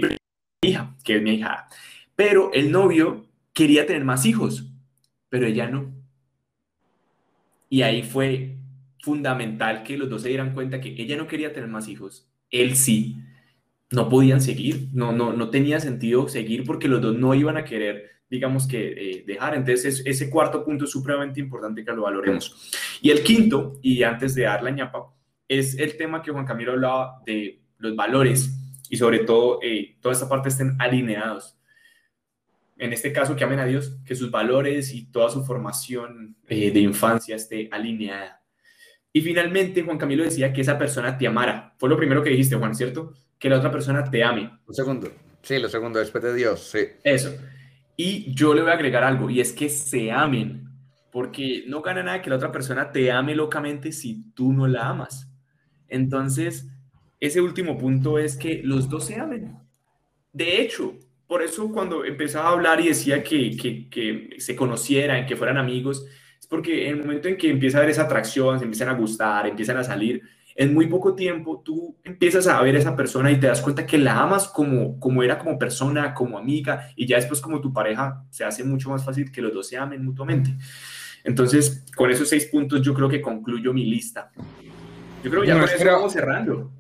hija, 0.63 0.95
que 1.03 1.17
es 1.17 1.21
mi 1.21 1.35
hija, 1.35 1.67
pero 2.15 2.51
el 2.53 2.71
novio 2.71 3.27
quería 3.53 3.85
tener 3.85 4.03
más 4.03 4.25
hijos, 4.25 4.71
pero 5.29 5.45
ella 5.45 5.69
no. 5.69 5.93
Y 7.69 7.81
ahí 7.81 8.03
fue 8.03 8.57
fundamental 9.01 9.83
que 9.83 9.97
los 9.97 10.09
dos 10.09 10.23
se 10.23 10.29
dieran 10.29 10.53
cuenta 10.53 10.81
que 10.81 10.95
ella 10.97 11.17
no 11.17 11.27
quería 11.27 11.53
tener 11.53 11.69
más 11.69 11.87
hijos, 11.87 12.27
él 12.49 12.75
sí, 12.75 13.17
no 13.91 14.09
podían 14.09 14.41
seguir, 14.41 14.89
no, 14.93 15.11
no, 15.11 15.33
no 15.33 15.49
tenía 15.49 15.79
sentido 15.79 16.27
seguir 16.27 16.63
porque 16.63 16.87
los 16.87 17.01
dos 17.01 17.15
no 17.15 17.33
iban 17.33 17.57
a 17.57 17.63
querer, 17.63 18.09
digamos 18.29 18.67
que, 18.67 18.87
eh, 18.87 19.23
dejar. 19.25 19.55
Entonces, 19.55 20.01
ese 20.05 20.29
cuarto 20.29 20.65
punto 20.65 20.85
es 20.85 20.91
supremamente 20.91 21.39
importante 21.39 21.85
que 21.85 21.91
lo 21.91 22.01
valoremos. 22.03 22.71
Y 23.01 23.11
el 23.11 23.21
quinto, 23.21 23.79
y 23.81 24.03
antes 24.03 24.33
de 24.35 24.43
dar 24.43 24.63
la 24.63 24.71
ñapa, 24.71 25.13
es 25.47 25.77
el 25.77 25.97
tema 25.97 26.21
que 26.21 26.31
Juan 26.31 26.45
Camilo 26.45 26.71
hablaba 26.71 27.21
de 27.25 27.61
los 27.77 27.95
valores 27.95 28.51
y 28.89 28.97
sobre 28.97 29.19
todo 29.19 29.59
eh, 29.61 29.97
toda 30.01 30.13
esta 30.13 30.27
parte 30.27 30.49
estén 30.49 30.75
alineados. 30.79 31.54
En 32.77 32.91
este 32.91 33.13
caso, 33.13 33.35
que 33.35 33.43
amen 33.43 33.59
a 33.59 33.65
Dios, 33.65 33.97
que 34.05 34.15
sus 34.15 34.31
valores 34.31 34.93
y 34.93 35.05
toda 35.11 35.29
su 35.29 35.45
formación 35.45 36.35
eh, 36.47 36.71
de 36.71 36.79
infancia 36.81 37.35
esté 37.35 37.69
alineada. 37.71 38.41
Y 39.13 39.21
finalmente, 39.21 39.81
Juan 39.81 39.97
Camilo 39.97 40.23
decía 40.23 40.51
que 40.51 40.59
esa 40.59 40.77
persona 40.77 41.17
te 41.17 41.25
amara. 41.25 41.73
Fue 41.77 41.87
lo 41.87 41.95
primero 41.95 42.21
que 42.21 42.31
dijiste, 42.31 42.57
Juan, 42.57 42.75
¿cierto? 42.75 43.13
Que 43.39 43.49
la 43.49 43.59
otra 43.59 43.71
persona 43.71 44.03
te 44.03 44.23
ame. 44.23 44.51
Lo 44.67 44.73
segundo. 44.73 45.09
Sí, 45.41 45.57
lo 45.57 45.69
segundo, 45.69 45.99
después 45.99 46.21
de 46.23 46.33
Dios, 46.33 46.59
sí. 46.59 46.79
Eso. 47.03 47.33
Y 47.95 48.33
yo 48.33 48.53
le 48.53 48.61
voy 48.61 48.71
a 48.71 48.73
agregar 48.73 49.05
algo, 49.05 49.29
y 49.29 49.39
es 49.39 49.53
que 49.53 49.69
se 49.69 50.11
amen, 50.11 50.69
porque 51.11 51.63
no 51.67 51.81
gana 51.81 52.03
nada 52.03 52.21
que 52.21 52.29
la 52.29 52.35
otra 52.35 52.51
persona 52.51 52.91
te 52.91 53.09
ame 53.09 53.35
locamente 53.35 53.93
si 53.93 54.31
tú 54.33 54.51
no 54.51 54.67
la 54.67 54.89
amas. 54.89 55.31
Entonces, 55.87 56.67
ese 57.21 57.39
último 57.39 57.77
punto 57.77 58.19
es 58.19 58.35
que 58.35 58.61
los 58.63 58.89
dos 58.89 59.05
se 59.05 59.15
amen. 59.15 59.55
De 60.33 60.61
hecho, 60.61 60.97
por 61.27 61.41
eso 61.41 61.71
cuando 61.71 62.05
empezaba 62.05 62.49
a 62.49 62.51
hablar 62.53 62.81
y 62.81 62.89
decía 62.89 63.23
que, 63.23 63.55
que, 63.57 63.89
que 63.89 64.35
se 64.39 64.55
conocieran, 64.55 65.25
que 65.25 65.35
fueran 65.35 65.57
amigos, 65.57 66.05
es 66.39 66.47
porque 66.47 66.87
en 66.87 66.97
el 66.97 67.01
momento 67.01 67.27
en 67.27 67.37
que 67.37 67.49
empieza 67.49 67.77
a 67.77 67.81
haber 67.81 67.91
esa 67.91 68.03
atracción, 68.03 68.59
se 68.59 68.65
empiezan 68.65 68.89
a 68.89 68.93
gustar, 68.93 69.47
empiezan 69.47 69.77
a 69.77 69.83
salir, 69.83 70.21
en 70.57 70.73
muy 70.73 70.87
poco 70.87 71.13
tiempo 71.13 71.61
tú 71.63 71.97
empiezas 72.03 72.47
a 72.47 72.61
ver 72.61 72.75
a 72.75 72.79
esa 72.79 72.95
persona 72.95 73.29
y 73.29 73.39
te 73.39 73.47
das 73.47 73.61
cuenta 73.61 73.85
que 73.85 73.97
la 73.97 74.19
amas 74.19 74.47
como, 74.47 74.97
como 74.99 75.21
era 75.21 75.37
como 75.37 75.59
persona, 75.59 76.13
como 76.13 76.37
amiga, 76.37 76.89
y 76.95 77.05
ya 77.05 77.17
después 77.17 77.41
como 77.41 77.59
tu 77.59 77.73
pareja 77.73 78.23
se 78.29 78.45
hace 78.45 78.63
mucho 78.63 78.89
más 78.89 79.03
fácil 79.03 79.31
que 79.31 79.41
los 79.41 79.53
dos 79.53 79.67
se 79.67 79.77
amen 79.77 80.03
mutuamente. 80.03 80.55
Entonces, 81.25 81.83
con 81.95 82.09
esos 82.09 82.29
seis 82.29 82.45
puntos 82.45 82.81
yo 82.81 82.93
creo 82.93 83.09
que 83.09 83.21
concluyo 83.21 83.73
mi 83.73 83.85
lista. 83.85 84.31
Yo 85.23 85.29
creo 85.29 85.41
que 85.41 85.47
ya 85.47 85.55
no, 85.55 85.65
eso 85.65 85.85
vamos 85.85 86.13
cerrando. 86.13 86.71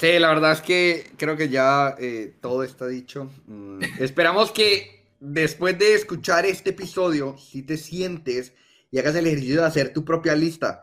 Sí, 0.00 0.18
la 0.18 0.28
verdad 0.28 0.52
es 0.52 0.62
que 0.62 1.12
creo 1.18 1.36
que 1.36 1.50
ya 1.50 1.94
eh, 1.98 2.34
todo 2.40 2.64
está 2.64 2.86
dicho. 2.86 3.30
Mm, 3.46 3.82
esperamos 4.00 4.50
que 4.50 5.04
después 5.20 5.78
de 5.78 5.92
escuchar 5.94 6.46
este 6.46 6.70
episodio, 6.70 7.36
si 7.36 7.62
te 7.62 7.76
sientes 7.76 8.54
y 8.90 8.98
hagas 8.98 9.14
el 9.14 9.26
ejercicio 9.26 9.60
de 9.60 9.66
hacer 9.66 9.92
tu 9.92 10.02
propia 10.02 10.34
lista. 10.34 10.82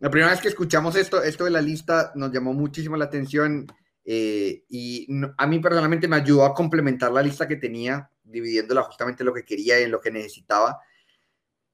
La 0.00 0.10
primera 0.10 0.32
vez 0.32 0.42
que 0.42 0.48
escuchamos 0.48 0.96
esto, 0.96 1.22
esto 1.22 1.44
de 1.44 1.50
la 1.50 1.62
lista 1.62 2.12
nos 2.14 2.30
llamó 2.30 2.52
muchísimo 2.52 2.94
la 2.98 3.06
atención 3.06 3.66
eh, 4.04 4.64
y 4.68 5.08
a 5.38 5.46
mí 5.46 5.60
personalmente 5.60 6.06
me 6.06 6.16
ayudó 6.16 6.44
a 6.44 6.54
complementar 6.54 7.10
la 7.10 7.22
lista 7.22 7.48
que 7.48 7.56
tenía, 7.56 8.10
dividiéndola 8.22 8.82
justamente 8.82 9.24
lo 9.24 9.32
que 9.32 9.46
quería 9.46 9.80
y 9.80 9.84
en 9.84 9.90
lo 9.90 10.00
que 10.00 10.10
necesitaba. 10.10 10.78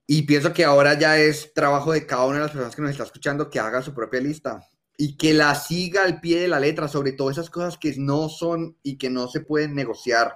Y 0.06 0.22
pienso 0.22 0.52
que 0.52 0.64
ahora 0.64 0.96
ya 0.96 1.18
es 1.18 1.52
trabajo 1.54 1.90
de 1.90 2.06
cada 2.06 2.24
una 2.26 2.36
de 2.36 2.42
las 2.42 2.52
personas 2.52 2.76
que 2.76 2.82
nos 2.82 2.92
está 2.92 3.02
escuchando 3.02 3.50
que 3.50 3.58
haga 3.58 3.82
su 3.82 3.92
propia 3.92 4.20
lista 4.20 4.64
y 4.96 5.16
que 5.16 5.34
la 5.34 5.54
siga 5.54 6.04
al 6.04 6.20
pie 6.20 6.40
de 6.40 6.48
la 6.48 6.60
letra, 6.60 6.88
sobre 6.88 7.12
todo 7.12 7.30
esas 7.30 7.50
cosas 7.50 7.78
que 7.78 7.94
no 7.96 8.28
son 8.28 8.76
y 8.82 8.96
que 8.96 9.10
no 9.10 9.28
se 9.28 9.40
pueden 9.40 9.74
negociar. 9.74 10.34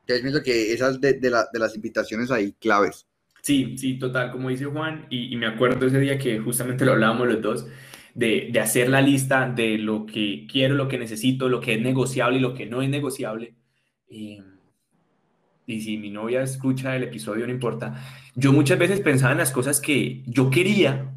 Entonces 0.00 0.22
pienso 0.22 0.42
que 0.42 0.72
esas 0.72 1.00
de, 1.00 1.14
de, 1.14 1.30
de 1.52 1.58
las 1.58 1.74
invitaciones 1.74 2.30
ahí 2.30 2.52
claves. 2.60 3.06
Sí, 3.42 3.76
sí, 3.76 3.98
total, 3.98 4.30
como 4.30 4.50
dice 4.50 4.66
Juan, 4.66 5.06
y, 5.10 5.34
me 5.36 5.46
acuerdo 5.46 5.86
ese 5.86 5.98
día 5.98 6.16
que 6.16 6.38
justamente 6.38 6.84
lo 6.84 6.92
hablábamos 6.92 7.26
los 7.26 7.42
dos, 7.42 7.66
de, 8.14 8.50
de, 8.52 8.60
hacer 8.60 8.88
la 8.88 9.00
lista 9.00 9.48
de 9.48 9.78
lo 9.78 10.06
que 10.06 10.46
quiero, 10.50 10.76
lo 10.76 10.86
que 10.86 10.98
necesito, 10.98 11.48
lo 11.48 11.60
que 11.60 11.74
es 11.74 11.80
negociable 11.80 12.38
y 12.38 12.40
lo 12.40 12.54
que 12.54 12.66
no 12.66 12.82
es 12.82 12.88
negociable. 12.88 13.54
Eh, 14.08 14.40
y 15.66 15.80
si 15.80 15.96
mi 15.96 16.10
novia 16.10 16.42
escucha 16.42 16.94
el 16.94 17.04
episodio, 17.04 17.46
no 17.46 17.52
importa. 17.52 18.00
Yo 18.36 18.52
muchas 18.52 18.78
veces 18.78 19.00
pensaba 19.00 19.32
en 19.32 19.38
las 19.38 19.50
cosas 19.50 19.80
que 19.80 20.22
yo 20.26 20.50
quería, 20.50 21.12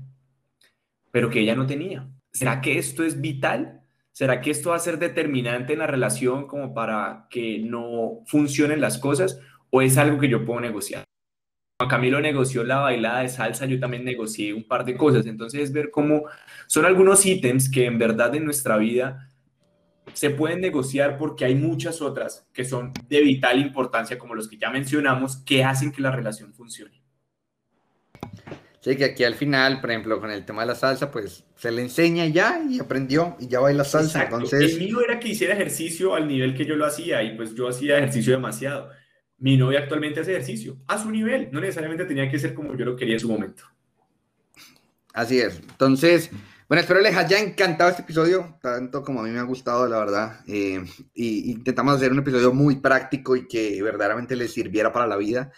pero 1.11 1.29
que 1.29 1.41
ella 1.41 1.55
no 1.55 1.67
tenía. 1.67 2.07
¿Será 2.35 2.59
que 2.59 2.77
esto 2.77 3.05
es 3.05 3.21
vital? 3.21 3.81
¿Será 4.11 4.41
que 4.41 4.51
esto 4.51 4.71
va 4.71 4.75
a 4.75 4.79
ser 4.79 4.99
determinante 4.99 5.71
en 5.71 5.79
la 5.79 5.87
relación 5.87 6.47
como 6.47 6.73
para 6.73 7.27
que 7.29 7.59
no 7.59 8.23
funcionen 8.25 8.81
las 8.81 8.97
cosas? 8.97 9.39
¿O 9.69 9.81
es 9.81 9.97
algo 9.97 10.19
que 10.19 10.27
yo 10.27 10.43
puedo 10.43 10.59
negociar? 10.59 11.05
Juan 11.79 11.89
Camilo 11.89 12.19
negoció 12.19 12.65
la 12.65 12.79
bailada 12.79 13.21
de 13.21 13.29
salsa, 13.29 13.65
yo 13.67 13.79
también 13.79 14.03
negocié 14.03 14.53
un 14.53 14.67
par 14.67 14.83
de 14.83 14.97
cosas. 14.97 15.25
Entonces, 15.27 15.61
es 15.61 15.71
ver 15.71 15.91
cómo 15.91 16.23
son 16.67 16.83
algunos 16.83 17.25
ítems 17.25 17.71
que 17.71 17.85
en 17.85 17.97
verdad 17.97 18.35
en 18.35 18.43
nuestra 18.43 18.75
vida 18.75 19.29
se 20.11 20.29
pueden 20.29 20.59
negociar 20.59 21.17
porque 21.17 21.45
hay 21.45 21.55
muchas 21.55 22.01
otras 22.01 22.45
que 22.51 22.65
son 22.65 22.91
de 23.07 23.21
vital 23.21 23.59
importancia, 23.59 24.17
como 24.17 24.35
los 24.35 24.49
que 24.49 24.57
ya 24.57 24.69
mencionamos, 24.69 25.37
que 25.37 25.63
hacen 25.63 25.93
que 25.93 26.01
la 26.01 26.11
relación 26.11 26.53
funcione. 26.53 27.04
Sí, 28.85 28.95
que 28.97 29.05
aquí 29.05 29.23
al 29.23 29.33
final, 29.33 29.81
por 29.81 29.89
ejemplo, 29.89 30.19
con 30.19 30.29
el 30.29 30.45
tema 30.45 30.61
de 30.61 30.67
la 30.67 30.75
salsa, 30.75 31.09
pues 31.09 31.43
se 31.55 31.71
le 31.71 31.81
enseña 31.81 32.27
ya 32.27 32.61
y 32.69 32.79
aprendió 32.79 33.35
y 33.39 33.47
ya 33.47 33.59
baila 33.59 33.83
salsa. 33.83 34.25
Entonces... 34.25 34.73
El 34.73 34.77
mío 34.79 35.01
era 35.01 35.19
que 35.19 35.29
hiciera 35.29 35.55
ejercicio 35.55 36.13
al 36.13 36.27
nivel 36.27 36.53
que 36.53 36.65
yo 36.65 36.75
lo 36.75 36.85
hacía 36.85 37.23
y 37.23 37.35
pues 37.35 37.55
yo 37.55 37.67
hacía 37.67 37.97
ejercicio 37.97 38.33
demasiado. 38.33 38.91
Mi 39.39 39.57
novia 39.57 39.79
actualmente 39.79 40.19
hace 40.19 40.33
ejercicio 40.33 40.77
a 40.85 41.01
su 41.01 41.09
nivel, 41.09 41.49
no 41.51 41.61
necesariamente 41.61 42.05
tenía 42.05 42.29
que 42.29 42.37
ser 42.37 42.53
como 42.53 42.77
yo 42.77 42.85
lo 42.85 42.95
quería 42.95 43.15
en 43.15 43.19
su 43.19 43.27
momento. 43.27 43.63
Así 45.15 45.39
es. 45.39 45.57
Entonces, 45.67 46.29
bueno, 46.69 46.81
espero 46.81 47.01
les 47.01 47.17
haya 47.17 47.39
encantado 47.39 47.89
este 47.89 48.03
episodio, 48.03 48.59
tanto 48.61 49.01
como 49.01 49.21
a 49.21 49.23
mí 49.23 49.31
me 49.31 49.39
ha 49.39 49.43
gustado, 49.45 49.87
la 49.87 49.97
verdad. 49.97 50.41
Eh, 50.47 50.85
y 51.15 51.49
intentamos 51.49 51.95
hacer 51.95 52.11
un 52.11 52.19
episodio 52.19 52.53
muy 52.53 52.75
práctico 52.75 53.35
y 53.35 53.47
que 53.47 53.81
verdaderamente 53.81 54.35
les 54.35 54.53
sirviera 54.53 54.93
para 54.93 55.07
la 55.07 55.17
vida. 55.17 55.51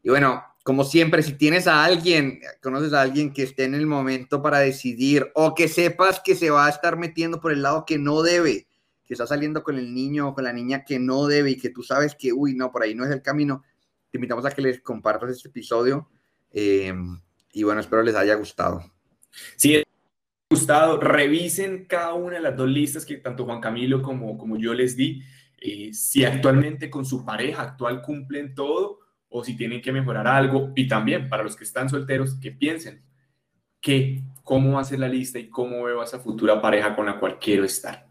Y 0.00 0.10
bueno, 0.10 0.44
como 0.62 0.84
siempre, 0.84 1.22
si 1.22 1.32
tienes 1.32 1.66
a 1.66 1.84
alguien, 1.84 2.40
conoces 2.62 2.92
a 2.92 3.00
alguien 3.00 3.32
que 3.32 3.42
esté 3.42 3.64
en 3.64 3.74
el 3.74 3.86
momento 3.86 4.42
para 4.42 4.58
decidir 4.58 5.30
o 5.34 5.54
que 5.54 5.68
sepas 5.68 6.20
que 6.20 6.34
se 6.34 6.50
va 6.50 6.66
a 6.66 6.70
estar 6.70 6.98
metiendo 6.98 7.40
por 7.40 7.52
el 7.52 7.62
lado 7.62 7.84
que 7.86 7.98
no 7.98 8.22
debe, 8.22 8.66
que 9.06 9.14
está 9.14 9.26
saliendo 9.26 9.62
con 9.62 9.78
el 9.78 9.94
niño 9.94 10.28
o 10.28 10.34
con 10.34 10.44
la 10.44 10.52
niña 10.52 10.84
que 10.84 10.98
no 10.98 11.26
debe 11.26 11.52
y 11.52 11.56
que 11.56 11.70
tú 11.70 11.82
sabes 11.82 12.14
que, 12.14 12.32
uy, 12.32 12.54
no, 12.54 12.70
por 12.70 12.82
ahí 12.82 12.94
no 12.94 13.04
es 13.04 13.10
el 13.10 13.22
camino, 13.22 13.64
te 14.10 14.18
invitamos 14.18 14.44
a 14.44 14.50
que 14.50 14.62
les 14.62 14.80
compartas 14.82 15.30
este 15.30 15.48
episodio. 15.48 16.10
Eh, 16.50 16.92
y 17.52 17.62
bueno, 17.62 17.80
espero 17.80 18.02
les 18.02 18.14
haya 18.14 18.34
gustado. 18.34 18.82
Sí, 19.56 19.82
gustado. 20.50 21.00
Revisen 21.00 21.86
cada 21.86 22.14
una 22.14 22.36
de 22.36 22.42
las 22.42 22.56
dos 22.56 22.68
listas 22.68 23.04
que 23.04 23.16
tanto 23.16 23.44
Juan 23.44 23.60
Camilo 23.60 24.02
como, 24.02 24.36
como 24.36 24.56
yo 24.56 24.74
les 24.74 24.96
di. 24.96 25.22
Eh, 25.60 25.92
si 25.92 26.24
actualmente 26.24 26.88
con 26.88 27.04
su 27.04 27.24
pareja 27.24 27.62
actual 27.62 28.00
cumplen 28.02 28.54
todo 28.54 29.00
o 29.28 29.44
si 29.44 29.56
tienen 29.56 29.80
que 29.80 29.92
mejorar 29.92 30.26
algo. 30.26 30.72
Y 30.74 30.88
también 30.88 31.28
para 31.28 31.42
los 31.42 31.56
que 31.56 31.64
están 31.64 31.88
solteros, 31.88 32.34
que 32.40 32.50
piensen 32.52 33.02
que 33.80 34.22
cómo 34.42 34.72
va 34.72 34.80
a 34.80 34.84
ser 34.84 34.98
la 34.98 35.08
lista 35.08 35.38
y 35.38 35.48
cómo 35.48 35.84
veo 35.84 36.00
a 36.00 36.04
esa 36.04 36.18
futura 36.18 36.60
pareja 36.60 36.96
con 36.96 37.06
la 37.06 37.18
cual 37.18 37.38
quiero 37.38 37.64
estar. 37.64 38.06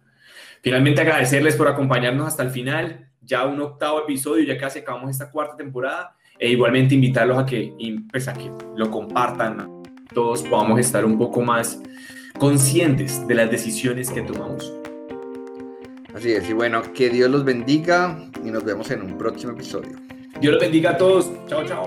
Finalmente 0.61 1.01
agradecerles 1.01 1.55
por 1.55 1.67
acompañarnos 1.67 2.27
hasta 2.27 2.43
el 2.43 2.49
final, 2.49 3.09
ya 3.21 3.45
un 3.45 3.59
octavo 3.61 4.01
episodio, 4.01 4.43
ya 4.43 4.57
casi 4.57 4.79
acabamos 4.79 5.11
esta 5.11 5.31
cuarta 5.31 5.55
temporada, 5.55 6.15
e 6.39 6.49
igualmente 6.49 6.95
invitarlos 6.95 7.37
a 7.37 7.45
que, 7.45 7.73
pues, 8.11 8.27
a 8.27 8.33
que 8.33 8.51
lo 8.75 8.89
compartan, 8.91 9.83
todos 10.13 10.43
podamos 10.43 10.79
estar 10.79 11.05
un 11.05 11.17
poco 11.17 11.41
más 11.41 11.81
conscientes 12.37 13.27
de 13.27 13.35
las 13.35 13.49
decisiones 13.49 14.09
que 14.09 14.21
tomamos. 14.21 14.71
Así 16.13 16.31
es, 16.31 16.49
y 16.49 16.53
bueno, 16.53 16.81
que 16.93 17.09
Dios 17.09 17.29
los 17.29 17.43
bendiga 17.43 18.29
y 18.43 18.51
nos 18.51 18.63
vemos 18.63 18.89
en 18.91 19.01
un 19.01 19.17
próximo 19.17 19.53
episodio. 19.53 19.97
Dios 20.39 20.53
los 20.53 20.61
bendiga 20.61 20.91
a 20.91 20.97
todos. 20.97 21.31
Chao, 21.47 21.65
chao. 21.65 21.85